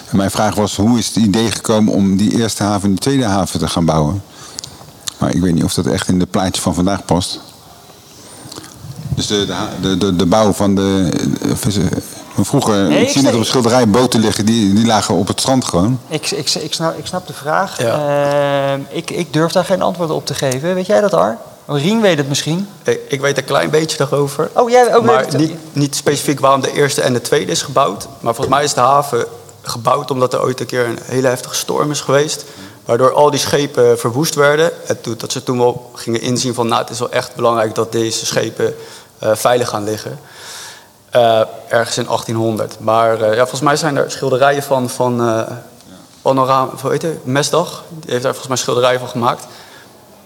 En 0.09 0.17
mijn 0.17 0.31
vraag 0.31 0.55
was, 0.55 0.75
hoe 0.75 0.97
is 0.97 1.07
het 1.07 1.15
idee 1.15 1.51
gekomen 1.51 1.93
om 1.93 2.17
die 2.17 2.37
eerste 2.37 2.63
haven 2.63 2.83
en 2.83 2.89
die 2.89 2.99
tweede 2.99 3.25
haven 3.25 3.59
te 3.59 3.67
gaan 3.67 3.85
bouwen? 3.85 4.23
Maar 5.17 5.35
ik 5.35 5.41
weet 5.41 5.53
niet 5.53 5.63
of 5.63 5.73
dat 5.73 5.85
echt 5.85 6.07
in 6.07 6.19
de 6.19 6.25
plaatje 6.25 6.61
van 6.61 6.73
vandaag 6.73 7.05
past. 7.05 7.39
Dus 9.09 9.27
de, 9.27 9.55
de, 9.81 9.97
de, 9.97 10.15
de 10.15 10.25
bouw 10.25 10.53
van 10.53 10.75
de 10.75 11.09
vissen. 11.53 11.89
Vroeger, 12.39 12.87
nee, 12.87 13.01
ik 13.01 13.09
zie 13.09 13.21
net 13.21 13.33
op 13.33 13.39
een 13.39 13.45
schilderij 13.45 13.89
boten 13.89 14.19
liggen, 14.19 14.45
die, 14.45 14.73
die 14.73 14.85
lagen 14.85 15.15
op 15.15 15.27
het 15.27 15.39
strand 15.39 15.65
gewoon. 15.65 15.99
Ik, 16.07 16.31
ik, 16.31 16.49
ik, 16.49 16.73
snap, 16.73 16.97
ik 16.97 17.05
snap 17.05 17.27
de 17.27 17.33
vraag. 17.33 17.81
Ja. 17.81 18.77
Uh, 18.77 18.79
ik, 18.89 19.11
ik 19.11 19.33
durf 19.33 19.51
daar 19.51 19.65
geen 19.65 19.81
antwoord 19.81 20.09
op 20.09 20.25
te 20.25 20.33
geven. 20.33 20.73
Weet 20.73 20.85
jij 20.85 21.01
dat, 21.01 21.13
Ar? 21.13 21.37
Rien 21.71 22.01
weet 22.01 22.17
het 22.17 22.27
misschien. 22.27 22.67
Ik, 22.83 23.01
ik 23.07 23.21
weet 23.21 23.37
een 23.37 23.43
klein 23.43 23.69
beetje 23.69 23.97
daarover. 23.97 24.49
Oh, 24.53 24.69
jij 24.69 24.95
ook 24.95 25.03
Maar 25.03 25.35
niet, 25.35 25.55
niet 25.71 25.95
specifiek 25.95 26.39
waarom 26.39 26.61
de 26.61 26.71
eerste 26.71 27.01
en 27.01 27.13
de 27.13 27.21
tweede 27.21 27.51
is 27.51 27.61
gebouwd. 27.61 28.07
Maar 28.19 28.35
volgens 28.35 28.55
mij 28.55 28.63
is 28.63 28.73
de 28.73 28.79
haven 28.79 29.25
gebouwd 29.61 30.11
omdat 30.11 30.33
er 30.33 30.41
ooit 30.41 30.59
een 30.59 30.65
keer 30.65 30.85
een 30.85 30.99
hele 31.03 31.27
heftige 31.27 31.55
storm 31.55 31.91
is 31.91 32.01
geweest. 32.01 32.45
Waardoor 32.85 33.13
al 33.13 33.29
die 33.29 33.39
schepen 33.39 33.99
verwoest 33.99 34.35
werden. 34.35 34.87
En 34.87 34.97
dat 35.17 35.31
ze 35.31 35.43
toen 35.43 35.57
wel 35.57 35.91
gingen 35.93 36.21
inzien 36.21 36.53
van... 36.53 36.67
nou, 36.67 36.81
het 36.81 36.89
is 36.89 36.99
wel 36.99 37.11
echt 37.11 37.35
belangrijk 37.35 37.75
dat 37.75 37.91
deze 37.91 38.25
schepen 38.25 38.75
uh, 39.23 39.31
veilig 39.35 39.69
gaan 39.69 39.83
liggen. 39.83 40.19
Uh, 41.15 41.41
ergens 41.67 41.97
in 41.97 42.05
1800. 42.05 42.79
Maar 42.79 43.21
uh, 43.21 43.27
ja, 43.29 43.39
volgens 43.39 43.61
mij 43.61 43.75
zijn 43.75 43.97
er 43.97 44.11
schilderijen 44.11 44.63
van... 44.63 44.89
van 44.89 45.21
uh, 45.21 45.41
Panorama, 46.21 46.71
hoe 46.81 46.91
heet 46.91 47.01
het? 47.01 47.25
Mesdag. 47.25 47.83
Die 47.89 48.11
heeft 48.11 48.23
daar 48.23 48.33
volgens 48.33 48.47
mij 48.47 48.57
schilderijen 48.57 48.99
van 48.99 49.09
gemaakt. 49.09 49.45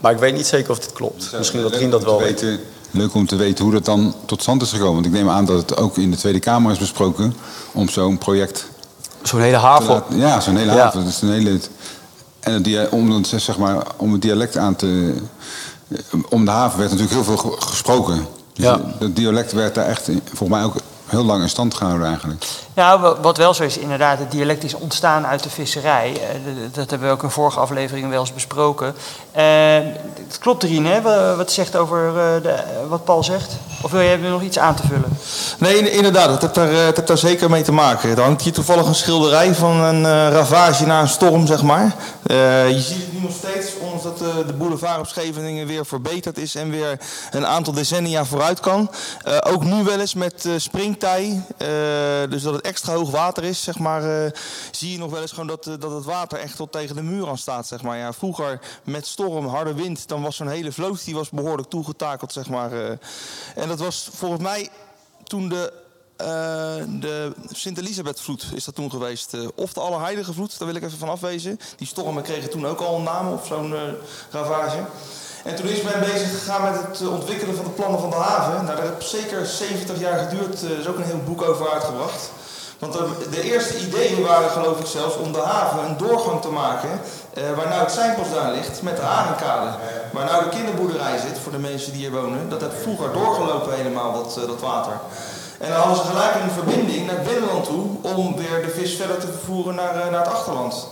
Maar 0.04 0.12
ik 0.12 0.18
weet 0.18 0.34
niet 0.34 0.47
zeker 0.47 0.72
of 0.72 0.80
dit 0.80 0.93
klopt. 0.93 1.20
Dus 1.20 1.32
Misschien 1.32 1.62
dat 1.62 1.76
Rien 1.76 1.89
dat 1.89 2.04
wel 2.04 2.20
weet. 2.20 2.45
Leuk 2.91 3.14
om 3.14 3.28
te 3.28 3.36
weten 3.36 3.64
hoe 3.64 3.74
dat 3.74 3.86
dan 3.86 4.16
tot 4.26 4.41
stand 4.41 4.62
is 4.62 4.72
gekomen. 4.72 4.93
Want 4.93 5.06
ik 5.06 5.12
neem 5.12 5.30
aan 5.30 5.45
dat 5.45 5.58
het 5.58 5.78
ook 5.78 5.97
in 5.97 6.12
de 6.12 6.18
Tweede 6.18 6.39
Kamer 6.39 6.72
is 6.72 6.78
besproken... 6.78 7.36
om 7.72 7.89
zo'n 7.89 8.18
project... 8.18 8.66
Zo'n 9.22 9.41
hele 9.41 9.58
haven? 9.58 10.04
Ja, 10.10 10.39
zo'n 10.39 10.56
hele 10.56 10.72
ja. 10.72 10.78
haven. 10.78 10.99
Dat 10.99 11.10
is 11.10 11.22
een 11.22 11.32
hele... 11.32 11.60
En 12.39 12.64
het, 12.64 12.89
om, 12.89 13.24
zeg 13.24 13.58
maar, 13.58 13.88
om 13.97 14.12
het 14.12 14.22
dialect 14.22 14.58
aan 14.58 14.76
te... 14.76 15.14
Om 16.30 16.45
de 16.45 16.51
haven 16.51 16.80
werd 16.80 16.91
natuurlijk 16.91 17.26
heel 17.26 17.38
veel 17.38 17.51
gesproken. 17.60 18.28
Dus 18.54 18.66
ja. 18.66 18.95
Het 18.99 19.16
dialect 19.16 19.51
werd 19.51 19.76
daar 19.76 19.88
echt, 19.88 20.10
volgens 20.26 20.49
mij 20.49 20.64
ook 20.64 20.76
heel 21.14 21.26
lang 21.26 21.41
in 21.41 21.49
stand 21.49 21.74
gehouden 21.74 22.07
eigenlijk. 22.07 22.45
Nou, 22.74 23.16
wat 23.22 23.38
wel 23.38 23.53
zo 23.53 23.64
is, 23.64 23.78
inderdaad, 23.78 24.20
het 24.20 24.32
dialect 24.32 24.64
is 24.64 24.74
ontstaan 24.74 25.26
uit 25.26 25.43
de 25.43 25.49
visserij. 25.49 26.22
Dat 26.72 26.89
hebben 26.89 27.07
we 27.07 27.14
ook 27.14 27.24
in 27.24 27.30
vorige 27.30 27.59
afleveringen 27.59 28.09
wel 28.09 28.20
eens 28.20 28.34
besproken. 28.34 28.95
Uh, 29.38 29.43
het 30.28 30.38
klopt 30.39 30.64
erin, 30.64 30.86
hè, 30.86 31.01
wat 31.36 31.51
zegt 31.51 31.76
over 31.76 32.07
uh, 32.07 32.14
de, 32.43 32.55
wat 32.88 33.03
Paul 33.03 33.24
zegt? 33.24 33.51
Of 33.82 33.91
wil 33.91 34.01
je 34.01 34.09
hebben 34.09 34.30
nog 34.30 34.41
iets 34.41 34.59
aan 34.59 34.76
te 34.76 34.88
vullen? 34.88 35.18
Nee, 35.57 35.91
inderdaad, 35.91 36.30
het 36.30 36.41
heeft 36.41 36.55
daar, 36.55 36.86
het 36.86 36.95
heeft 36.95 37.07
daar 37.07 37.18
zeker 37.18 37.49
mee 37.49 37.64
te 37.64 37.72
maken. 37.72 38.09
Er 38.09 38.22
hangt 38.22 38.41
hier 38.41 38.53
toevallig 38.53 38.86
een 38.86 38.95
schilderij 38.95 39.53
van 39.53 39.80
een 39.80 40.01
uh, 40.01 40.30
ravage 40.30 40.86
na 40.86 41.01
een 41.01 41.07
storm, 41.07 41.47
zeg 41.47 41.64
maar. 41.64 41.95
Uh, 42.26 42.70
je 42.70 42.82
ziet 42.82 42.95
het 42.95 43.14
nu 43.14 43.20
nog 43.20 43.32
steeds, 43.32 43.72
dat 44.04 44.22
uh, 44.22 44.47
de 44.47 44.54
boulevard 44.54 44.99
op 44.99 45.08
Scheveningen 45.08 45.68
weer 45.68 45.86
verbeterd 45.86 46.38
is 46.38 46.56
en 46.56 46.70
weer 46.70 46.99
een 47.32 47.45
aantal 47.45 47.74
decennia 47.74 48.26
vooruit 48.26 48.60
kan. 48.60 48.91
Uh, 49.28 49.38
ook 49.41 49.64
nu 49.64 49.84
wel 49.84 49.99
eens 49.99 50.14
met 50.14 50.47
springtij, 50.58 51.45
dus 52.30 52.41
dat 52.41 52.54
het 52.54 52.66
extra 52.66 52.93
hoog 52.93 53.12
water 53.12 53.43
is, 53.43 53.64
zeg 53.64 53.80
maar, 53.80 54.32
zie 54.72 54.91
je 54.91 54.97
nog 54.97 55.12
wel 55.12 55.22
eens 55.22 55.32
gewoon 55.32 55.47
dat, 55.47 55.64
dat 55.64 55.91
het 55.91 56.06
water 56.06 56.39
echt 56.39 56.56
tot 56.56 56.72
tegen 56.72 56.95
de 56.95 57.04
muur 57.04 57.28
aan 57.28 57.38
staat, 57.38 57.68
zeg 57.68 57.82
maar. 57.82 57.97
Ja, 57.97 58.14
vroeger 58.14 58.60
met 58.84 59.08
storm, 59.08 59.45
harde 59.45 59.74
wind, 59.74 60.08
dan 60.08 60.22
was 60.22 60.36
zo'n 60.36 60.47
hele 60.47 60.72
vloot 60.72 61.06
die 61.06 61.16
was 61.16 61.30
behoorlijk 61.30 61.70
toegetakeld, 61.70 62.34
zeg 62.34 62.49
maar. 62.49 62.72
en 63.56 63.68
dat 63.68 63.80
was 63.80 64.10
volgens 64.14 64.41
mij 64.41 64.70
toen 65.24 65.49
de 65.49 65.83
de 66.99 67.34
Sint-Elisabeth-vloed 67.51 68.45
is 68.55 68.63
dat 68.63 68.76
toen 68.76 68.89
geweest. 68.89 69.34
Uh, 69.34 69.47
of 69.55 69.74
de 69.74 69.80
Allerheilige-vloed, 69.80 70.57
daar 70.57 70.67
wil 70.67 70.78
ik 70.78 70.84
even 70.84 70.97
van 70.97 71.09
afwezen. 71.09 71.59
Die 71.78 71.88
stormen 71.88 72.24
kregen 72.24 72.49
toen 72.49 72.67
ook 72.67 72.80
al 72.80 72.95
een 72.95 73.03
naam 73.03 73.32
op 73.32 73.45
zo'n 73.45 73.71
uh, 73.71 73.80
ravage. 74.32 74.84
En 75.43 75.55
toen 75.55 75.67
is 75.67 75.82
men 75.82 75.99
bezig 75.99 76.30
gegaan 76.30 76.63
met 76.63 76.82
het 76.82 77.07
ontwikkelen 77.07 77.55
van 77.55 77.65
de 77.65 77.71
plannen 77.71 77.99
van 77.99 78.09
de 78.09 78.15
haven. 78.15 78.65
Nou, 78.65 78.78
dat 78.82 78.89
heeft 78.89 79.09
zeker 79.09 79.45
70 79.45 79.99
jaar 79.99 80.19
geduurd. 80.19 80.61
Er 80.61 80.80
is 80.80 80.88
ook 80.88 80.97
een 80.97 81.03
heel 81.03 81.24
boek 81.26 81.41
over 81.41 81.69
uitgebracht. 81.69 82.32
Want 82.80 82.93
de, 83.32 83.41
eerste 83.41 83.80
ideeën 83.80 84.21
waren 84.21 84.49
geloof 84.49 84.80
ik 84.80 84.86
zelfs 84.86 85.17
om 85.17 85.32
de 85.32 85.39
haven 85.39 85.86
een 85.86 85.97
doorgang 85.97 86.41
te 86.41 86.49
maken 86.49 86.89
eh, 87.34 87.43
waar 87.55 87.67
nou 87.67 87.82
het 87.82 87.91
seinpost 87.91 88.34
daar 88.34 88.51
ligt 88.51 88.82
met 88.82 88.95
de 88.95 89.01
havenkade. 89.01 89.69
Waar 90.11 90.26
nou 90.26 90.43
de 90.43 90.49
kinderboerderij 90.49 91.17
zit 91.17 91.39
voor 91.39 91.51
de 91.51 91.57
mensen 91.57 91.91
die 91.91 92.01
hier 92.01 92.11
wonen. 92.11 92.49
Dat 92.49 92.61
heeft 92.61 92.82
vroeger 92.82 93.13
doorgelopen 93.13 93.76
helemaal 93.76 94.13
dat, 94.13 94.38
eh, 94.38 94.47
dat 94.47 94.61
water. 94.61 94.99
En 95.64 95.70
dan 95.70 95.80
hadden 95.80 96.05
ze 96.05 96.11
gelijk 96.11 96.36
een 96.36 96.51
verbinding 96.51 97.05
naar 97.05 97.22
binnenland 97.22 97.66
toe 97.66 97.86
om 98.01 98.36
weer 98.36 98.61
de 98.61 98.70
vis 98.70 98.95
verder 98.95 99.18
te 99.20 99.28
vervoeren 99.28 99.76
naar, 99.76 99.95
eh, 99.95 100.09
naar 100.11 100.20
het 100.26 100.34
achterland. 100.34 100.88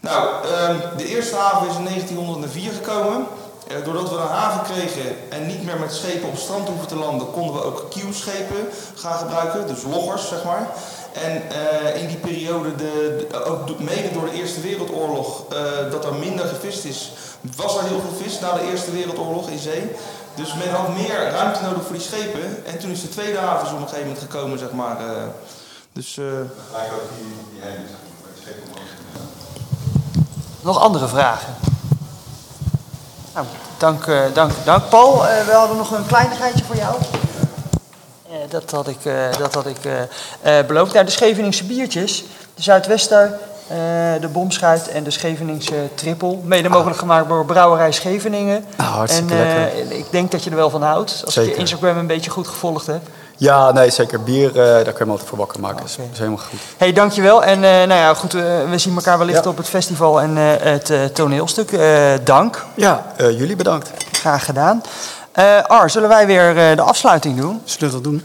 Nou, 0.00 0.28
ehm, 0.44 0.76
de 0.96 1.06
eerste 1.06 1.36
haven 1.36 1.68
is 1.68 1.76
in 1.76 1.82
1904 1.82 2.72
gekomen. 2.72 3.26
Eh, 3.68 3.76
doordat 3.84 4.10
we 4.10 4.16
een 4.16 4.26
haven 4.26 4.74
kregen 4.74 5.30
en 5.30 5.46
niet 5.46 5.64
meer 5.64 5.78
met 5.78 5.94
schepen 5.94 6.28
op 6.28 6.36
strand 6.36 6.68
hoeven 6.68 6.86
te 6.86 6.96
landen, 6.96 7.30
konden 7.30 7.54
we 7.54 7.64
ook 7.64 7.86
kielschepen 7.90 8.68
gaan 8.94 9.18
gebruiken, 9.18 9.66
dus 9.66 9.82
loggers 9.82 10.28
zeg 10.28 10.44
maar. 10.44 10.68
En 11.12 11.42
eh, 11.50 12.02
in 12.02 12.08
die 12.08 12.16
periode, 12.16 12.74
de, 12.74 13.26
ook 13.44 13.78
mede 13.78 14.12
door 14.12 14.24
de 14.24 14.36
Eerste 14.36 14.60
Wereldoorlog, 14.60 15.42
dat 15.90 16.04
er 16.04 16.14
minder 16.14 16.46
gevist 16.46 16.84
is, 16.84 17.12
was 17.56 17.76
er 17.76 17.84
heel 17.84 18.00
veel 18.00 18.24
vis 18.24 18.40
na 18.40 18.52
de 18.52 18.70
Eerste 18.70 18.90
Wereldoorlog 18.90 19.48
in 19.48 19.58
zee. 19.58 19.90
Dus 20.34 20.54
men 20.54 20.70
had 20.70 20.88
meer 20.88 21.30
ruimte 21.30 21.62
nodig 21.62 21.82
voor 21.82 21.92
die 21.92 22.02
schepen. 22.02 22.66
En 22.66 22.78
toen 22.78 22.90
is 22.90 23.00
de 23.00 23.08
tweede 23.08 23.38
haven 23.38 23.66
zo 23.68 23.74
op 23.74 23.80
een 23.80 23.88
gegeven 23.88 24.06
moment 24.08 24.24
gekomen, 24.30 24.58
zeg 24.58 24.70
maar. 24.72 24.96
eh. 24.98 25.22
dus 25.92 26.16
eh, 26.18 26.24
Nog 30.60 30.80
andere 30.80 31.08
vragen? 31.08 31.54
Nou, 33.34 33.46
dank, 33.78 34.06
eh, 34.06 34.20
dank, 34.32 34.52
dank. 34.64 34.88
Paul, 34.88 35.26
eh, 35.28 35.46
we 35.46 35.52
hadden 35.52 35.76
nog 35.76 35.90
een 35.90 36.06
kleinigheidje 36.06 36.64
voor 36.64 36.76
jou. 36.76 36.94
Eh, 38.28 38.34
dat 38.48 38.70
had 38.70 38.88
ik, 38.88 39.04
eh, 39.04 39.32
dat 39.38 39.54
had 39.54 39.66
ik 39.66 39.78
beloofd. 40.66 40.92
Nou, 40.92 41.04
de 41.04 41.10
Scheveningse 41.10 41.64
biertjes, 41.64 42.24
de 42.54 42.62
Zuidwester, 42.62 43.38
eh, 43.68 43.76
de 44.20 44.28
Bomschuit 44.32 44.88
en 44.88 45.04
de 45.04 45.10
Scheveningse 45.10 45.74
Trippel. 45.94 46.42
Mede 46.44 46.68
mogelijk 46.68 46.98
gemaakt 46.98 47.28
door 47.28 47.44
Brouwerij 47.44 47.92
Scheveningen. 47.92 48.64
Ah, 48.76 48.94
hartstikke 48.94 49.34
en 49.34 49.46
eh, 49.46 49.74
lekker. 49.74 49.96
ik 49.98 50.06
denk 50.10 50.30
dat 50.30 50.44
je 50.44 50.50
er 50.50 50.56
wel 50.56 50.70
van 50.70 50.82
houdt. 50.82 51.22
Als 51.24 51.36
ik 51.36 51.44
je. 51.48 51.54
Instagram 51.54 51.96
een 51.96 52.06
beetje 52.06 52.30
goed 52.30 52.48
gevolgd 52.48 52.86
heb. 52.86 53.00
Ja, 53.36 53.72
nee, 53.72 53.90
zeker. 53.90 54.22
Bier, 54.22 54.48
eh, 54.48 54.54
daar 54.54 54.82
kun 54.82 54.92
je 54.92 54.98
hem 54.98 55.10
altijd 55.10 55.28
voor 55.28 55.38
wakker 55.38 55.60
maken. 55.60 55.76
Dat 55.76 55.86
is 56.12 56.18
helemaal 56.18 56.38
goed. 56.38 56.58
hey, 56.76 56.92
dankjewel. 56.92 57.44
En 57.44 57.54
eh, 57.64 57.70
nou 57.70 57.94
ja, 57.94 58.14
goed, 58.14 58.32
we 58.32 58.72
zien 58.76 58.94
elkaar 58.94 59.18
wellicht 59.18 59.44
Ja. 59.44 59.50
op 59.50 59.56
het 59.56 59.68
festival 59.68 60.20
en 60.20 60.36
eh, 60.38 60.44
het 60.58 61.14
toneelstuk. 61.14 61.72
Eh, 61.72 62.12
dank. 62.24 62.64
Ja, 62.74 63.04
eh, 63.16 63.38
jullie 63.38 63.56
bedankt. 63.56 63.90
Graag 64.12 64.44
gedaan. 64.44 64.82
Eh, 65.32 65.62
Ar, 65.62 65.90
zullen 65.90 66.08
wij 66.08 66.26
weer 66.26 66.48
eh, 66.70 66.76
de 66.76 66.82
afsluiting 66.82 67.40
doen? 67.40 67.60
Zullen 67.64 67.94
we 67.94 68.00
dat 68.00 68.04
doen? 68.04 68.22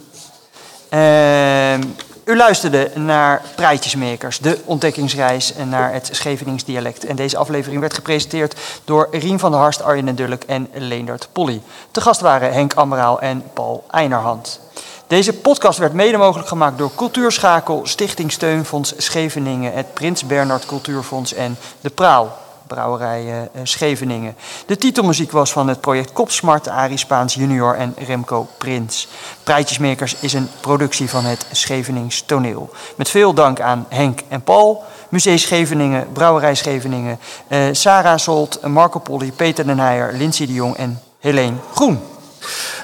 U 2.30 2.36
luisterde 2.36 2.92
naar 2.96 3.42
Praatjesmakers, 3.56 4.40
de 4.40 4.60
ontdekkingsreis 4.66 5.54
naar 5.66 5.94
het 5.94 6.10
Schevenings 6.12 6.64
dialect. 6.64 7.06
En 7.06 7.16
deze 7.16 7.38
aflevering 7.38 7.80
werd 7.80 7.94
gepresenteerd 7.94 8.60
door 8.86 9.08
Rien 9.12 9.40
van 9.40 9.52
der 9.52 9.60
Harst, 9.60 9.84
Arjen 9.84 10.08
en 10.08 10.16
Dulk 10.16 10.44
en 10.44 10.70
Leendert 10.74 11.30
Polly. 11.32 11.62
Te 11.92 12.02
gast 12.02 12.22
waren 12.22 12.54
Henk 12.54 12.74
Amraal 12.74 13.22
en 13.22 13.44
Paul 13.54 13.84
Einerhand. 13.92 14.60
Deze 15.08 15.34
podcast 15.34 15.80
werd 15.80 15.94
mede 15.94 16.18
mogelijk 16.18 16.48
gemaakt 16.48 16.78
door 16.78 16.92
Cultuurschakel, 16.96 17.82
Stichting 17.84 18.32
Steunfonds 18.32 18.94
Scheveningen, 18.98 19.74
het 19.74 19.94
Prins 19.94 20.24
Bernhard 20.24 20.66
Cultuurfonds 20.66 21.34
en 21.34 21.58
De 21.82 21.90
Praal. 21.90 22.38
Brouwerij 22.70 23.26
eh, 23.28 23.62
Scheveningen. 23.64 24.36
De 24.66 24.78
titelmuziek 24.78 25.32
was 25.32 25.52
van 25.52 25.68
het 25.68 25.82
project 25.82 26.14
Kopsmart, 26.14 26.68
Arie 26.68 26.98
Spaans 26.98 27.34
junior 27.34 27.76
en 27.76 27.96
Remco 28.08 28.48
Prins. 28.58 29.08
Praatjesmakers 29.44 30.16
is 30.20 30.34
een 30.34 30.50
productie 30.60 31.10
van 31.10 31.26
het 31.26 31.46
Schevenings 31.52 32.22
Toneel. 32.22 32.70
Met 32.96 33.10
veel 33.10 33.34
dank 33.34 33.62
aan 33.62 33.86
Henk 33.90 34.20
en 34.28 34.42
Paul, 34.42 34.84
Museum 35.10 35.38
Scheveningen, 35.38 36.08
Brouwerij 36.14 36.56
Scheveningen, 36.56 37.20
eh, 37.48 37.60
Sarah 37.72 38.18
Solt, 38.18 38.68
Marco 38.68 39.00
Polly, 39.00 39.32
Peter 39.32 39.66
den 39.66 39.80
Heijer, 39.80 40.14
Lindsay 40.14 40.46
de 40.46 40.54
Jong 40.54 40.76
en 40.76 41.02
Helene 41.20 41.58
Groen. 41.74 42.00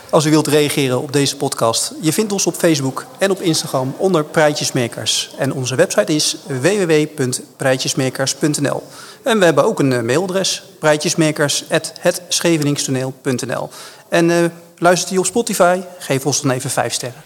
Als 0.09 0.25
u 0.25 0.29
wilt 0.29 0.47
reageren 0.47 1.01
op 1.01 1.13
deze 1.13 1.37
podcast, 1.37 1.93
je 2.01 2.13
vindt 2.13 2.31
ons 2.31 2.45
op 2.45 2.55
Facebook 2.55 3.05
en 3.17 3.31
op 3.31 3.41
Instagram 3.41 3.95
onder 3.97 4.23
Prijtjesmakers. 4.23 5.33
En 5.37 5.53
onze 5.53 5.75
website 5.75 6.15
is 6.15 6.37
www.prijtjesmakers.nl. 6.47 8.83
En 9.25 9.39
we 9.39 9.45
hebben 9.45 9.65
ook 9.65 9.79
een 9.79 9.93
eh, 9.93 10.01
mailadres, 10.01 10.63
prijtjesmakers.hetscheveningstoneel.nl. 10.79 13.69
En 14.09 14.31
eh, 14.31 14.45
luistert 14.77 15.13
u 15.13 15.17
op 15.17 15.25
Spotify, 15.25 15.79
geef 15.99 16.25
ons 16.25 16.41
dan 16.41 16.51
even 16.51 16.69
5 16.69 16.93
sterren. 16.93 17.23